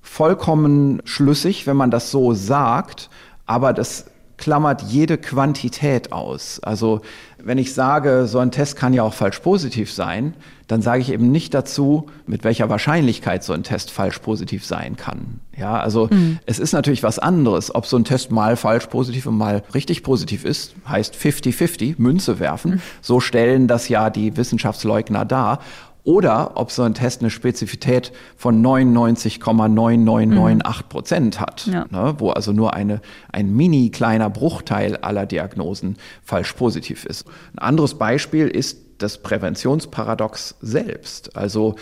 vollkommen 0.01 1.01
schlüssig, 1.05 1.66
wenn 1.66 1.76
man 1.76 1.90
das 1.90 2.11
so 2.11 2.34
sagt, 2.34 3.11
aber 3.47 3.72
das 3.72 4.07
klammert 4.36 4.82
jede 4.82 5.18
Quantität 5.18 6.12
aus. 6.12 6.59
Also 6.61 7.03
wenn 7.45 7.59
ich 7.59 7.74
sage, 7.74 8.26
so 8.26 8.38
ein 8.38 8.51
Test 8.51 8.76
kann 8.76 8.95
ja 8.95 9.03
auch 9.03 9.14
falsch 9.14 9.40
positiv 9.40 9.93
sein, 9.93 10.34
dann 10.68 10.80
sage 10.80 11.03
ich 11.03 11.12
eben 11.12 11.30
nicht 11.30 11.53
dazu, 11.55 12.07
mit 12.26 12.45
welcher 12.45 12.70
Wahrscheinlichkeit 12.70 13.45
so 13.45 13.53
ein 13.53 13.62
Test 13.62 13.90
falsch 13.90 14.18
positiv 14.20 14.64
sein 14.64 14.97
kann. 14.97 15.40
Ja, 15.57 15.78
also 15.78 16.09
es 16.47 16.59
ist 16.59 16.72
natürlich 16.72 17.03
was 17.03 17.18
anderes, 17.18 17.74
ob 17.74 17.86
so 17.86 17.97
ein 17.97 18.05
Test 18.05 18.30
mal 18.30 18.57
falsch 18.57 18.86
positiv 18.86 19.26
und 19.26 19.36
mal 19.36 19.62
richtig 19.74 20.03
positiv 20.03 20.45
ist, 20.45 20.74
heißt 20.88 21.14
50-50, 21.14 21.97
Münze 21.99 22.38
werfen. 22.38 22.80
So 23.03 23.20
stellen 23.20 23.68
das 23.68 23.88
ja 23.88 24.09
die 24.09 24.36
Wissenschaftsleugner 24.36 25.24
dar. 25.24 25.59
Oder 26.05 26.53
ob 26.57 26.72
so 26.72 26.82
ein 26.82 26.94
Test 26.94 27.20
eine 27.20 27.30
Spezifität 27.30 28.12
von 28.36 28.61
99,9998 28.64 30.82
Prozent 30.88 31.40
hat, 31.40 31.66
Ja. 31.66 31.86
ne, 31.90 32.14
wo 32.18 32.30
also 32.30 32.53
nur 32.53 32.74
eine, 32.74 33.00
ein 33.30 33.55
mini 33.55 33.90
kleiner 33.90 34.30
Bruchteil 34.30 34.96
aller 34.96 35.26
Diagnosen 35.26 35.96
falsch 36.22 36.53
positiv 36.55 37.05
ist. 37.05 37.26
Ein 37.55 37.59
anderes 37.61 37.94
Beispiel 37.94 38.48
ist 38.48 38.78
das 38.98 39.18
Präventionsparadox 39.18 40.57
selbst. 40.61 41.36
Also 41.36 41.76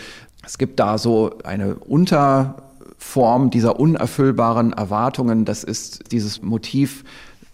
es 0.45 0.57
gibt 0.57 0.79
da 0.79 0.97
so 0.97 1.31
eine 1.43 1.75
Unterform 1.75 3.49
dieser 3.49 3.79
unerfüllbaren 3.79 4.73
Erwartungen. 4.73 5.45
Das 5.45 5.63
ist 5.63 6.11
dieses 6.11 6.41
Motiv 6.41 7.03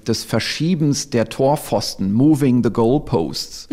des 0.05 0.23
Verschiebens 0.23 1.09
der 1.09 1.27
Torpfosten, 1.27 2.13
moving 2.13 2.63
the 2.63 2.71
goalposts 2.71 3.67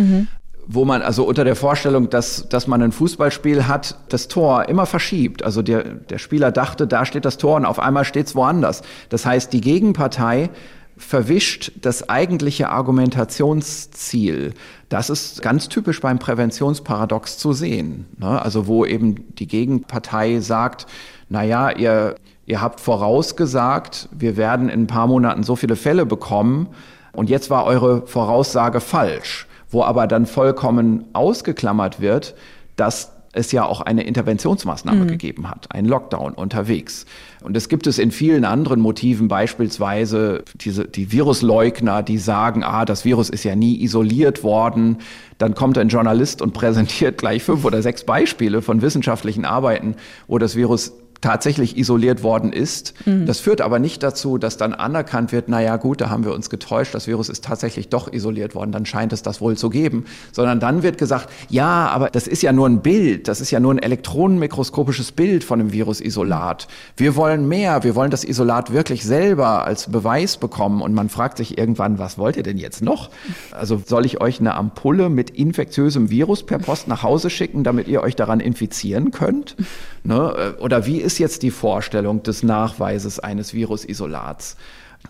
wo 0.66 0.84
man 0.84 1.02
also 1.02 1.24
unter 1.24 1.44
der 1.44 1.56
Vorstellung, 1.56 2.10
dass, 2.10 2.48
dass 2.48 2.66
man 2.66 2.82
ein 2.82 2.92
Fußballspiel 2.92 3.66
hat, 3.66 3.96
das 4.08 4.28
Tor 4.28 4.68
immer 4.68 4.86
verschiebt. 4.86 5.42
Also 5.42 5.62
der, 5.62 5.84
der 5.84 6.18
Spieler 6.18 6.52
dachte, 6.52 6.86
da 6.86 7.04
steht 7.04 7.24
das 7.24 7.36
Tor 7.36 7.56
und 7.56 7.66
auf 7.66 7.78
einmal 7.78 8.04
steht 8.04 8.26
es 8.26 8.34
woanders. 8.34 8.82
Das 9.08 9.26
heißt, 9.26 9.52
die 9.52 9.60
Gegenpartei 9.60 10.50
verwischt 10.96 11.72
das 11.80 12.08
eigentliche 12.08 12.70
Argumentationsziel. 12.70 14.54
Das 14.88 15.10
ist 15.10 15.42
ganz 15.42 15.68
typisch 15.68 16.00
beim 16.00 16.18
Präventionsparadox 16.18 17.36
zu 17.38 17.52
sehen. 17.52 18.06
Ne? 18.18 18.40
Also 18.40 18.66
wo 18.66 18.84
eben 18.84 19.34
die 19.34 19.48
Gegenpartei 19.48 20.38
sagt, 20.40 20.86
na 21.28 21.42
ja, 21.42 21.70
ihr, 21.70 22.14
ihr 22.46 22.60
habt 22.60 22.80
vorausgesagt, 22.80 24.08
wir 24.12 24.36
werden 24.36 24.68
in 24.68 24.82
ein 24.82 24.86
paar 24.86 25.08
Monaten 25.08 25.42
so 25.42 25.56
viele 25.56 25.76
Fälle 25.76 26.06
bekommen 26.06 26.68
und 27.12 27.28
jetzt 27.28 27.50
war 27.50 27.64
eure 27.64 28.06
Voraussage 28.06 28.80
falsch 28.80 29.48
wo 29.74 29.82
aber 29.82 30.06
dann 30.06 30.24
vollkommen 30.24 31.04
ausgeklammert 31.12 32.00
wird, 32.00 32.34
dass 32.76 33.12
es 33.34 33.52
ja 33.52 33.64
auch 33.64 33.80
eine 33.80 34.04
Interventionsmaßnahme 34.04 35.06
gegeben 35.06 35.50
hat, 35.50 35.66
ein 35.70 35.86
Lockdown 35.86 36.34
unterwegs. 36.34 37.04
Und 37.42 37.56
es 37.56 37.68
gibt 37.68 37.86
es 37.86 37.98
in 37.98 38.10
vielen 38.10 38.44
anderen 38.44 38.80
Motiven, 38.80 39.28
beispielsweise 39.28 40.44
diese, 40.54 40.86
die 40.86 41.10
Virusleugner, 41.10 42.02
die 42.02 42.18
sagen, 42.18 42.62
ah, 42.62 42.84
das 42.84 43.04
Virus 43.04 43.30
ist 43.30 43.44
ja 43.44 43.56
nie 43.56 43.82
isoliert 43.82 44.44
worden. 44.44 44.98
Dann 45.38 45.54
kommt 45.54 45.76
ein 45.78 45.88
Journalist 45.88 46.42
und 46.42 46.54
präsentiert 46.54 47.18
gleich 47.18 47.42
fünf 47.42 47.64
oder 47.64 47.82
sechs 47.82 48.04
Beispiele 48.04 48.62
von 48.62 48.82
wissenschaftlichen 48.82 49.44
Arbeiten, 49.44 49.96
wo 50.28 50.38
das 50.38 50.54
Virus 50.54 50.92
tatsächlich 51.24 51.78
isoliert 51.78 52.22
worden 52.22 52.52
ist. 52.52 52.92
Das 53.06 53.40
führt 53.40 53.62
aber 53.62 53.78
nicht 53.78 54.02
dazu, 54.02 54.36
dass 54.36 54.58
dann 54.58 54.74
anerkannt 54.74 55.32
wird, 55.32 55.48
na 55.48 55.62
ja, 55.62 55.76
gut, 55.76 56.02
da 56.02 56.10
haben 56.10 56.26
wir 56.26 56.34
uns 56.34 56.50
getäuscht, 56.50 56.94
das 56.94 57.06
Virus 57.06 57.30
ist 57.30 57.42
tatsächlich 57.42 57.88
doch 57.88 58.12
isoliert 58.12 58.54
worden, 58.54 58.72
dann 58.72 58.84
scheint 58.84 59.12
es 59.14 59.22
das 59.22 59.40
wohl 59.40 59.56
zu 59.56 59.70
geben, 59.70 60.04
sondern 60.32 60.60
dann 60.60 60.82
wird 60.82 60.98
gesagt, 60.98 61.30
ja, 61.48 61.88
aber 61.88 62.10
das 62.10 62.26
ist 62.26 62.42
ja 62.42 62.52
nur 62.52 62.68
ein 62.68 62.82
Bild, 62.82 63.26
das 63.26 63.40
ist 63.40 63.50
ja 63.50 63.58
nur 63.58 63.72
ein 63.72 63.78
elektronenmikroskopisches 63.78 65.12
Bild 65.12 65.44
von 65.44 65.60
einem 65.60 65.72
Virusisolat. 65.72 66.68
Wir 66.96 67.16
wollen 67.16 67.48
mehr, 67.48 67.84
wir 67.84 67.94
wollen 67.94 68.10
das 68.10 68.24
Isolat 68.24 68.72
wirklich 68.72 69.02
selber 69.02 69.64
als 69.64 69.90
Beweis 69.90 70.36
bekommen 70.36 70.82
und 70.82 70.92
man 70.92 71.08
fragt 71.08 71.38
sich 71.38 71.56
irgendwann, 71.56 71.98
was 71.98 72.18
wollt 72.18 72.36
ihr 72.36 72.42
denn 72.42 72.58
jetzt 72.58 72.82
noch? 72.82 73.08
Also 73.50 73.80
soll 73.86 74.04
ich 74.04 74.20
euch 74.20 74.40
eine 74.40 74.54
Ampulle 74.54 75.08
mit 75.08 75.30
infektiösem 75.30 76.10
Virus 76.10 76.42
per 76.42 76.58
Post 76.58 76.86
nach 76.86 77.02
Hause 77.02 77.30
schicken, 77.30 77.64
damit 77.64 77.88
ihr 77.88 78.02
euch 78.02 78.14
daran 78.14 78.40
infizieren 78.40 79.10
könnt? 79.10 79.56
Ne? 80.02 80.54
Oder 80.60 80.84
wie 80.84 80.98
ist 80.98 81.13
ist 81.14 81.18
jetzt 81.20 81.42
die 81.44 81.52
Vorstellung 81.52 82.24
des 82.24 82.42
Nachweises 82.42 83.20
eines 83.20 83.54
Virusisolats. 83.54 84.56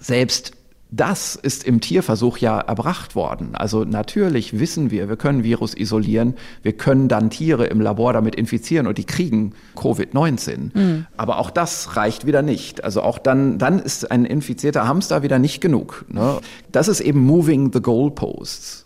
Selbst 0.00 0.52
das 0.90 1.34
ist 1.34 1.64
im 1.64 1.80
Tierversuch 1.80 2.36
ja 2.36 2.60
erbracht 2.60 3.16
worden. 3.16 3.54
Also 3.54 3.84
natürlich 3.84 4.60
wissen 4.60 4.90
wir, 4.90 5.08
wir 5.08 5.16
können 5.16 5.42
Virus 5.42 5.74
isolieren, 5.74 6.34
wir 6.62 6.74
können 6.74 7.08
dann 7.08 7.30
Tiere 7.30 7.64
im 7.66 7.80
Labor 7.80 8.12
damit 8.12 8.34
infizieren 8.34 8.86
und 8.86 8.98
die 8.98 9.04
kriegen 9.04 9.54
Covid-19. 9.76 10.76
Mhm. 10.76 11.06
Aber 11.16 11.38
auch 11.38 11.50
das 11.50 11.96
reicht 11.96 12.26
wieder 12.26 12.42
nicht. 12.42 12.84
Also 12.84 13.00
auch 13.00 13.18
dann, 13.18 13.58
dann 13.58 13.78
ist 13.78 14.10
ein 14.10 14.26
infizierter 14.26 14.86
Hamster 14.86 15.22
wieder 15.22 15.38
nicht 15.38 15.62
genug. 15.62 16.04
Ne? 16.08 16.38
Das 16.70 16.88
ist 16.88 17.00
eben 17.00 17.20
moving 17.20 17.72
the 17.72 17.80
goalposts. 17.80 18.83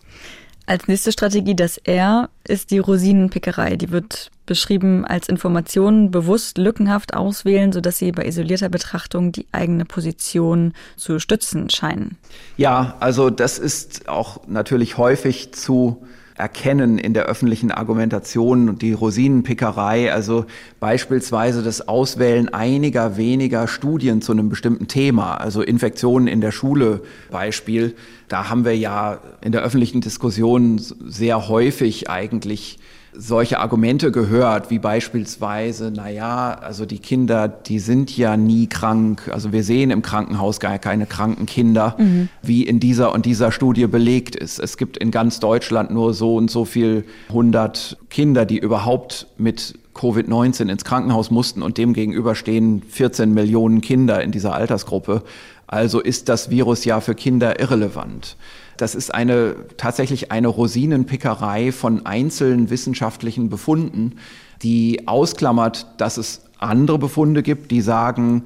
Als 0.68 0.86
nächste 0.86 1.12
Strategie 1.12 1.56
das 1.56 1.78
R 1.78 2.28
ist 2.46 2.70
die 2.70 2.78
Rosinenpickerei. 2.78 3.76
Die 3.76 3.90
wird 3.90 4.30
beschrieben 4.44 5.06
als 5.06 5.26
Informationen 5.26 6.10
bewusst 6.10 6.58
lückenhaft 6.58 7.14
auswählen, 7.14 7.72
sodass 7.72 7.96
sie 7.96 8.12
bei 8.12 8.26
isolierter 8.26 8.68
Betrachtung 8.68 9.32
die 9.32 9.46
eigene 9.50 9.86
Position 9.86 10.74
zu 10.96 11.20
stützen 11.20 11.70
scheinen. 11.70 12.18
Ja, 12.58 12.98
also 13.00 13.30
das 13.30 13.58
ist 13.58 14.10
auch 14.10 14.46
natürlich 14.46 14.98
häufig 14.98 15.52
zu 15.52 16.06
erkennen 16.34 16.98
in 16.98 17.14
der 17.14 17.24
öffentlichen 17.24 17.72
Argumentation 17.72 18.68
und 18.68 18.82
die 18.82 18.92
Rosinenpickerei, 18.92 20.12
also 20.12 20.44
beispielsweise 20.80 21.62
das 21.62 21.88
Auswählen 21.88 22.48
einiger 22.50 23.16
weniger 23.16 23.68
Studien 23.68 24.20
zu 24.20 24.32
einem 24.32 24.50
bestimmten 24.50 24.86
Thema, 24.86 25.36
also 25.36 25.62
Infektionen 25.62 26.28
in 26.28 26.42
der 26.42 26.52
Schule 26.52 27.00
Beispiel. 27.30 27.96
Da 28.28 28.48
haben 28.48 28.64
wir 28.64 28.76
ja 28.76 29.18
in 29.40 29.52
der 29.52 29.62
öffentlichen 29.62 30.00
Diskussion 30.00 30.78
sehr 30.78 31.48
häufig 31.48 32.10
eigentlich 32.10 32.78
solche 33.12 33.58
Argumente 33.58 34.12
gehört, 34.12 34.70
wie 34.70 34.78
beispielsweise, 34.78 35.92
na 35.94 36.08
ja, 36.08 36.54
also 36.54 36.86
die 36.86 36.98
Kinder, 36.98 37.48
die 37.48 37.80
sind 37.80 38.16
ja 38.16 38.36
nie 38.36 38.68
krank. 38.68 39.28
Also 39.32 39.52
wir 39.52 39.64
sehen 39.64 39.90
im 39.90 40.02
Krankenhaus 40.02 40.60
gar 40.60 40.78
keine 40.78 41.06
kranken 41.06 41.46
Kinder, 41.46 41.96
mhm. 41.98 42.28
wie 42.42 42.62
in 42.62 42.78
dieser 42.78 43.12
und 43.12 43.26
dieser 43.26 43.50
Studie 43.50 43.86
belegt 43.86 44.36
ist. 44.36 44.60
Es 44.60 44.76
gibt 44.76 44.96
in 44.98 45.10
ganz 45.10 45.40
Deutschland 45.40 45.90
nur 45.90 46.14
so 46.14 46.36
und 46.36 46.50
so 46.50 46.64
viel 46.64 47.04
hundert 47.32 47.96
Kinder, 48.08 48.44
die 48.44 48.58
überhaupt 48.58 49.26
mit 49.36 49.74
Covid-19 49.94 50.70
ins 50.70 50.84
Krankenhaus 50.84 51.32
mussten 51.32 51.62
und 51.62 51.76
demgegenüber 51.76 52.36
stehen 52.36 52.82
14 52.88 53.34
Millionen 53.34 53.80
Kinder 53.80 54.22
in 54.22 54.30
dieser 54.30 54.54
Altersgruppe. 54.54 55.22
Also 55.68 56.00
ist 56.00 56.28
das 56.28 56.50
Virus 56.50 56.84
ja 56.84 57.00
für 57.00 57.14
Kinder 57.14 57.60
irrelevant. 57.60 58.36
Das 58.78 58.94
ist 58.94 59.14
eine, 59.14 59.54
tatsächlich 59.76 60.32
eine 60.32 60.48
Rosinenpickerei 60.48 61.72
von 61.72 62.06
einzelnen 62.06 62.70
wissenschaftlichen 62.70 63.50
Befunden, 63.50 64.16
die 64.62 65.06
ausklammert, 65.06 65.86
dass 65.98 66.16
es 66.16 66.42
andere 66.58 66.98
Befunde 66.98 67.42
gibt, 67.42 67.70
die 67.70 67.82
sagen, 67.82 68.44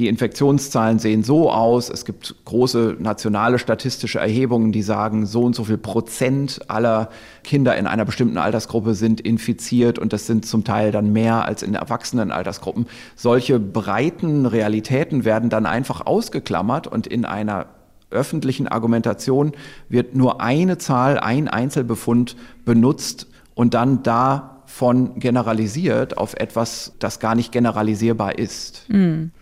die 0.00 0.08
Infektionszahlen 0.08 0.98
sehen 0.98 1.22
so 1.22 1.50
aus. 1.50 1.90
Es 1.90 2.06
gibt 2.06 2.34
große 2.46 2.96
nationale 2.98 3.58
statistische 3.58 4.18
Erhebungen, 4.18 4.72
die 4.72 4.80
sagen, 4.80 5.26
so 5.26 5.42
und 5.42 5.54
so 5.54 5.64
viel 5.64 5.76
Prozent 5.76 6.58
aller 6.68 7.10
Kinder 7.44 7.76
in 7.76 7.86
einer 7.86 8.06
bestimmten 8.06 8.38
Altersgruppe 8.38 8.94
sind 8.94 9.20
infiziert 9.20 9.98
und 9.98 10.14
das 10.14 10.26
sind 10.26 10.46
zum 10.46 10.64
Teil 10.64 10.90
dann 10.90 11.12
mehr 11.12 11.44
als 11.44 11.62
in 11.62 11.74
erwachsenen 11.74 12.32
Altersgruppen. 12.32 12.86
Solche 13.14 13.60
breiten 13.60 14.46
Realitäten 14.46 15.26
werden 15.26 15.50
dann 15.50 15.66
einfach 15.66 16.06
ausgeklammert 16.06 16.86
und 16.86 17.06
in 17.06 17.26
einer 17.26 17.66
öffentlichen 18.10 18.68
Argumentation 18.68 19.52
wird 19.90 20.16
nur 20.16 20.40
eine 20.40 20.78
Zahl, 20.78 21.20
ein 21.20 21.46
Einzelbefund 21.46 22.36
benutzt 22.64 23.26
und 23.54 23.74
dann 23.74 24.02
davon 24.02 25.18
generalisiert 25.18 26.16
auf 26.16 26.32
etwas, 26.34 26.94
das 27.00 27.20
gar 27.20 27.34
nicht 27.34 27.52
generalisierbar 27.52 28.38
ist. 28.38 28.86
Mhm. 28.88 29.32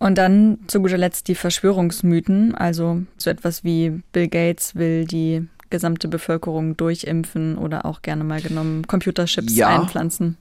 Und 0.00 0.16
dann 0.16 0.58
zu 0.66 0.80
guter 0.80 0.96
Letzt 0.96 1.28
die 1.28 1.34
Verschwörungsmythen, 1.34 2.54
also 2.54 3.02
so 3.18 3.28
etwas 3.28 3.64
wie 3.64 4.00
Bill 4.12 4.28
Gates 4.28 4.74
will 4.74 5.04
die 5.04 5.46
gesamte 5.68 6.08
Bevölkerung 6.08 6.76
durchimpfen 6.76 7.58
oder 7.58 7.84
auch 7.84 8.00
gerne 8.00 8.24
mal 8.24 8.40
genommen 8.40 8.86
Computerships 8.86 9.54
ja. 9.54 9.68
einpflanzen. 9.68 10.38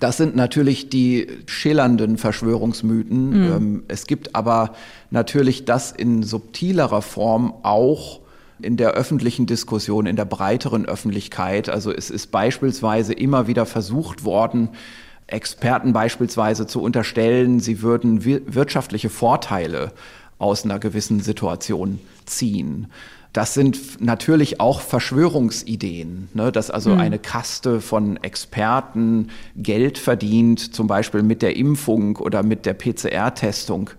Das 0.00 0.16
sind 0.16 0.34
natürlich 0.34 0.88
die 0.88 1.26
schillernden 1.44 2.16
Verschwörungsmythen. 2.16 3.28
Mhm. 3.28 3.52
Ähm, 3.52 3.82
es 3.88 4.06
gibt 4.06 4.34
aber 4.34 4.72
natürlich 5.10 5.66
das 5.66 5.92
in 5.92 6.22
subtilerer 6.22 7.02
Form 7.02 7.52
auch 7.62 8.20
in 8.62 8.78
der 8.78 8.92
öffentlichen 8.92 9.46
Diskussion, 9.46 10.06
in 10.06 10.16
der 10.16 10.24
breiteren 10.24 10.86
Öffentlichkeit. 10.86 11.68
Also 11.68 11.92
es 11.92 12.08
ist 12.08 12.30
beispielsweise 12.30 13.12
immer 13.12 13.46
wieder 13.46 13.66
versucht 13.66 14.24
worden, 14.24 14.70
Experten 15.32 15.92
beispielsweise 15.92 16.66
zu 16.66 16.82
unterstellen, 16.82 17.60
sie 17.60 17.82
würden 17.82 18.24
wirtschaftliche 18.24 19.10
Vorteile 19.10 19.92
aus 20.38 20.64
einer 20.64 20.78
gewissen 20.78 21.20
Situation 21.20 22.00
ziehen. 22.26 22.88
Das 23.32 23.54
sind 23.54 24.02
natürlich 24.02 24.60
auch 24.60 24.80
Verschwörungsideen, 24.80 26.28
ne? 26.34 26.52
dass 26.52 26.70
also 26.70 26.90
mhm. 26.90 27.00
eine 27.00 27.18
Kaste 27.18 27.80
von 27.80 28.18
Experten 28.22 29.28
Geld 29.56 29.96
verdient, 29.96 30.74
zum 30.74 30.86
Beispiel 30.86 31.22
mit 31.22 31.40
der 31.40 31.56
Impfung 31.56 32.16
oder 32.16 32.42
mit 32.42 32.66
der 32.66 32.74
PCR-Testung 32.74 33.90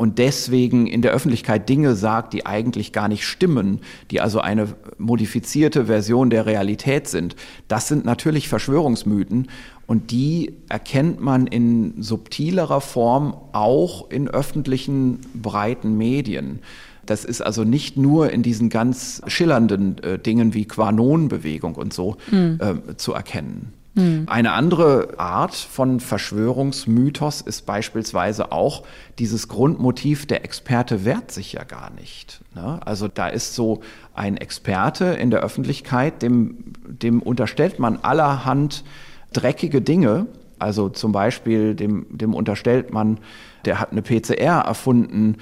und 0.00 0.16
deswegen 0.16 0.86
in 0.86 1.02
der 1.02 1.12
Öffentlichkeit 1.12 1.68
Dinge 1.68 1.94
sagt, 1.94 2.32
die 2.32 2.46
eigentlich 2.46 2.94
gar 2.94 3.06
nicht 3.06 3.26
stimmen, 3.26 3.80
die 4.10 4.22
also 4.22 4.40
eine 4.40 4.68
modifizierte 4.96 5.84
Version 5.84 6.30
der 6.30 6.46
Realität 6.46 7.06
sind. 7.06 7.36
Das 7.68 7.86
sind 7.88 8.06
natürlich 8.06 8.48
Verschwörungsmythen 8.48 9.48
und 9.90 10.12
die 10.12 10.54
erkennt 10.68 11.20
man 11.20 11.48
in 11.48 12.00
subtilerer 12.00 12.80
Form 12.80 13.34
auch 13.50 14.08
in 14.08 14.28
öffentlichen 14.28 15.18
breiten 15.34 15.98
Medien. 15.98 16.60
Das 17.06 17.24
ist 17.24 17.40
also 17.40 17.64
nicht 17.64 17.96
nur 17.96 18.30
in 18.30 18.44
diesen 18.44 18.68
ganz 18.68 19.20
schillernden 19.26 19.98
äh, 20.04 20.16
Dingen 20.16 20.54
wie 20.54 20.64
Quanon-Bewegung 20.64 21.74
und 21.74 21.92
so 21.92 22.18
mhm. 22.30 22.60
äh, 22.60 22.96
zu 22.98 23.14
erkennen. 23.14 23.72
Mhm. 23.94 24.26
Eine 24.28 24.52
andere 24.52 25.18
Art 25.18 25.56
von 25.56 25.98
Verschwörungsmythos 25.98 27.40
ist 27.40 27.66
beispielsweise 27.66 28.52
auch 28.52 28.84
dieses 29.18 29.48
Grundmotiv, 29.48 30.24
der 30.24 30.44
Experte 30.44 31.04
wehrt 31.04 31.32
sich 31.32 31.54
ja 31.54 31.64
gar 31.64 31.90
nicht. 31.90 32.42
Ne? 32.54 32.78
Also 32.86 33.08
da 33.08 33.26
ist 33.26 33.56
so 33.56 33.80
ein 34.14 34.36
Experte 34.36 35.06
in 35.06 35.32
der 35.32 35.40
Öffentlichkeit, 35.40 36.22
dem, 36.22 36.74
dem 36.86 37.20
unterstellt 37.20 37.80
man 37.80 37.96
allerhand 37.96 38.84
dreckige 39.32 39.80
Dinge. 39.80 40.26
Also 40.58 40.88
zum 40.88 41.12
Beispiel 41.12 41.74
dem, 41.74 42.06
dem 42.10 42.34
unterstellt 42.34 42.92
man, 42.92 43.18
der 43.64 43.80
hat 43.80 43.92
eine 43.92 44.02
PCR 44.02 44.60
erfunden, 44.66 45.36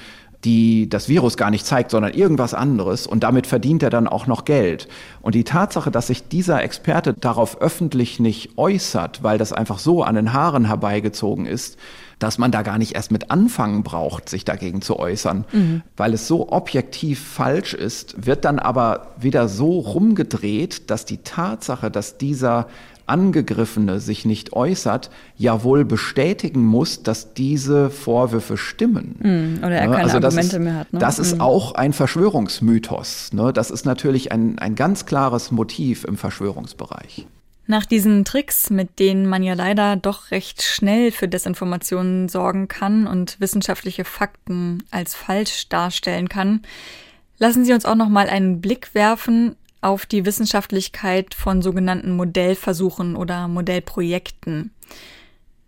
die 0.45 0.89
das 0.89 1.09
Virus 1.09 1.36
gar 1.36 1.51
nicht 1.51 1.66
zeigt, 1.66 1.91
sondern 1.91 2.14
irgendwas 2.14 2.55
anderes 2.55 3.07
und 3.07 3.24
damit 3.24 3.47
verdient 3.47 3.82
er 3.82 3.91
dann 3.91 4.07
auch 4.07 4.28
noch 4.28 4.45
Geld. 4.45 4.86
Und 5.20 5.34
die 5.34 5.43
Tatsache, 5.43 5.91
dass 5.91 6.07
sich 6.07 6.28
dieser 6.28 6.62
Experte 6.62 7.12
darauf 7.12 7.61
öffentlich 7.61 8.20
nicht 8.20 8.57
äußert, 8.57 9.24
weil 9.24 9.39
das 9.39 9.53
einfach 9.53 9.80
so 9.80 10.05
an 10.05 10.14
den 10.14 10.32
Haaren 10.32 10.66
herbeigezogen 10.66 11.45
ist, 11.47 11.76
dass 12.20 12.39
man 12.39 12.53
da 12.53 12.62
gar 12.62 12.78
nicht 12.78 12.95
erst 12.95 13.11
mit 13.11 13.30
anfangen 13.30 13.82
braucht, 13.82 14.28
sich 14.28 14.45
dagegen 14.45 14.80
zu 14.80 14.99
äußern, 14.99 15.45
mhm. 15.53 15.82
weil 15.97 16.14
es 16.14 16.28
so 16.28 16.53
objektiv 16.53 17.20
falsch 17.20 17.74
ist, 17.74 18.26
wird 18.26 18.45
dann 18.45 18.59
aber 18.59 19.14
wieder 19.18 19.49
so 19.49 19.78
rumgedreht, 19.80 20.91
dass 20.91 21.05
die 21.05 21.18
Tatsache, 21.18 21.91
dass 21.91 22.16
dieser 22.18 22.68
Angegriffene 23.09 24.01
sich 24.01 24.25
nicht 24.25 24.53
äußert, 24.53 25.11
ja 25.37 25.63
wohl 25.63 25.85
bestätigen 25.85 26.65
muss, 26.65 27.03
dass 27.03 27.35
diese 27.35 27.91
Vorwürfe 27.91 28.57
stimmen. 28.57 29.17
Mm, 29.19 29.65
oder 29.65 29.77
er 29.77 29.89
keine 29.89 29.97
also 30.05 30.17
Argumente 30.17 30.57
ist, 30.57 30.63
mehr 30.63 30.75
hat. 30.77 30.93
Ne? 30.93 30.99
Das 30.99 31.19
mm. 31.19 31.23
ist 31.23 31.41
auch 31.41 31.75
ein 31.75 31.93
Verschwörungsmythos. 31.93 33.33
Ne? 33.33 33.53
Das 33.53 33.71
ist 33.71 33.87
natürlich 33.87 34.33
ein, 34.33 34.59
ein 34.59 34.75
ganz 34.75 35.07
klares 35.07 35.51
Motiv 35.51 36.05
im 36.05 36.17
Verschwörungsbereich. 36.17 37.27
Nach 37.71 37.85
diesen 37.85 38.25
Tricks, 38.25 38.71
mit 38.71 38.99
denen 38.99 39.27
man 39.27 39.43
ja 39.43 39.53
leider 39.53 39.97
doch 39.97 40.31
recht 40.31 40.63
schnell 40.63 41.13
für 41.13 41.29
Desinformationen 41.29 42.31
sorgen 42.31 42.67
kann 42.67 43.07
und 43.07 43.39
wissenschaftliche 43.41 44.05
Fakten 44.05 44.83
als 44.91 45.15
falsch 45.15 45.69
darstellen 45.69 46.31
kann, 46.31 46.63
lassen 47.39 47.67
Sie 47.67 47.75
uns 47.75 47.85
auch 47.85 47.95
noch 47.95 48.09
mal 48.09 48.31
einen 48.31 48.63
Blick 48.63 48.95
werfen 48.95 49.55
auf 49.81 50.07
die 50.07 50.26
Wissenschaftlichkeit 50.26 51.35
von 51.35 51.62
sogenannten 51.62 52.16
Modellversuchen 52.16 53.16
oder 53.16 53.49
Modellprojekten. 53.49 54.72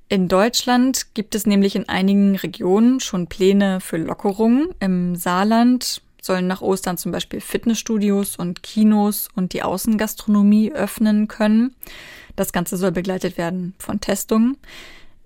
In 0.08 0.26
Deutschland 0.26 1.14
gibt 1.14 1.36
es 1.36 1.46
nämlich 1.46 1.76
in 1.76 1.88
einigen 1.88 2.34
Regionen 2.34 2.98
schon 2.98 3.28
Pläne 3.28 3.80
für 3.80 3.96
Lockerungen. 3.96 4.68
Im 4.80 5.14
Saarland 5.14 6.02
sollen 6.20 6.48
nach 6.48 6.62
Ostern 6.62 6.98
zum 6.98 7.12
Beispiel 7.12 7.40
Fitnessstudios 7.40 8.36
und 8.36 8.62
Kinos 8.62 9.28
und 9.36 9.52
die 9.52 9.62
Außengastronomie 9.62 10.72
öffnen 10.72 11.28
können. 11.28 11.76
Das 12.36 12.52
Ganze 12.52 12.76
soll 12.76 12.92
begleitet 12.92 13.38
werden 13.38 13.74
von 13.78 14.00
Testungen. 14.00 14.56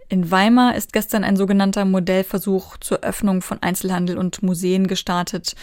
In 0.09 0.31
Weimar 0.31 0.77
ist 0.77 0.93
gestern 0.93 1.25
ein 1.25 1.37
sogenannter 1.37 1.85
Modellversuch 1.85 2.77
zur 2.77 3.01
Öffnung 3.01 3.41
von 3.41 3.63
Einzelhandel 3.63 4.19
und 4.19 4.43
Museen 4.43 4.87
gestartet 4.87 5.55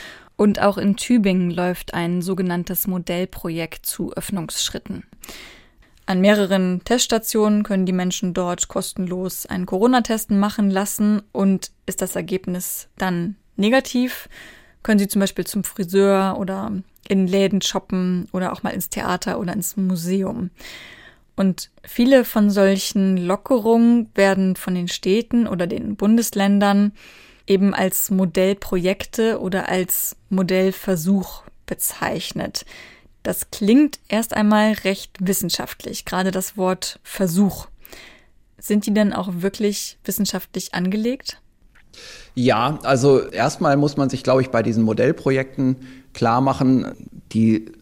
und 0.42 0.60
auch 0.60 0.80
in 0.80 0.96
Tübingen 0.96 1.52
läuft 1.52 1.94
ein 1.94 2.24
sogenanntes 2.24 2.88
Modellprojekt 2.88 3.86
zu 3.86 4.12
Öffnungsschritten. 4.14 5.04
An 6.08 6.20
mehreren 6.20 6.84
Teststationen 6.84 7.62
können 7.62 7.86
die 7.86 7.94
Menschen 7.94 8.34
dort 8.34 8.68
kostenlos 8.68 9.46
einen 9.46 9.68
Corona-Testen 9.68 10.40
machen 10.40 10.72
lassen 10.72 11.22
und 11.32 11.70
ist 11.86 12.02
das 12.02 12.16
Ergebnis 12.16 12.90
dann 12.98 13.36
negativ, 13.56 14.30
können 14.82 14.98
sie 14.98 15.08
zum 15.08 15.20
Beispiel 15.20 15.46
zum 15.46 15.64
Friseur 15.64 16.38
oder 16.40 16.72
in 17.08 17.28
Läden 17.28 17.62
shoppen 17.62 18.28
oder 18.32 18.52
auch 18.52 18.64
mal 18.64 18.72
ins 18.72 18.90
Theater 18.90 19.40
oder 19.40 19.54
ins 19.54 19.78
Museum. 19.78 20.50
Und 21.36 21.70
viele 21.84 22.26
von 22.26 22.50
solchen 22.50 23.16
Lockerungen 23.16 24.10
werden 24.16 24.56
von 24.56 24.74
den 24.74 24.88
Städten 24.88 25.48
oder 25.48 25.68
den 25.68 25.98
Bundesländern 25.98 26.94
eben 27.52 27.74
als 27.74 28.10
Modellprojekte 28.10 29.42
oder 29.42 29.68
als 29.68 30.16
Modellversuch 30.30 31.44
bezeichnet. 31.66 32.66
Das 33.24 33.52
klingt 33.52 34.00
erst 34.08 34.34
einmal 34.34 34.72
recht 34.72 35.12
wissenschaftlich, 35.20 36.06
gerade 36.06 36.32
das 36.32 36.56
Wort 36.56 37.00
Versuch. 37.04 37.68
Sind 38.58 38.86
die 38.86 38.94
denn 38.94 39.12
auch 39.12 39.30
wirklich 39.42 39.98
wissenschaftlich 40.06 40.74
angelegt? 40.74 41.42
Ja, 42.36 42.80
also 42.84 43.28
erstmal 43.28 43.76
muss 43.76 43.98
man 43.98 44.10
sich, 44.10 44.24
glaube 44.24 44.42
ich, 44.42 44.50
bei 44.50 44.64
diesen 44.64 44.84
Modellprojekten 44.84 45.76
klar 46.14 46.40
machen, 46.40 47.10
die 47.34 47.74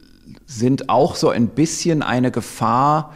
sind 0.48 0.90
auch 0.90 1.16
so 1.16 1.30
ein 1.30 1.50
bisschen 1.50 2.02
eine 2.02 2.32
Gefahr 2.32 3.14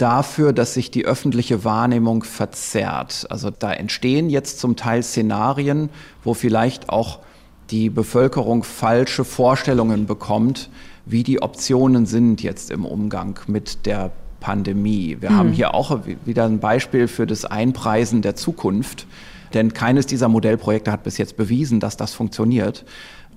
dafür, 0.00 0.52
dass 0.52 0.74
sich 0.74 0.90
die 0.90 1.04
öffentliche 1.04 1.64
Wahrnehmung 1.64 2.22
verzerrt. 2.22 3.26
Also 3.30 3.50
da 3.50 3.72
entstehen 3.72 4.30
jetzt 4.30 4.58
zum 4.58 4.76
Teil 4.76 5.02
Szenarien, 5.02 5.90
wo 6.24 6.34
vielleicht 6.34 6.88
auch 6.88 7.20
die 7.70 7.90
Bevölkerung 7.90 8.64
falsche 8.64 9.24
Vorstellungen 9.24 10.06
bekommt, 10.06 10.70
wie 11.06 11.22
die 11.22 11.42
Optionen 11.42 12.06
sind 12.06 12.42
jetzt 12.42 12.70
im 12.70 12.84
Umgang 12.84 13.38
mit 13.46 13.86
der 13.86 14.10
Pandemie. 14.40 15.18
Wir 15.20 15.30
mhm. 15.30 15.36
haben 15.36 15.52
hier 15.52 15.74
auch 15.74 16.00
wieder 16.24 16.46
ein 16.46 16.60
Beispiel 16.60 17.06
für 17.06 17.26
das 17.26 17.44
Einpreisen 17.44 18.22
der 18.22 18.36
Zukunft. 18.36 19.06
Denn 19.54 19.72
keines 19.72 20.06
dieser 20.06 20.28
Modellprojekte 20.28 20.92
hat 20.92 21.02
bis 21.02 21.18
jetzt 21.18 21.36
bewiesen, 21.36 21.80
dass 21.80 21.96
das 21.96 22.14
funktioniert. 22.14 22.84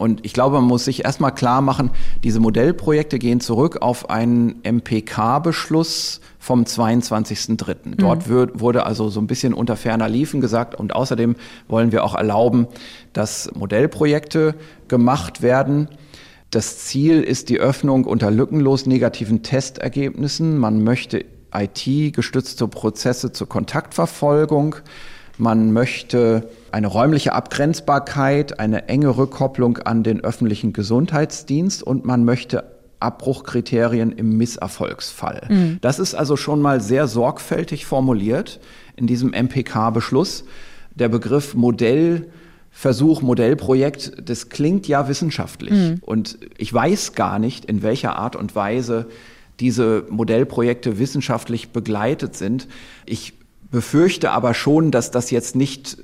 Und 0.03 0.25
ich 0.25 0.33
glaube, 0.33 0.57
man 0.57 0.65
muss 0.65 0.83
sich 0.83 1.05
erstmal 1.05 1.33
klar 1.33 1.61
machen, 1.61 1.89
diese 2.25 2.41
Modellprojekte 2.41 3.19
gehen 3.19 3.39
zurück 3.39 3.77
auf 3.81 4.09
einen 4.09 4.55
MPK-Beschluss 4.63 6.19
vom 6.39 6.65
22.03. 6.65 7.75
Mhm. 7.85 7.97
Dort 7.97 8.27
wird, 8.27 8.59
wurde 8.59 8.85
also 8.85 9.07
so 9.07 9.21
ein 9.21 9.27
bisschen 9.27 9.53
unter 9.53 9.77
ferner 9.77 10.09
Liefen 10.09 10.41
gesagt 10.41 10.75
und 10.75 10.93
außerdem 10.93 11.37
wollen 11.69 11.93
wir 11.93 12.03
auch 12.03 12.15
erlauben, 12.15 12.67
dass 13.13 13.49
Modellprojekte 13.55 14.55
gemacht 14.89 15.41
werden. 15.41 15.87
Das 16.51 16.79
Ziel 16.79 17.21
ist 17.21 17.47
die 17.47 17.61
Öffnung 17.61 18.03
unter 18.03 18.29
lückenlos 18.29 18.85
negativen 18.85 19.41
Testergebnissen. 19.41 20.57
Man 20.57 20.83
möchte 20.83 21.23
IT-gestützte 21.53 22.67
Prozesse 22.67 23.31
zur 23.31 23.47
Kontaktverfolgung 23.47 24.75
man 25.37 25.73
möchte 25.73 26.49
eine 26.71 26.87
räumliche 26.87 27.33
Abgrenzbarkeit, 27.33 28.59
eine 28.59 28.87
enge 28.87 29.17
Rückkopplung 29.17 29.77
an 29.79 30.03
den 30.03 30.23
öffentlichen 30.23 30.73
Gesundheitsdienst 30.73 31.83
und 31.83 32.05
man 32.05 32.23
möchte 32.23 32.65
Abbruchkriterien 32.99 34.11
im 34.11 34.37
Misserfolgsfall. 34.37 35.47
Mhm. 35.49 35.77
Das 35.81 35.99
ist 35.99 36.15
also 36.15 36.37
schon 36.37 36.61
mal 36.61 36.81
sehr 36.81 37.07
sorgfältig 37.07 37.85
formuliert 37.85 38.59
in 38.95 39.07
diesem 39.07 39.31
MPK-Beschluss. 39.33 40.45
Der 40.95 41.09
Begriff 41.09 41.53
Modellversuch, 41.53 43.21
Modellprojekt, 43.21 44.13
das 44.23 44.49
klingt 44.49 44.87
ja 44.87 45.07
wissenschaftlich. 45.09 45.73
Mhm. 45.73 45.97
Und 46.01 46.37
ich 46.57 46.73
weiß 46.73 47.13
gar 47.13 47.39
nicht, 47.39 47.65
in 47.65 47.81
welcher 47.81 48.15
Art 48.15 48.35
und 48.35 48.55
Weise 48.55 49.07
diese 49.59 50.05
Modellprojekte 50.09 50.97
wissenschaftlich 50.97 51.69
begleitet 51.69 52.35
sind. 52.35 52.67
Ich 53.05 53.33
befürchte 53.73 54.31
aber 54.31 54.53
schon, 54.53 54.91
dass 54.91 55.11
das 55.11 55.31
jetzt 55.31 55.57
nicht 55.57 55.97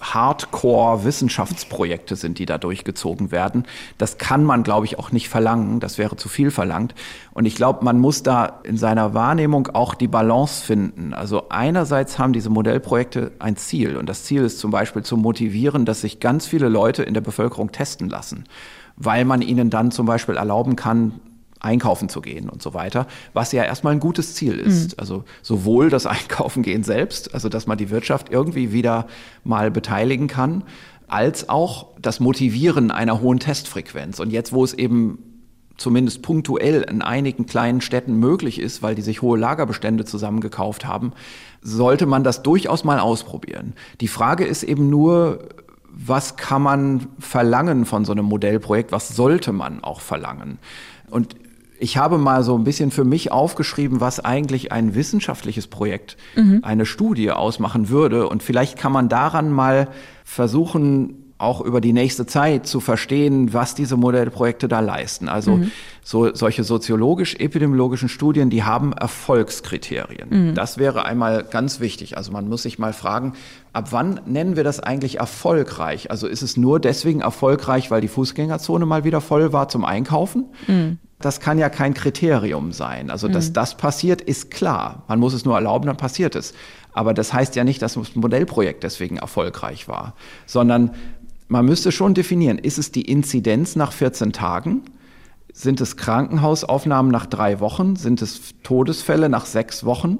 Hardcore-Wissenschaftsprojekte 0.00 2.16
sind, 2.16 2.40
die 2.40 2.46
da 2.46 2.58
durchgezogen 2.58 3.30
werden. 3.30 3.64
Das 3.96 4.18
kann 4.18 4.42
man, 4.42 4.64
glaube 4.64 4.86
ich, 4.86 4.98
auch 4.98 5.12
nicht 5.12 5.28
verlangen. 5.28 5.78
Das 5.78 5.98
wäre 5.98 6.16
zu 6.16 6.28
viel 6.28 6.50
verlangt. 6.50 6.96
Und 7.32 7.44
ich 7.44 7.54
glaube, 7.54 7.84
man 7.84 8.00
muss 8.00 8.24
da 8.24 8.58
in 8.64 8.76
seiner 8.76 9.14
Wahrnehmung 9.14 9.68
auch 9.68 9.94
die 9.94 10.08
Balance 10.08 10.64
finden. 10.64 11.14
Also 11.14 11.48
einerseits 11.48 12.18
haben 12.18 12.32
diese 12.32 12.50
Modellprojekte 12.50 13.30
ein 13.38 13.56
Ziel. 13.56 13.96
Und 13.96 14.08
das 14.08 14.24
Ziel 14.24 14.42
ist 14.42 14.58
zum 14.58 14.72
Beispiel 14.72 15.04
zu 15.04 15.16
motivieren, 15.16 15.84
dass 15.84 16.00
sich 16.00 16.18
ganz 16.18 16.48
viele 16.48 16.68
Leute 16.68 17.04
in 17.04 17.14
der 17.14 17.20
Bevölkerung 17.20 17.70
testen 17.70 18.08
lassen 18.08 18.46
weil 18.96 19.24
man 19.24 19.40
ihnen 19.40 19.70
dann 19.70 19.90
zum 19.90 20.04
Beispiel 20.04 20.36
erlauben 20.36 20.76
kann, 20.76 21.18
einkaufen 21.62 22.08
zu 22.08 22.20
gehen 22.20 22.48
und 22.48 22.62
so 22.62 22.74
weiter, 22.74 23.06
was 23.32 23.52
ja 23.52 23.64
erstmal 23.64 23.94
ein 23.94 24.00
gutes 24.00 24.34
Ziel 24.34 24.58
ist. 24.58 24.92
Mhm. 24.92 24.94
Also 24.98 25.24
sowohl 25.42 25.90
das 25.90 26.06
Einkaufen 26.12 26.62
gehen 26.62 26.84
selbst, 26.84 27.34
also 27.34 27.48
dass 27.48 27.66
man 27.66 27.78
die 27.78 27.90
Wirtschaft 27.90 28.30
irgendwie 28.30 28.72
wieder 28.72 29.06
mal 29.44 29.70
beteiligen 29.70 30.26
kann, 30.26 30.64
als 31.08 31.48
auch 31.48 31.88
das 32.00 32.20
Motivieren 32.20 32.90
einer 32.90 33.20
hohen 33.20 33.38
Testfrequenz. 33.38 34.18
Und 34.18 34.30
jetzt, 34.30 34.52
wo 34.52 34.64
es 34.64 34.72
eben 34.72 35.18
zumindest 35.76 36.22
punktuell 36.22 36.82
in 36.82 37.02
einigen 37.02 37.46
kleinen 37.46 37.80
Städten 37.80 38.16
möglich 38.18 38.60
ist, 38.60 38.82
weil 38.82 38.94
die 38.94 39.02
sich 39.02 39.22
hohe 39.22 39.38
Lagerbestände 39.38 40.04
zusammengekauft 40.04 40.86
haben, 40.86 41.12
sollte 41.60 42.06
man 42.06 42.24
das 42.24 42.42
durchaus 42.42 42.84
mal 42.84 42.98
ausprobieren. 42.98 43.74
Die 44.00 44.08
Frage 44.08 44.44
ist 44.44 44.62
eben 44.62 44.90
nur, 44.90 45.48
was 45.92 46.36
kann 46.36 46.62
man 46.62 47.08
verlangen 47.18 47.84
von 47.84 48.04
so 48.04 48.12
einem 48.12 48.24
Modellprojekt? 48.24 48.92
Was 48.92 49.08
sollte 49.14 49.52
man 49.52 49.84
auch 49.84 50.00
verlangen? 50.00 50.58
Und 51.10 51.36
ich 51.82 51.96
habe 51.96 52.16
mal 52.16 52.44
so 52.44 52.56
ein 52.56 52.62
bisschen 52.62 52.92
für 52.92 53.02
mich 53.02 53.32
aufgeschrieben, 53.32 54.00
was 54.00 54.20
eigentlich 54.20 54.70
ein 54.70 54.94
wissenschaftliches 54.94 55.66
Projekt, 55.66 56.16
mhm. 56.36 56.60
eine 56.62 56.86
Studie 56.86 57.32
ausmachen 57.32 57.88
würde. 57.88 58.28
Und 58.28 58.44
vielleicht 58.44 58.78
kann 58.78 58.92
man 58.92 59.08
daran 59.08 59.50
mal 59.50 59.88
versuchen, 60.24 61.34
auch 61.38 61.60
über 61.60 61.80
die 61.80 61.92
nächste 61.92 62.24
Zeit 62.24 62.68
zu 62.68 62.78
verstehen, 62.78 63.52
was 63.52 63.74
diese 63.74 63.96
Modellprojekte 63.96 64.68
da 64.68 64.78
leisten. 64.78 65.28
Also 65.28 65.56
mhm. 65.56 65.72
so, 66.04 66.32
solche 66.32 66.62
soziologisch-epidemiologischen 66.62 68.08
Studien, 68.08 68.48
die 68.48 68.62
haben 68.62 68.92
Erfolgskriterien. 68.92 70.28
Mhm. 70.50 70.54
Das 70.54 70.78
wäre 70.78 71.04
einmal 71.04 71.42
ganz 71.42 71.80
wichtig. 71.80 72.16
Also 72.16 72.30
man 72.30 72.48
muss 72.48 72.62
sich 72.62 72.78
mal 72.78 72.92
fragen, 72.92 73.32
ab 73.72 73.88
wann 73.90 74.20
nennen 74.24 74.54
wir 74.54 74.62
das 74.62 74.78
eigentlich 74.78 75.18
erfolgreich? 75.18 76.12
Also 76.12 76.28
ist 76.28 76.42
es 76.42 76.56
nur 76.56 76.78
deswegen 76.78 77.22
erfolgreich, 77.22 77.90
weil 77.90 78.00
die 78.00 78.06
Fußgängerzone 78.06 78.86
mal 78.86 79.02
wieder 79.02 79.20
voll 79.20 79.52
war 79.52 79.68
zum 79.68 79.84
Einkaufen? 79.84 80.44
Mhm 80.68 80.98
das 81.24 81.40
kann 81.40 81.58
ja 81.58 81.68
kein 81.68 81.94
Kriterium 81.94 82.72
sein. 82.72 83.10
Also, 83.10 83.28
dass 83.28 83.50
mhm. 83.50 83.54
das 83.54 83.76
passiert, 83.76 84.20
ist 84.20 84.50
klar. 84.50 85.04
Man 85.08 85.18
muss 85.18 85.34
es 85.34 85.44
nur 85.44 85.54
erlauben, 85.54 85.86
dann 85.86 85.96
passiert 85.96 86.36
es. 86.36 86.54
Aber 86.92 87.14
das 87.14 87.32
heißt 87.32 87.56
ja 87.56 87.64
nicht, 87.64 87.80
dass 87.82 87.94
das 87.94 88.14
Modellprojekt 88.14 88.84
deswegen 88.84 89.16
erfolgreich 89.16 89.88
war, 89.88 90.14
sondern 90.46 90.92
man 91.48 91.64
müsste 91.64 91.92
schon 91.92 92.14
definieren, 92.14 92.58
ist 92.58 92.78
es 92.78 92.92
die 92.92 93.02
Inzidenz 93.02 93.76
nach 93.76 93.92
14 93.92 94.32
Tagen? 94.32 94.82
Sind 95.52 95.80
es 95.82 95.96
Krankenhausaufnahmen 95.96 97.12
nach 97.12 97.26
drei 97.26 97.60
Wochen? 97.60 97.96
Sind 97.96 98.22
es 98.22 98.54
Todesfälle 98.62 99.28
nach 99.28 99.44
sechs 99.44 99.84
Wochen? 99.84 100.18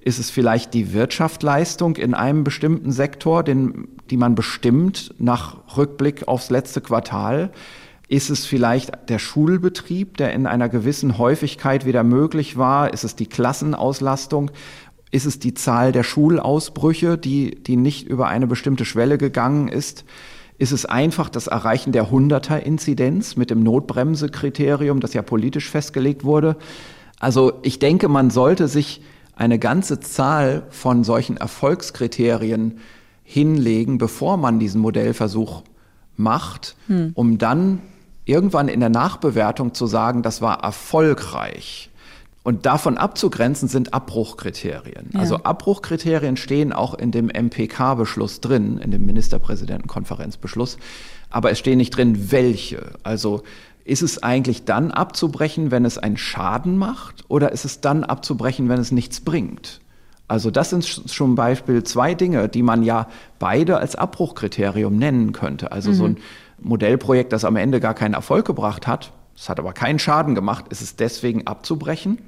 Ist 0.00 0.18
es 0.18 0.30
vielleicht 0.30 0.74
die 0.74 0.92
Wirtschaftsleistung 0.92 1.94
in 1.94 2.14
einem 2.14 2.42
bestimmten 2.42 2.90
Sektor, 2.90 3.44
den, 3.44 3.88
die 4.10 4.16
man 4.16 4.34
bestimmt 4.34 5.14
nach 5.18 5.76
Rückblick 5.76 6.26
aufs 6.26 6.50
letzte 6.50 6.80
Quartal? 6.80 7.52
Ist 8.12 8.28
es 8.28 8.44
vielleicht 8.44 9.08
der 9.08 9.18
Schulbetrieb, 9.18 10.18
der 10.18 10.34
in 10.34 10.46
einer 10.46 10.68
gewissen 10.68 11.16
Häufigkeit 11.16 11.86
wieder 11.86 12.04
möglich 12.04 12.58
war? 12.58 12.92
Ist 12.92 13.04
es 13.04 13.16
die 13.16 13.24
Klassenauslastung? 13.24 14.50
Ist 15.10 15.24
es 15.24 15.38
die 15.38 15.54
Zahl 15.54 15.92
der 15.92 16.02
Schulausbrüche, 16.02 17.16
die, 17.16 17.62
die 17.62 17.76
nicht 17.76 18.06
über 18.06 18.28
eine 18.28 18.46
bestimmte 18.46 18.84
Schwelle 18.84 19.16
gegangen 19.16 19.68
ist? 19.68 20.04
Ist 20.58 20.72
es 20.72 20.84
einfach 20.84 21.30
das 21.30 21.46
Erreichen 21.46 21.92
der 21.92 22.10
100er-Inzidenz 22.10 23.36
mit 23.36 23.48
dem 23.48 23.62
Notbremsekriterium, 23.62 25.00
das 25.00 25.14
ja 25.14 25.22
politisch 25.22 25.70
festgelegt 25.70 26.22
wurde? 26.22 26.58
Also 27.18 27.60
ich 27.62 27.78
denke, 27.78 28.08
man 28.08 28.28
sollte 28.28 28.68
sich 28.68 29.00
eine 29.36 29.58
ganze 29.58 30.00
Zahl 30.00 30.64
von 30.68 31.02
solchen 31.02 31.38
Erfolgskriterien 31.38 32.76
hinlegen, 33.22 33.96
bevor 33.96 34.36
man 34.36 34.58
diesen 34.58 34.82
Modellversuch 34.82 35.62
macht, 36.18 36.76
hm. 36.88 37.12
um 37.14 37.38
dann 37.38 37.80
irgendwann 38.24 38.68
in 38.68 38.80
der 38.80 38.88
Nachbewertung 38.88 39.74
zu 39.74 39.86
sagen, 39.86 40.22
das 40.22 40.40
war 40.40 40.62
erfolgreich. 40.62 41.90
Und 42.44 42.66
davon 42.66 42.98
abzugrenzen 42.98 43.68
sind 43.68 43.94
Abbruchkriterien. 43.94 45.10
Ja. 45.12 45.20
Also 45.20 45.44
Abbruchkriterien 45.44 46.36
stehen 46.36 46.72
auch 46.72 46.94
in 46.94 47.12
dem 47.12 47.28
MPK-Beschluss 47.28 48.40
drin, 48.40 48.78
in 48.78 48.90
dem 48.90 49.06
Ministerpräsidentenkonferenzbeschluss. 49.06 50.76
Aber 51.30 51.52
es 51.52 51.60
stehen 51.60 51.78
nicht 51.78 51.96
drin, 51.96 52.32
welche. 52.32 52.94
Also 53.04 53.42
ist 53.84 54.02
es 54.02 54.22
eigentlich 54.22 54.64
dann 54.64 54.90
abzubrechen, 54.90 55.70
wenn 55.70 55.84
es 55.84 55.98
einen 55.98 56.16
Schaden 56.16 56.76
macht? 56.76 57.24
Oder 57.28 57.52
ist 57.52 57.64
es 57.64 57.80
dann 57.80 58.02
abzubrechen, 58.02 58.68
wenn 58.68 58.80
es 58.80 58.90
nichts 58.90 59.20
bringt? 59.20 59.80
Also 60.26 60.50
das 60.50 60.70
sind 60.70 60.84
schon 60.84 61.34
Beispiel 61.34 61.84
zwei 61.84 62.14
Dinge, 62.14 62.48
die 62.48 62.62
man 62.62 62.82
ja 62.82 63.08
beide 63.38 63.78
als 63.78 63.96
Abbruchkriterium 63.96 64.96
nennen 64.96 65.32
könnte. 65.32 65.72
Also 65.72 65.90
mhm. 65.90 65.94
so 65.94 66.04
ein 66.06 66.16
Modellprojekt, 66.62 67.32
das 67.32 67.44
am 67.44 67.56
Ende 67.56 67.80
gar 67.80 67.94
keinen 67.94 68.14
Erfolg 68.14 68.46
gebracht 68.46 68.86
hat, 68.86 69.12
es 69.36 69.48
hat 69.48 69.58
aber 69.58 69.72
keinen 69.72 69.98
Schaden 69.98 70.34
gemacht, 70.34 70.66
ist 70.68 70.82
es 70.82 70.96
deswegen 70.96 71.46
abzubrechen. 71.46 72.18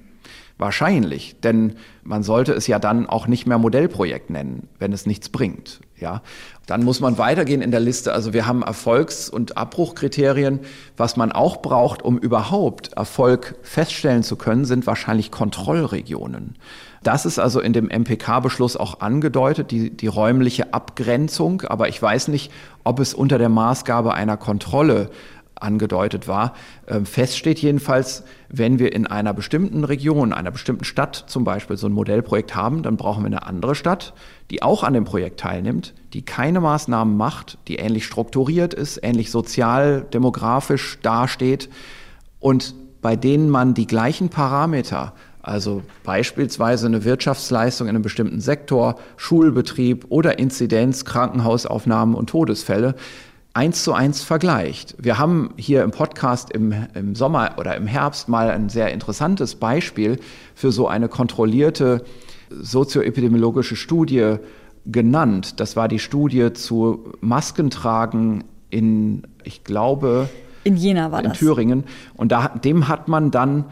Wahrscheinlich, 0.57 1.41
denn 1.41 1.75
man 2.05 2.23
sollte 2.23 2.53
es 2.53 2.69
ja 2.69 2.79
dann 2.79 3.09
auch 3.09 3.27
nicht 3.27 3.45
mehr 3.45 3.59
Modellprojekt 3.59 4.31
nennen, 4.31 4.69
wenn 4.79 4.93
es 4.93 5.05
nichts 5.05 5.29
bringt. 5.29 5.81
Ja, 5.99 6.23
dann 6.67 6.85
muss 6.85 7.01
man 7.01 7.19
weitergehen 7.19 7.61
in 7.61 7.73
der 7.73 7.81
Liste. 7.81 8.13
Also 8.13 8.33
wir 8.33 8.47
haben 8.47 8.63
Erfolgs- 8.63 9.29
und 9.29 9.59
Abbruchkriterien. 9.59 10.61
Was 10.97 11.17
man 11.17 11.33
auch 11.33 11.61
braucht, 11.61 12.03
um 12.03 12.19
überhaupt 12.19 12.93
Erfolg 12.93 13.57
feststellen 13.63 14.23
zu 14.23 14.37
können, 14.37 14.65
sind 14.65 14.87
wahrscheinlich 14.87 15.33
Kontrollregionen. 15.33 16.57
Das 17.05 17.27
ist 17.27 17.39
also 17.39 17.61
in 17.61 17.73
dem 17.75 17.89
MPK-Beschluss 17.89 18.77
auch 18.77 19.01
angedeutet, 19.01 19.71
die, 19.71 19.91
die 19.91 20.07
räumliche 20.07 20.73
Abgrenzung. 20.73 21.63
Aber 21.63 21.89
ich 21.89 22.01
weiß 22.01 22.29
nicht, 22.29 22.51
ob 22.83 22.99
es 22.99 23.15
unter 23.15 23.39
der 23.39 23.51
Maßgabe 23.51 24.15
einer 24.15 24.39
Kontrolle 24.39 25.11
angedeutet 25.55 26.27
war. 26.27 26.55
Ähm, 26.89 27.07
fest 27.07 27.37
steht 27.37 27.59
jedenfalls, 27.61 28.25
wenn 28.49 28.79
wir 28.79 28.93
in 28.93 29.07
einer 29.07 29.33
bestimmten 29.35 29.85
Region, 29.85 30.33
einer 30.33 30.51
bestimmten 30.51 30.85
Stadt 30.85 31.25
zum 31.27 31.45
Beispiel 31.45 31.77
so 31.77 31.87
ein 31.87 31.93
Modellprojekt 31.93 32.55
haben, 32.55 32.83
dann 32.83 32.97
brauchen 32.97 33.23
wir 33.23 33.27
eine 33.27 33.47
andere 33.47 33.75
Stadt, 33.75 34.15
die 34.51 34.63
auch 34.63 34.83
an 34.83 34.95
dem 34.95 35.05
Projekt 35.05 35.41
teilnimmt, 35.41 35.95
die 36.13 36.23
keine 36.23 36.61
Maßnahmen 36.61 37.17
macht, 37.17 37.59
die 37.69 37.77
ähnlich 37.77 38.05
strukturiert 38.05 38.75
ist, 38.75 38.99
ähnlich 39.03 39.31
sozial, 39.31 40.07
demografisch 40.13 40.99
dasteht 41.03 41.69
und 42.41 42.75
bei 43.01 43.17
denen 43.17 43.51
man 43.51 43.75
die 43.75 43.87
gleichen 43.87 44.31
Parameter 44.31 45.13
also 45.47 45.83
beispielsweise 46.03 46.87
eine 46.87 47.05
Wirtschaftsleistung 47.05 47.87
in 47.87 47.95
einem 47.95 48.03
bestimmten 48.03 48.41
Sektor, 48.41 48.97
Schulbetrieb 49.17 50.07
oder 50.09 50.39
Inzidenz, 50.39 51.05
Krankenhausaufnahmen 51.05 52.15
und 52.15 52.31
Todesfälle 52.31 52.95
eins 53.55 53.85
zu 53.85 53.93
eins 53.93 54.23
vergleicht. 54.23 54.97
Wir 54.99 55.19
haben 55.19 55.51
hier 55.57 55.85
im 55.85 55.93
Podcast 55.93 56.51
im, 56.51 56.75
im 56.95 57.15
Sommer 57.15 57.53
oder 57.57 57.77
im 57.77 57.87
Herbst 57.87 58.29
mal 58.29 58.51
ein 58.51 58.69
sehr 58.69 58.93
interessantes 58.93 59.55
Beispiel 59.55 60.19
für 60.55 60.73
so 60.73 60.89
eine 60.89 61.09
kontrollierte 61.09 62.05
sozioepidemiologische 62.51 63.77
Studie 63.77 64.37
genannt. 64.87 65.61
Das 65.61 65.77
war 65.77 65.89
die 65.89 66.01
Studie 66.01 66.53
zu 66.53 67.13
Maskentragen 67.21 68.45
in, 68.71 69.23
ich 69.45 69.63
glaube, 69.63 70.29
in 70.65 70.77
Jena 70.77 71.13
war 71.13 71.21
in 71.21 71.29
das. 71.29 71.39
Thüringen. 71.39 71.85
Und 72.15 72.33
da, 72.33 72.49
dem 72.49 72.89
hat 72.89 73.07
man 73.07 73.31
dann 73.31 73.67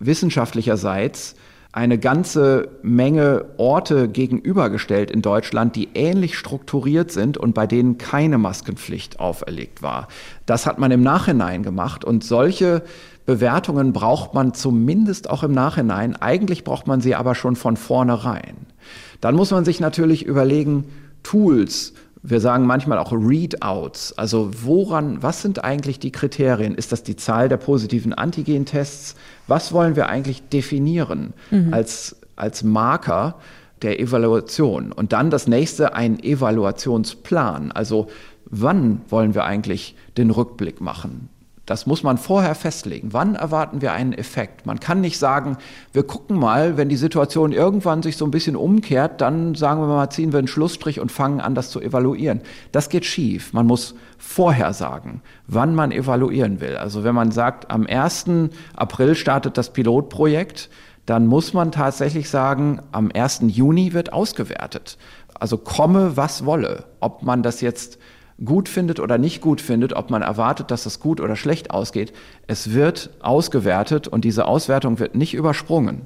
wissenschaftlicherseits 0.00 1.36
eine 1.72 1.98
ganze 1.98 2.68
Menge 2.82 3.44
Orte 3.56 4.08
gegenübergestellt 4.08 5.10
in 5.10 5.22
Deutschland, 5.22 5.76
die 5.76 5.90
ähnlich 5.94 6.36
strukturiert 6.36 7.12
sind 7.12 7.38
und 7.38 7.54
bei 7.54 7.68
denen 7.68 7.96
keine 7.96 8.38
Maskenpflicht 8.38 9.20
auferlegt 9.20 9.80
war. 9.80 10.08
Das 10.46 10.66
hat 10.66 10.80
man 10.80 10.90
im 10.90 11.02
Nachhinein 11.02 11.62
gemacht 11.62 12.04
und 12.04 12.24
solche 12.24 12.82
Bewertungen 13.24 13.92
braucht 13.92 14.34
man 14.34 14.52
zumindest 14.54 15.30
auch 15.30 15.44
im 15.44 15.52
Nachhinein. 15.52 16.16
Eigentlich 16.16 16.64
braucht 16.64 16.88
man 16.88 17.00
sie 17.00 17.14
aber 17.14 17.36
schon 17.36 17.54
von 17.54 17.76
vornherein. 17.76 18.56
Dann 19.20 19.36
muss 19.36 19.52
man 19.52 19.64
sich 19.64 19.78
natürlich 19.78 20.24
überlegen, 20.24 20.86
Tools, 21.22 21.92
wir 22.22 22.40
sagen 22.40 22.66
manchmal 22.66 22.98
auch 22.98 23.12
Readouts. 23.12 24.16
Also 24.18 24.50
woran, 24.62 25.22
was 25.22 25.42
sind 25.42 25.64
eigentlich 25.64 25.98
die 25.98 26.12
Kriterien? 26.12 26.74
Ist 26.74 26.92
das 26.92 27.02
die 27.02 27.16
Zahl 27.16 27.48
der 27.48 27.56
positiven 27.56 28.12
Antigentests? 28.12 29.14
Was 29.46 29.72
wollen 29.72 29.96
wir 29.96 30.08
eigentlich 30.08 30.42
definieren 30.48 31.32
mhm. 31.50 31.72
als, 31.72 32.16
als 32.36 32.62
Marker 32.62 33.36
der 33.82 34.00
Evaluation? 34.00 34.92
Und 34.92 35.12
dann 35.12 35.30
das 35.30 35.46
nächste, 35.46 35.94
ein 35.94 36.22
Evaluationsplan. 36.22 37.72
Also 37.72 38.08
wann 38.44 39.00
wollen 39.08 39.34
wir 39.34 39.44
eigentlich 39.44 39.96
den 40.18 40.30
Rückblick 40.30 40.80
machen? 40.80 41.30
Das 41.70 41.86
muss 41.86 42.02
man 42.02 42.18
vorher 42.18 42.56
festlegen. 42.56 43.12
Wann 43.12 43.36
erwarten 43.36 43.80
wir 43.80 43.92
einen 43.92 44.12
Effekt? 44.12 44.66
Man 44.66 44.80
kann 44.80 45.00
nicht 45.00 45.20
sagen, 45.20 45.56
wir 45.92 46.02
gucken 46.02 46.36
mal, 46.36 46.76
wenn 46.76 46.88
die 46.88 46.96
Situation 46.96 47.52
irgendwann 47.52 48.02
sich 48.02 48.16
so 48.16 48.24
ein 48.24 48.32
bisschen 48.32 48.56
umkehrt, 48.56 49.20
dann 49.20 49.54
sagen 49.54 49.80
wir 49.80 49.86
mal, 49.86 50.10
ziehen 50.10 50.32
wir 50.32 50.40
einen 50.40 50.48
Schlussstrich 50.48 50.98
und 50.98 51.12
fangen 51.12 51.40
an, 51.40 51.54
das 51.54 51.70
zu 51.70 51.80
evaluieren. 51.80 52.40
Das 52.72 52.88
geht 52.88 53.04
schief. 53.04 53.52
Man 53.52 53.66
muss 53.66 53.94
vorher 54.18 54.72
sagen, 54.72 55.22
wann 55.46 55.76
man 55.76 55.92
evaluieren 55.92 56.60
will. 56.60 56.76
Also 56.76 57.04
wenn 57.04 57.14
man 57.14 57.30
sagt, 57.30 57.70
am 57.70 57.86
1. 57.86 58.24
April 58.74 59.14
startet 59.14 59.56
das 59.56 59.72
Pilotprojekt, 59.72 60.70
dann 61.06 61.28
muss 61.28 61.54
man 61.54 61.70
tatsächlich 61.70 62.30
sagen, 62.30 62.82
am 62.90 63.12
1. 63.14 63.42
Juni 63.46 63.92
wird 63.92 64.12
ausgewertet. 64.12 64.98
Also 65.38 65.56
komme, 65.56 66.16
was 66.16 66.44
wolle. 66.44 66.86
Ob 66.98 67.22
man 67.22 67.44
das 67.44 67.60
jetzt 67.60 68.00
gut 68.44 68.68
findet 68.68 69.00
oder 69.00 69.18
nicht 69.18 69.40
gut 69.40 69.60
findet, 69.60 69.92
ob 69.92 70.10
man 70.10 70.22
erwartet, 70.22 70.70
dass 70.70 70.86
es 70.86 71.00
gut 71.00 71.20
oder 71.20 71.36
schlecht 71.36 71.70
ausgeht. 71.70 72.12
Es 72.46 72.72
wird 72.72 73.10
ausgewertet 73.20 74.08
und 74.08 74.24
diese 74.24 74.46
Auswertung 74.46 74.98
wird 74.98 75.14
nicht 75.14 75.34
übersprungen. 75.34 76.02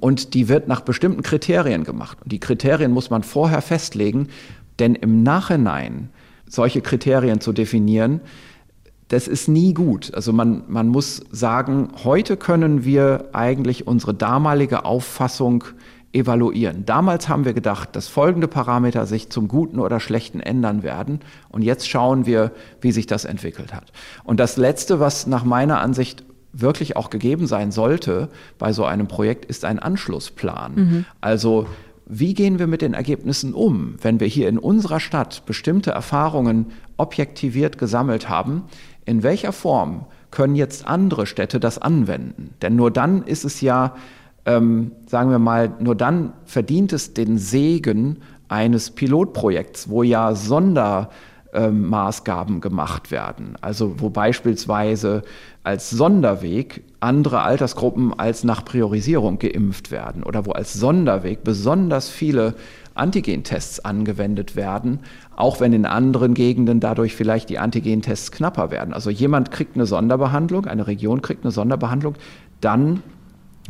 Und 0.00 0.34
die 0.34 0.48
wird 0.48 0.68
nach 0.68 0.80
bestimmten 0.80 1.22
Kriterien 1.22 1.84
gemacht. 1.84 2.18
Und 2.22 2.32
die 2.32 2.40
Kriterien 2.40 2.92
muss 2.92 3.10
man 3.10 3.22
vorher 3.22 3.62
festlegen, 3.62 4.28
denn 4.78 4.94
im 4.94 5.22
Nachhinein 5.22 6.10
solche 6.46 6.80
Kriterien 6.80 7.40
zu 7.40 7.52
definieren, 7.52 8.20
das 9.08 9.26
ist 9.26 9.48
nie 9.48 9.74
gut. 9.74 10.14
Also 10.14 10.32
man, 10.32 10.62
man 10.68 10.86
muss 10.86 11.22
sagen, 11.32 11.88
heute 12.04 12.36
können 12.36 12.84
wir 12.84 13.30
eigentlich 13.32 13.86
unsere 13.86 14.14
damalige 14.14 14.84
Auffassung 14.84 15.64
evaluieren. 16.12 16.84
Damals 16.84 17.28
haben 17.28 17.44
wir 17.44 17.52
gedacht, 17.52 17.94
dass 17.94 18.08
folgende 18.08 18.48
Parameter 18.48 19.06
sich 19.06 19.30
zum 19.30 19.46
Guten 19.46 19.78
oder 19.78 20.00
Schlechten 20.00 20.40
ändern 20.40 20.82
werden. 20.82 21.20
Und 21.50 21.62
jetzt 21.62 21.88
schauen 21.88 22.26
wir, 22.26 22.52
wie 22.80 22.92
sich 22.92 23.06
das 23.06 23.24
entwickelt 23.24 23.72
hat. 23.72 23.92
Und 24.24 24.40
das 24.40 24.56
Letzte, 24.56 24.98
was 24.98 25.26
nach 25.26 25.44
meiner 25.44 25.80
Ansicht 25.80 26.24
wirklich 26.52 26.96
auch 26.96 27.10
gegeben 27.10 27.46
sein 27.46 27.70
sollte 27.70 28.28
bei 28.58 28.72
so 28.72 28.84
einem 28.84 29.06
Projekt, 29.06 29.44
ist 29.44 29.64
ein 29.64 29.78
Anschlussplan. 29.78 30.74
Mhm. 30.74 31.04
Also 31.20 31.66
wie 32.06 32.34
gehen 32.34 32.58
wir 32.58 32.66
mit 32.66 32.82
den 32.82 32.94
Ergebnissen 32.94 33.54
um, 33.54 33.94
wenn 34.02 34.18
wir 34.18 34.26
hier 34.26 34.48
in 34.48 34.58
unserer 34.58 34.98
Stadt 34.98 35.46
bestimmte 35.46 35.92
Erfahrungen 35.92 36.66
objektiviert 36.96 37.78
gesammelt 37.78 38.28
haben? 38.28 38.64
In 39.04 39.22
welcher 39.22 39.52
Form 39.52 40.06
können 40.32 40.56
jetzt 40.56 40.88
andere 40.88 41.26
Städte 41.26 41.60
das 41.60 41.78
anwenden? 41.78 42.54
Denn 42.62 42.74
nur 42.74 42.90
dann 42.90 43.22
ist 43.22 43.44
es 43.44 43.60
ja 43.60 43.94
ähm, 44.46 44.92
sagen 45.06 45.30
wir 45.30 45.38
mal, 45.38 45.72
nur 45.80 45.94
dann 45.94 46.32
verdient 46.44 46.92
es 46.92 47.14
den 47.14 47.38
Segen 47.38 48.18
eines 48.48 48.90
Pilotprojekts, 48.90 49.88
wo 49.88 50.02
ja 50.02 50.34
Sondermaßgaben 50.34 52.54
ähm, 52.56 52.60
gemacht 52.60 53.10
werden. 53.10 53.56
Also 53.60 54.00
wo 54.00 54.10
beispielsweise 54.10 55.22
als 55.62 55.90
Sonderweg 55.90 56.82
andere 57.00 57.42
Altersgruppen 57.42 58.18
als 58.18 58.44
nach 58.44 58.64
Priorisierung 58.64 59.38
geimpft 59.38 59.90
werden 59.90 60.22
oder 60.22 60.46
wo 60.46 60.52
als 60.52 60.72
Sonderweg 60.72 61.44
besonders 61.44 62.08
viele 62.08 62.54
Antigentests 62.94 63.80
angewendet 63.80 64.56
werden, 64.56 65.00
auch 65.36 65.60
wenn 65.60 65.72
in 65.72 65.86
anderen 65.86 66.34
Gegenden 66.34 66.80
dadurch 66.80 67.14
vielleicht 67.14 67.50
die 67.50 67.58
Antigentests 67.58 68.32
knapper 68.32 68.70
werden. 68.70 68.92
Also 68.92 69.10
jemand 69.10 69.50
kriegt 69.50 69.76
eine 69.76 69.86
Sonderbehandlung, 69.86 70.66
eine 70.66 70.86
Region 70.86 71.22
kriegt 71.22 71.44
eine 71.44 71.52
Sonderbehandlung, 71.52 72.14
dann 72.60 73.02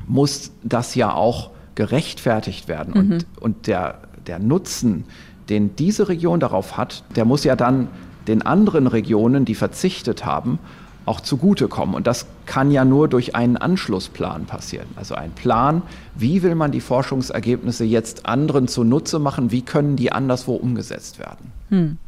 muss 0.06 0.52
das 0.62 0.94
ja 0.94 1.12
auch 1.12 1.50
gerechtfertigt 1.74 2.68
werden. 2.68 2.92
Mhm. 2.94 3.12
Und, 3.12 3.26
und 3.40 3.66
der, 3.66 3.98
der 4.26 4.38
Nutzen, 4.38 5.04
den 5.48 5.76
diese 5.76 6.08
Region 6.08 6.40
darauf 6.40 6.76
hat, 6.76 7.04
der 7.16 7.24
muss 7.24 7.44
ja 7.44 7.56
dann 7.56 7.88
den 8.28 8.42
anderen 8.42 8.86
Regionen, 8.86 9.44
die 9.44 9.54
verzichtet 9.54 10.24
haben, 10.24 10.58
auch 11.06 11.20
zugutekommen. 11.20 11.94
Und 11.94 12.06
das 12.06 12.26
kann 12.46 12.70
ja 12.70 12.84
nur 12.84 13.08
durch 13.08 13.34
einen 13.34 13.56
Anschlussplan 13.56 14.44
passieren. 14.44 14.86
Also 14.96 15.14
ein 15.14 15.32
Plan, 15.32 15.82
wie 16.14 16.42
will 16.42 16.54
man 16.54 16.70
die 16.70 16.80
Forschungsergebnisse 16.80 17.84
jetzt 17.84 18.26
anderen 18.26 18.68
zunutze 18.68 19.18
machen, 19.18 19.50
wie 19.50 19.62
können 19.62 19.96
die 19.96 20.12
anderswo 20.12 20.54
umgesetzt 20.54 21.18
werden. 21.18 21.52
Hm. 21.70 21.98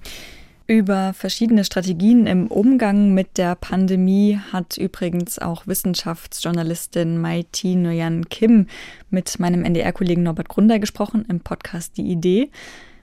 Über 0.66 1.12
verschiedene 1.12 1.64
Strategien 1.64 2.26
im 2.26 2.46
Umgang 2.46 3.14
mit 3.14 3.36
der 3.36 3.56
Pandemie 3.56 4.38
hat 4.52 4.76
übrigens 4.76 5.38
auch 5.38 5.66
Wissenschaftsjournalistin 5.66 7.18
Mai-Ti 7.18 7.74
Nguyen 7.74 8.28
Kim 8.28 8.66
mit 9.10 9.40
meinem 9.40 9.64
NDR-Kollegen 9.64 10.22
Norbert 10.22 10.48
Grunder 10.48 10.78
gesprochen 10.78 11.24
im 11.28 11.40
Podcast 11.40 11.96
Die 11.96 12.10
Idee. 12.10 12.50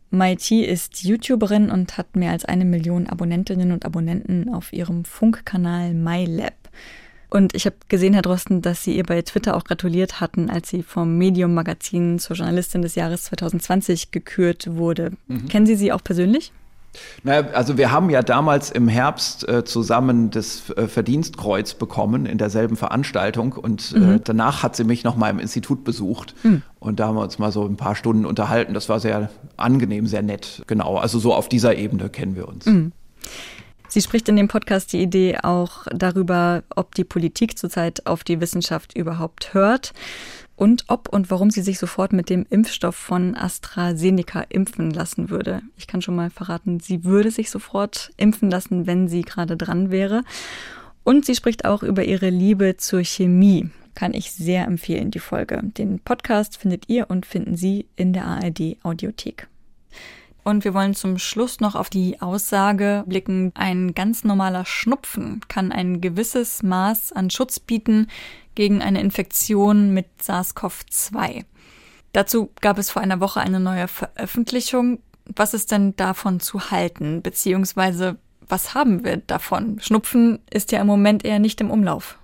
Mai-Ti 0.09 0.63
ist 0.63 1.03
YouTuberin 1.03 1.69
und 1.69 1.97
hat 1.97 2.15
mehr 2.15 2.31
als 2.31 2.45
eine 2.45 2.65
Million 2.65 3.07
Abonnentinnen 3.07 3.71
und 3.71 3.85
Abonnenten 3.85 4.53
auf 4.53 4.71
ihrem 4.71 5.03
Funkkanal 5.03 5.93
MyLab. 5.93 6.53
Und 7.29 7.53
ich 7.53 7.65
habe 7.65 7.75
gesehen, 7.89 8.13
Herr 8.13 8.23
Drosten, 8.23 8.61
dass 8.61 8.83
Sie 8.83 8.95
ihr 8.95 9.03
bei 9.03 9.21
Twitter 9.21 9.55
auch 9.55 9.63
gratuliert 9.65 10.19
hatten, 10.19 10.49
als 10.49 10.69
sie 10.69 10.81
vom 10.81 11.17
Medium 11.17 11.53
Magazin 11.53 12.17
zur 12.17 12.35
Journalistin 12.35 12.81
des 12.81 12.95
Jahres 12.95 13.25
2020 13.25 14.09
gekürt 14.09 14.75
wurde. 14.75 15.11
Mhm. 15.27 15.47
Kennen 15.47 15.65
Sie 15.67 15.75
sie 15.75 15.91
auch 15.91 16.03
persönlich? 16.03 16.51
Naja, 17.23 17.49
also 17.53 17.77
wir 17.77 17.91
haben 17.91 18.09
ja 18.09 18.21
damals 18.21 18.71
im 18.71 18.87
Herbst 18.87 19.47
äh, 19.47 19.63
zusammen 19.63 20.29
das 20.31 20.69
äh, 20.71 20.87
Verdienstkreuz 20.87 21.73
bekommen 21.73 22.25
in 22.25 22.37
derselben 22.37 22.75
Veranstaltung 22.75 23.53
und 23.53 23.93
äh, 23.93 23.99
mhm. 23.99 24.15
äh, 24.15 24.19
danach 24.23 24.63
hat 24.63 24.75
sie 24.75 24.83
mich 24.83 25.03
noch 25.03 25.15
mal 25.15 25.29
im 25.29 25.39
Institut 25.39 25.83
besucht 25.83 26.35
mhm. 26.43 26.61
und 26.79 26.99
da 26.99 27.07
haben 27.07 27.15
wir 27.15 27.23
uns 27.23 27.39
mal 27.39 27.51
so 27.51 27.65
ein 27.65 27.77
paar 27.77 27.95
Stunden 27.95 28.25
unterhalten. 28.25 28.73
Das 28.73 28.89
war 28.89 28.99
sehr 28.99 29.29
angenehm, 29.57 30.07
sehr 30.07 30.21
nett. 30.21 30.63
Genau, 30.67 30.97
also 30.97 31.19
so 31.19 31.33
auf 31.33 31.49
dieser 31.49 31.75
Ebene 31.75 32.09
kennen 32.09 32.35
wir 32.35 32.47
uns. 32.47 32.65
Mhm. 32.65 32.91
Sie 33.89 34.01
spricht 34.01 34.29
in 34.29 34.35
dem 34.35 34.47
Podcast 34.47 34.93
die 34.93 35.01
Idee 35.01 35.39
auch 35.41 35.87
darüber, 35.91 36.61
ob 36.75 36.93
die 36.93 37.03
Politik 37.03 37.57
zurzeit 37.57 38.05
auf 38.05 38.23
die 38.23 38.39
Wissenschaft 38.39 38.95
überhaupt 38.95 39.55
hört 39.55 39.93
und 40.59 40.83
ob 40.89 41.07
und 41.07 41.31
warum 41.31 41.51
sie 41.51 41.61
sich 41.61 41.79
sofort 41.79 42.11
mit 42.11 42.29
dem 42.29 42.45
Impfstoff 42.49 42.95
von 42.95 43.33
AstraZeneca 43.33 44.41
impfen 44.49 44.91
lassen 44.91 45.29
würde. 45.29 45.61
Ich 45.77 45.87
kann 45.87 46.01
schon 46.01 46.17
mal 46.17 46.29
verraten, 46.29 46.81
sie 46.81 47.05
würde 47.05 47.31
sich 47.31 47.49
sofort 47.49 48.11
impfen 48.17 48.51
lassen, 48.51 48.85
wenn 48.85 49.07
sie 49.07 49.21
gerade 49.21 49.55
dran 49.55 49.89
wäre. 49.89 50.23
Und 51.05 51.25
sie 51.25 51.35
spricht 51.35 51.63
auch 51.63 51.81
über 51.81 52.03
ihre 52.03 52.29
Liebe 52.29 52.75
zur 52.75 53.05
Chemie. 53.05 53.69
Kann 53.95 54.13
ich 54.13 54.33
sehr 54.33 54.65
empfehlen, 54.65 55.11
die 55.11 55.19
Folge. 55.19 55.61
Den 55.63 55.99
Podcast 55.99 56.57
findet 56.57 56.89
ihr 56.89 57.09
und 57.09 57.25
finden 57.25 57.55
Sie 57.55 57.85
in 57.95 58.11
der 58.11 58.25
ARD 58.25 58.77
Audiothek. 58.83 59.47
Und 60.43 60.65
wir 60.65 60.73
wollen 60.73 60.93
zum 60.93 61.19
Schluss 61.19 61.61
noch 61.61 61.75
auf 61.75 61.89
die 61.89 62.21
Aussage 62.21 63.03
blicken, 63.07 63.51
ein 63.55 63.93
ganz 63.93 64.23
normaler 64.23 64.65
Schnupfen 64.65 65.41
kann 65.47 65.71
ein 65.71 66.01
gewisses 66.01 66.63
Maß 66.63 67.13
an 67.13 67.29
Schutz 67.29 67.59
bieten 67.59 68.07
gegen 68.59 68.81
eine 68.81 68.99
Infektion 68.99 69.93
mit 69.93 70.07
SARS-CoV-2. 70.21 71.45
Dazu 72.11 72.49
gab 72.59 72.77
es 72.77 72.89
vor 72.89 73.01
einer 73.01 73.21
Woche 73.21 73.39
eine 73.39 73.61
neue 73.61 73.87
Veröffentlichung. 73.87 74.99
Was 75.33 75.53
ist 75.53 75.71
denn 75.71 75.95
davon 75.95 76.41
zu 76.41 76.69
halten? 76.69 77.21
Beziehungsweise, 77.21 78.17
was 78.49 78.73
haben 78.73 79.05
wir 79.05 79.15
davon? 79.15 79.79
Schnupfen 79.79 80.39
ist 80.51 80.73
ja 80.73 80.81
im 80.81 80.87
Moment 80.87 81.23
eher 81.23 81.39
nicht 81.39 81.61
im 81.61 81.71
Umlauf. 81.71 82.19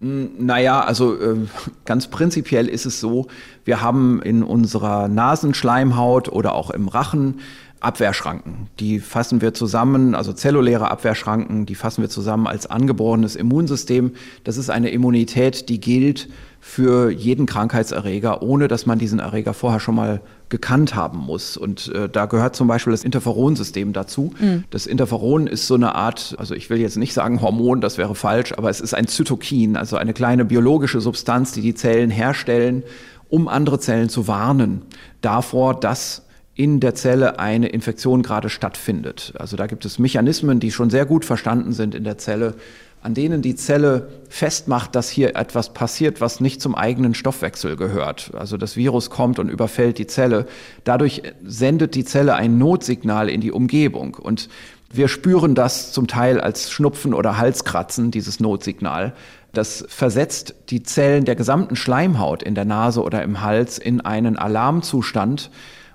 Hm, 0.00 0.32
naja, 0.38 0.80
also 0.80 1.14
äh, 1.14 1.36
ganz 1.84 2.08
prinzipiell 2.08 2.66
ist 2.66 2.84
es 2.84 2.98
so, 2.98 3.28
wir 3.64 3.80
haben 3.80 4.20
in 4.22 4.42
unserer 4.42 5.06
Nasenschleimhaut 5.06 6.30
oder 6.30 6.56
auch 6.56 6.70
im 6.70 6.88
Rachen 6.88 7.38
Abwehrschranken. 7.80 8.68
Die 8.78 9.00
fassen 9.00 9.40
wir 9.40 9.54
zusammen, 9.54 10.14
also 10.14 10.32
zelluläre 10.34 10.90
Abwehrschranken, 10.90 11.64
die 11.64 11.74
fassen 11.74 12.02
wir 12.02 12.10
zusammen 12.10 12.46
als 12.46 12.66
angeborenes 12.66 13.36
Immunsystem. 13.36 14.12
Das 14.44 14.58
ist 14.58 14.68
eine 14.68 14.90
Immunität, 14.90 15.68
die 15.70 15.80
gilt 15.80 16.28
für 16.60 17.10
jeden 17.10 17.46
Krankheitserreger, 17.46 18.42
ohne 18.42 18.68
dass 18.68 18.84
man 18.84 18.98
diesen 18.98 19.18
Erreger 19.18 19.54
vorher 19.54 19.80
schon 19.80 19.94
mal 19.94 20.20
gekannt 20.50 20.94
haben 20.94 21.18
muss. 21.18 21.56
Und 21.56 21.88
äh, 21.94 22.10
da 22.10 22.26
gehört 22.26 22.54
zum 22.54 22.68
Beispiel 22.68 22.90
das 22.90 23.02
Interferonsystem 23.02 23.94
dazu. 23.94 24.34
Mhm. 24.38 24.64
Das 24.68 24.86
Interferon 24.86 25.46
ist 25.46 25.66
so 25.66 25.74
eine 25.74 25.94
Art, 25.94 26.34
also 26.38 26.54
ich 26.54 26.68
will 26.68 26.78
jetzt 26.78 26.98
nicht 26.98 27.14
sagen 27.14 27.40
Hormon, 27.40 27.80
das 27.80 27.96
wäre 27.96 28.14
falsch, 28.14 28.52
aber 28.52 28.68
es 28.68 28.82
ist 28.82 28.92
ein 28.92 29.06
Zytokin, 29.06 29.78
also 29.78 29.96
eine 29.96 30.12
kleine 30.12 30.44
biologische 30.44 31.00
Substanz, 31.00 31.52
die 31.52 31.62
die 31.62 31.74
Zellen 31.74 32.10
herstellen, 32.10 32.82
um 33.30 33.48
andere 33.48 33.78
Zellen 33.78 34.10
zu 34.10 34.28
warnen 34.28 34.82
davor, 35.22 35.78
dass 35.78 36.26
in 36.60 36.78
der 36.78 36.94
Zelle 36.94 37.38
eine 37.38 37.68
Infektion 37.68 38.22
gerade 38.22 38.50
stattfindet. 38.50 39.32
Also 39.38 39.56
da 39.56 39.66
gibt 39.66 39.86
es 39.86 39.98
Mechanismen, 39.98 40.60
die 40.60 40.70
schon 40.70 40.90
sehr 40.90 41.06
gut 41.06 41.24
verstanden 41.24 41.72
sind 41.72 41.94
in 41.94 42.04
der 42.04 42.18
Zelle, 42.18 42.52
an 43.00 43.14
denen 43.14 43.40
die 43.40 43.54
Zelle 43.54 44.10
festmacht, 44.28 44.94
dass 44.94 45.08
hier 45.08 45.36
etwas 45.36 45.72
passiert, 45.72 46.20
was 46.20 46.40
nicht 46.40 46.60
zum 46.60 46.74
eigenen 46.74 47.14
Stoffwechsel 47.14 47.76
gehört. 47.76 48.32
Also 48.34 48.58
das 48.58 48.76
Virus 48.76 49.08
kommt 49.08 49.38
und 49.38 49.48
überfällt 49.48 49.96
die 49.96 50.06
Zelle. 50.06 50.44
Dadurch 50.84 51.22
sendet 51.42 51.94
die 51.94 52.04
Zelle 52.04 52.34
ein 52.34 52.58
Notsignal 52.58 53.30
in 53.30 53.40
die 53.40 53.52
Umgebung. 53.52 54.16
Und 54.16 54.50
wir 54.92 55.08
spüren 55.08 55.54
das 55.54 55.92
zum 55.92 56.08
Teil 56.08 56.42
als 56.42 56.70
Schnupfen 56.70 57.14
oder 57.14 57.38
Halskratzen, 57.38 58.10
dieses 58.10 58.38
Notsignal. 58.38 59.14
Das 59.54 59.82
versetzt 59.88 60.56
die 60.68 60.82
Zellen 60.82 61.24
der 61.24 61.36
gesamten 61.36 61.74
Schleimhaut 61.74 62.42
in 62.42 62.54
der 62.54 62.66
Nase 62.66 63.02
oder 63.02 63.22
im 63.22 63.40
Hals 63.40 63.78
in 63.78 64.02
einen 64.02 64.36
Alarmzustand, 64.36 65.50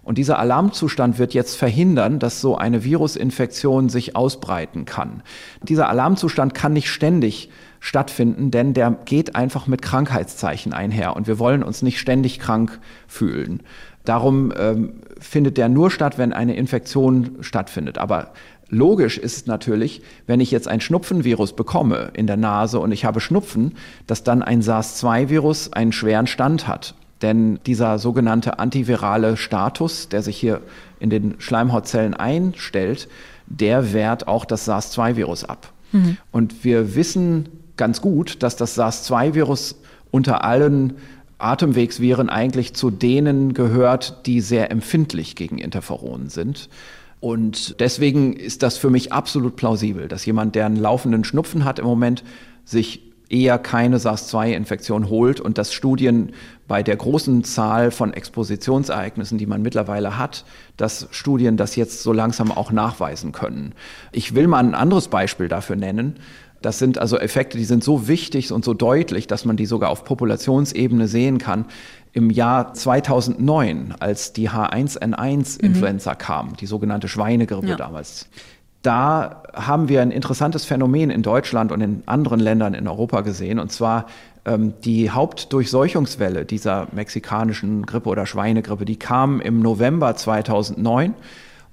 und 0.06 0.18
dieser 0.18 0.40
Alarmzustand 0.40 1.20
wird 1.20 1.34
jetzt 1.34 1.58
verhindern, 1.58 2.20
dass 2.20 2.40
so 2.40 2.56
eine 2.56 2.84
Virusinfektion 2.84 3.90
sich 3.90 4.16
ausbreiten 4.16 4.86
kann. 4.86 5.24
Dieser 5.64 5.90
Alarmzustand 5.90 6.54
kann 6.54 6.74
nicht 6.74 6.90
ständig 6.90 7.50
stattfinden, 7.80 8.52
denn 8.52 8.74
der 8.74 8.92
geht 9.06 9.36
einfach 9.36 9.68
mit 9.68 9.82
Krankheitszeichen 9.82 10.74
einher 10.74 11.16
und 11.16 11.28
wir 11.28 11.40
wollen 11.40 11.64
uns 11.64 11.82
nicht 11.82 12.00
ständig 12.00 12.40
krank 12.40 12.80
fühlen. 13.08 13.62
Darum 14.06 14.54
ähm, 14.58 15.02
findet 15.20 15.58
der 15.58 15.68
nur 15.68 15.90
statt, 15.90 16.20
wenn 16.20 16.32
eine 16.32 16.56
Infektion 16.56 17.38
stattfindet. 17.42 17.98
Aber 17.98 18.32
Logisch 18.70 19.20
ist 19.20 19.46
natürlich, 19.46 20.02
wenn 20.26 20.40
ich 20.40 20.50
jetzt 20.50 20.68
ein 20.68 20.82
Schnupfenvirus 20.82 21.56
bekomme 21.56 22.10
in 22.14 22.26
der 22.26 22.38
Nase 22.38 22.80
und 22.80 22.92
ich 22.92 23.06
habe 23.06 23.20
Schnupfen, 23.20 23.76
dass 24.08 24.24
dann 24.24 24.42
ein 24.42 24.64
SARS-2-Virus 24.64 25.72
einen 25.74 25.92
schweren 25.92 26.26
Stand 26.26 26.68
hat. 26.68 26.96
Denn 27.26 27.60
dieser 27.66 27.98
sogenannte 27.98 28.60
antivirale 28.60 29.36
Status, 29.36 30.10
der 30.10 30.22
sich 30.22 30.38
hier 30.38 30.62
in 31.00 31.10
den 31.10 31.34
Schleimhautzellen 31.40 32.14
einstellt, 32.14 33.08
der 33.48 33.94
wehrt 33.94 34.28
auch 34.28 34.46
das 34.46 34.66
SARS-2-Virus 34.66 35.44
ab. 35.44 35.74
Mhm. 35.92 36.18
Und 36.32 36.64
wir 36.64 36.94
wissen 36.94 37.50
ganz 37.78 38.00
gut, 38.00 38.44
dass 38.44 38.58
das 38.58 38.76
SARS-2-Virus 38.76 39.78
unter 40.12 40.44
allen 40.44 40.98
Atemwegsviren 41.40 42.30
eigentlich 42.30 42.76
zu 42.76 42.92
denen 42.92 43.56
gehört, 43.56 44.28
die 44.28 44.40
sehr 44.40 44.70
empfindlich 44.70 45.36
gegen 45.36 45.58
Interferonen 45.58 46.30
sind. 46.30 46.70
Und 47.22 47.80
deswegen 47.80 48.34
ist 48.34 48.62
das 48.62 48.78
für 48.78 48.92
mich 48.92 49.12
absolut 49.12 49.56
plausibel, 49.56 50.08
dass 50.08 50.28
jemand, 50.28 50.54
der 50.54 50.68
einen 50.68 50.76
laufenden 50.76 51.24
Schnupfen 51.24 51.66
hat 51.66 51.80
im 51.80 51.86
Moment, 51.86 52.24
sich 52.66 53.02
eher 53.30 53.58
keine 53.58 53.98
SARS-2-Infektion 54.00 55.10
holt 55.10 55.40
und 55.40 55.58
dass 55.58 55.74
Studien 55.74 56.34
bei 56.68 56.84
der 56.84 56.96
großen 56.96 57.44
Zahl 57.44 57.92
von 57.92 58.14
Expositionsereignissen, 58.14 59.38
die 59.38 59.46
man 59.46 59.62
mittlerweile 59.62 60.18
hat, 60.18 60.46
dass 60.78 61.08
Studien 61.12 61.58
das 61.58 61.76
jetzt 61.76 62.04
so 62.04 62.12
langsam 62.12 62.52
auch 62.52 62.72
nachweisen 62.72 63.32
können. 63.32 63.74
Ich 64.12 64.36
will 64.36 64.48
mal 64.48 64.60
ein 64.60 64.76
anderes 64.76 65.08
Beispiel 65.08 65.48
dafür 65.48 65.76
nennen. 65.76 66.16
Das 66.62 66.80
sind 66.80 66.98
also 66.98 67.20
Effekte, 67.20 67.58
die 67.58 67.66
sind 67.66 67.84
so 67.84 68.08
wichtig 68.08 68.52
und 68.52 68.66
so 68.66 68.74
deutlich, 68.74 69.28
dass 69.28 69.46
man 69.46 69.56
die 69.56 69.68
sogar 69.68 69.92
auf 69.92 70.04
Populationsebene 70.04 71.08
sehen 71.08 71.38
kann. 71.38 71.66
Im 72.12 72.32
Jahr 72.32 72.74
2009, 72.74 73.94
als 74.00 74.34
die 74.34 74.50
H1N1-Influenza 74.50 76.14
mhm. 76.14 76.18
kam, 76.18 76.56
die 76.56 76.66
sogenannte 76.66 77.08
Schweinegrippe 77.08 77.68
ja. 77.68 77.76
damals, 77.76 78.30
da 78.86 79.44
haben 79.54 79.90
wir 79.90 80.02
ein 80.02 80.12
interessantes 80.12 80.66
Phänomen 80.66 81.10
in 81.10 81.24
Deutschland 81.24 81.72
und 81.72 81.82
in 81.82 82.04
anderen 82.06 82.40
Ländern 82.40 82.74
in 82.74 82.88
Europa 82.88 83.22
gesehen. 83.22 83.60
Und 83.60 83.72
zwar 83.72 84.06
ähm, 84.46 84.74
die 84.84 85.10
Hauptdurchseuchungswelle 85.10 86.46
dieser 86.46 86.88
mexikanischen 86.92 87.86
Grippe 87.86 88.10
oder 88.10 88.26
Schweinegrippe, 88.26 88.86
die 88.86 88.98
kam 88.98 89.42
im 89.42 89.62
November 89.62 90.16
2009. 90.16 91.14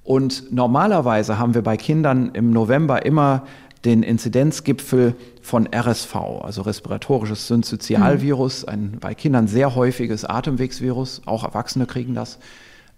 Und 0.05 0.53
normalerweise 0.53 1.39
haben 1.39 1.55
wir 1.55 1.63
bei 1.63 1.77
Kindern 1.77 2.31
im 2.33 2.51
November 2.51 3.05
immer 3.05 3.45
den 3.85 4.03
Inzidenzgipfel 4.03 5.15
von 5.43 5.69
RSV, 5.73 6.15
also 6.43 6.63
respiratorisches 6.63 7.49
Synzytialvirus, 7.49 8.65
ein 8.65 8.99
bei 9.01 9.15
Kindern 9.15 9.49
sehr 9.49 9.75
häufiges 9.75 10.25
Atemwegsvirus. 10.25 11.23
Auch 11.27 11.45
Erwachsene 11.45 11.87
kriegen 11.87 12.15
das. 12.15 12.39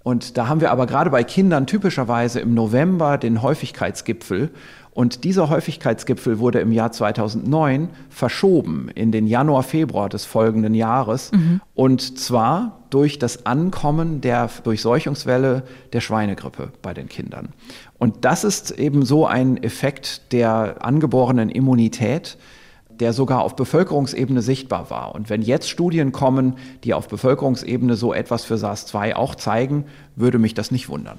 Und 0.04 0.36
da 0.36 0.48
haben 0.48 0.60
wir 0.60 0.70
aber 0.70 0.86
gerade 0.86 1.10
bei 1.10 1.24
Kindern 1.24 1.66
typischerweise 1.66 2.38
im 2.38 2.52
November 2.52 3.16
den 3.16 3.40
Häufigkeitsgipfel. 3.40 4.50
Und 4.92 5.24
dieser 5.24 5.48
Häufigkeitsgipfel 5.48 6.38
wurde 6.38 6.60
im 6.60 6.70
Jahr 6.70 6.92
2009 6.92 7.88
verschoben 8.10 8.90
in 8.94 9.10
den 9.10 9.26
Januar, 9.26 9.62
Februar 9.62 10.10
des 10.10 10.26
folgenden 10.26 10.74
Jahres. 10.74 11.32
Mhm. 11.32 11.62
Und 11.74 12.18
zwar 12.18 12.84
durch 12.90 13.18
das 13.18 13.46
Ankommen 13.46 14.20
der 14.20 14.50
Durchseuchungswelle 14.62 15.64
der 15.94 16.00
Schweinegrippe 16.00 16.70
bei 16.82 16.92
den 16.92 17.08
Kindern. 17.08 17.48
Und 17.98 18.26
das 18.26 18.44
ist 18.44 18.72
eben 18.72 19.06
so 19.06 19.26
ein 19.26 19.60
Effekt 19.62 20.32
der 20.32 20.84
angeborenen 20.84 21.48
Immunität, 21.48 22.36
der 23.00 23.12
sogar 23.12 23.42
auf 23.42 23.56
Bevölkerungsebene 23.56 24.42
sichtbar 24.42 24.90
war. 24.90 25.14
Und 25.14 25.30
wenn 25.30 25.42
jetzt 25.42 25.68
Studien 25.68 26.12
kommen, 26.12 26.56
die 26.84 26.94
auf 26.94 27.08
Bevölkerungsebene 27.08 27.96
so 27.96 28.12
etwas 28.12 28.44
für 28.44 28.56
SARS-2 28.56 29.14
auch 29.14 29.34
zeigen, 29.34 29.86
würde 30.16 30.38
mich 30.38 30.54
das 30.54 30.70
nicht 30.70 30.88
wundern. 30.88 31.18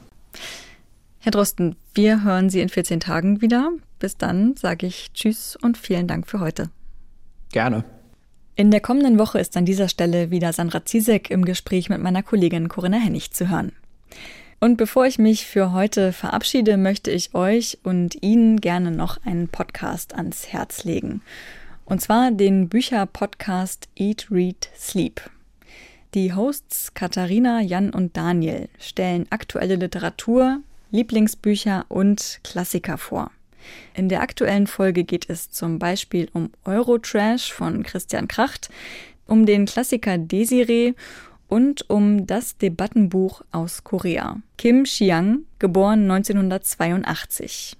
Herr 1.19 1.31
Drosten, 1.31 1.75
wir 1.93 2.23
hören 2.23 2.49
Sie 2.49 2.61
in 2.61 2.69
14 2.69 2.99
Tagen 2.99 3.41
wieder. 3.41 3.71
Bis 3.99 4.17
dann 4.17 4.55
sage 4.55 4.85
ich 4.85 5.11
Tschüss 5.13 5.55
und 5.55 5.77
vielen 5.77 6.07
Dank 6.07 6.27
für 6.27 6.39
heute. 6.39 6.69
Gerne. 7.51 7.83
In 8.55 8.71
der 8.71 8.79
kommenden 8.79 9.17
Woche 9.17 9.39
ist 9.39 9.57
an 9.57 9.65
dieser 9.65 9.89
Stelle 9.89 10.31
wieder 10.31 10.53
Sandra 10.53 10.85
Ziesek 10.85 11.29
im 11.29 11.43
Gespräch 11.43 11.89
mit 11.89 12.01
meiner 12.01 12.23
Kollegin 12.23 12.69
Corinna 12.69 12.97
Hennig 12.97 13.31
zu 13.31 13.49
hören. 13.49 13.71
Und 14.59 14.77
bevor 14.77 15.05
ich 15.05 15.19
mich 15.19 15.45
für 15.45 15.73
heute 15.73 16.13
verabschiede, 16.13 16.77
möchte 16.77 17.11
ich 17.11 17.35
euch 17.35 17.79
und 17.83 18.23
Ihnen 18.23 18.61
gerne 18.61 18.91
noch 18.91 19.17
einen 19.25 19.49
Podcast 19.49 20.15
ans 20.15 20.47
Herz 20.47 20.85
legen. 20.85 21.21
Und 21.85 22.01
zwar 22.01 22.31
den 22.31 22.67
Bücherpodcast 22.67 23.87
Eat, 23.95 24.27
Read, 24.31 24.69
Sleep. 24.75 25.21
Die 26.15 26.33
Hosts 26.33 26.93
Katharina, 26.93 27.61
Jan 27.61 27.91
und 27.91 28.17
Daniel 28.17 28.69
stellen 28.79 29.27
aktuelle 29.29 29.75
Literatur, 29.75 30.61
Lieblingsbücher 30.91 31.85
und 31.89 32.39
Klassiker 32.43 32.97
vor. 32.97 33.31
In 33.93 34.09
der 34.09 34.21
aktuellen 34.21 34.67
Folge 34.67 35.03
geht 35.03 35.29
es 35.29 35.49
zum 35.51 35.77
Beispiel 35.79 36.29
um 36.33 36.51
Eurotrash 36.63 37.51
von 37.51 37.83
Christian 37.83 38.27
Kracht, 38.27 38.69
um 39.27 39.45
den 39.45 39.65
Klassiker 39.65 40.17
Desiree 40.17 40.93
und 41.47 41.89
um 41.89 42.25
das 42.25 42.57
Debattenbuch 42.57 43.41
aus 43.51 43.83
Korea. 43.83 44.37
Kim 44.57 44.85
Chiang, 44.85 45.39
geboren 45.59 46.09
1982. 46.09 47.77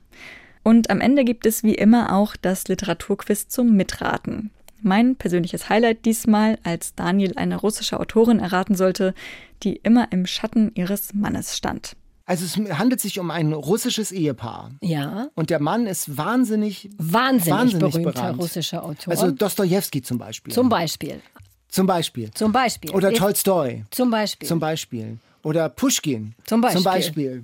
Und 0.68 0.90
am 0.90 1.00
Ende 1.00 1.24
gibt 1.26 1.46
es 1.46 1.62
wie 1.62 1.76
immer 1.76 2.12
auch 2.16 2.36
das 2.36 2.68
Literaturquiz 2.68 3.48
zum 3.50 3.76
Mitraten. 3.76 4.50
Mein 4.82 5.16
persönliches 5.16 5.70
Highlight 5.70 6.06
diesmal, 6.06 6.58
als 6.64 6.96
Daniel 6.96 7.34
eine 7.36 7.58
russische 7.58 8.00
Autorin 8.00 8.40
erraten 8.40 8.74
sollte, 8.74 9.14
die 9.62 9.76
immer 9.76 10.12
im 10.12 10.26
Schatten 10.26 10.72
ihres 10.74 11.14
Mannes 11.14 11.56
stand. 11.56 11.96
Also 12.26 12.46
es 12.46 12.78
handelt 12.80 13.00
sich 13.00 13.20
um 13.20 13.30
ein 13.30 13.54
russisches 13.54 14.12
Ehepaar. 14.12 14.72
Ja. 14.82 15.28
Und 15.36 15.52
der 15.52 15.60
Mann 15.62 15.86
ist 15.86 16.18
wahnsinnig, 16.18 16.90
Wahnsinnig, 16.98 17.60
wahnsinnig 17.60 17.94
berühmter 17.94 18.12
berannt. 18.14 18.40
russischer 18.40 18.84
Autor. 18.84 19.12
Also 19.12 19.30
Dostoevsky 19.30 20.02
zum 20.02 20.18
Beispiel. 20.18 20.52
zum 20.52 20.68
Beispiel. 20.68 21.22
Zum 21.70 21.86
Beispiel. 21.86 22.32
Zum 22.32 22.52
Beispiel. 22.52 22.90
Oder 22.90 23.14
Tolstoi. 23.14 23.84
Zum 23.92 24.10
Beispiel. 24.10 24.48
Zum 24.48 24.60
Beispiel. 24.60 25.20
Oder 25.44 25.70
Pushkin. 25.70 26.34
Zum 26.46 26.62
Beispiel. 26.62 26.82
Zum 26.82 26.92
Beispiel. 26.92 27.44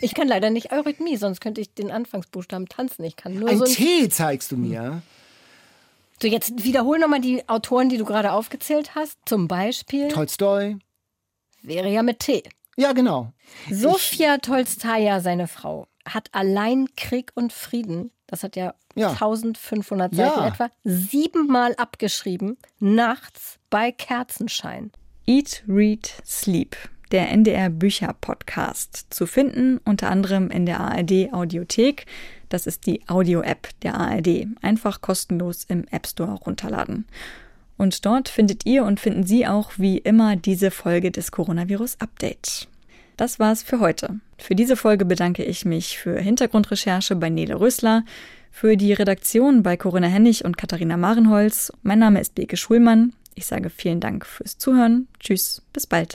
Ich 0.00 0.14
kann 0.14 0.28
leider 0.28 0.50
nicht 0.50 0.72
Eurythmie, 0.72 1.16
sonst 1.16 1.40
könnte 1.40 1.60
ich 1.60 1.74
den 1.74 1.90
Anfangsbuchstaben 1.90 2.68
tanzen. 2.68 3.04
Ich 3.04 3.16
kann 3.16 3.34
nur 3.34 3.48
Ein 3.48 3.58
so 3.58 3.64
ein 3.64 3.70
T 3.72 4.08
zeigst 4.08 4.52
du 4.52 4.56
mir. 4.56 5.02
So, 6.22 6.28
jetzt 6.28 6.64
wiederhol 6.64 6.98
nochmal 6.98 7.20
die 7.20 7.48
Autoren, 7.48 7.88
die 7.88 7.96
du 7.96 8.04
gerade 8.04 8.32
aufgezählt 8.32 8.94
hast. 8.94 9.18
Zum 9.24 9.48
Beispiel 9.48 10.08
Tolstoi. 10.08 10.76
wäre 11.62 11.88
ja 11.88 12.02
mit 12.02 12.18
T. 12.20 12.42
Ja, 12.76 12.92
genau. 12.92 13.32
Sofia 13.70 14.38
Tolstaja, 14.38 15.20
seine 15.20 15.48
Frau, 15.48 15.86
hat 16.06 16.28
allein 16.32 16.88
Krieg 16.96 17.32
und 17.34 17.52
Frieden, 17.52 18.10
das 18.26 18.42
hat 18.42 18.56
ja, 18.56 18.74
Ja. 18.94 19.10
1500 19.10 20.14
Ja. 20.14 20.30
Seiten 20.30 20.44
etwa, 20.46 20.70
siebenmal 20.84 21.74
abgeschrieben, 21.76 22.56
nachts 22.78 23.58
bei 23.70 23.90
Kerzenschein. 23.92 24.92
Eat, 25.26 25.62
Read, 25.68 26.12
Sleep, 26.26 26.76
der 27.10 27.30
NDR 27.30 27.70
Bücher 27.70 28.14
Podcast, 28.20 29.06
zu 29.10 29.26
finden 29.26 29.80
unter 29.84 30.10
anderem 30.10 30.50
in 30.50 30.66
der 30.66 30.80
ARD 30.80 31.32
Audiothek. 31.32 32.06
Das 32.48 32.66
ist 32.66 32.86
die 32.86 33.00
Audio-App 33.08 33.68
der 33.82 33.94
ARD. 33.94 34.46
Einfach 34.62 35.00
kostenlos 35.00 35.64
im 35.68 35.84
App 35.90 36.06
Store 36.06 36.34
runterladen. 36.34 37.06
Und 37.76 38.04
dort 38.04 38.28
findet 38.28 38.66
ihr 38.66 38.84
und 38.84 39.00
finden 39.00 39.24
Sie 39.24 39.46
auch 39.46 39.72
wie 39.78 39.98
immer 39.98 40.36
diese 40.36 40.70
Folge 40.70 41.10
des 41.10 41.32
Coronavirus 41.32 41.96
Update. 42.00 42.68
Das 43.16 43.38
war's 43.38 43.62
für 43.62 43.80
heute. 43.80 44.20
Für 44.38 44.54
diese 44.54 44.76
Folge 44.76 45.04
bedanke 45.04 45.44
ich 45.44 45.64
mich 45.64 45.98
für 45.98 46.18
Hintergrundrecherche 46.18 47.16
bei 47.16 47.30
Nele 47.30 47.60
Rösler, 47.60 48.04
für 48.50 48.76
die 48.76 48.92
Redaktion 48.92 49.62
bei 49.62 49.76
Corinna 49.76 50.08
Hennig 50.08 50.44
und 50.44 50.58
Katharina 50.58 50.96
Marenholz. 50.96 51.72
Mein 51.82 51.98
Name 51.98 52.20
ist 52.20 52.34
Beke 52.34 52.56
Schulmann. 52.56 53.12
Ich 53.34 53.46
sage 53.46 53.70
vielen 53.70 54.00
Dank 54.00 54.26
fürs 54.26 54.58
Zuhören. 54.58 55.06
Tschüss, 55.18 55.62
bis 55.72 55.86
bald. 55.86 56.14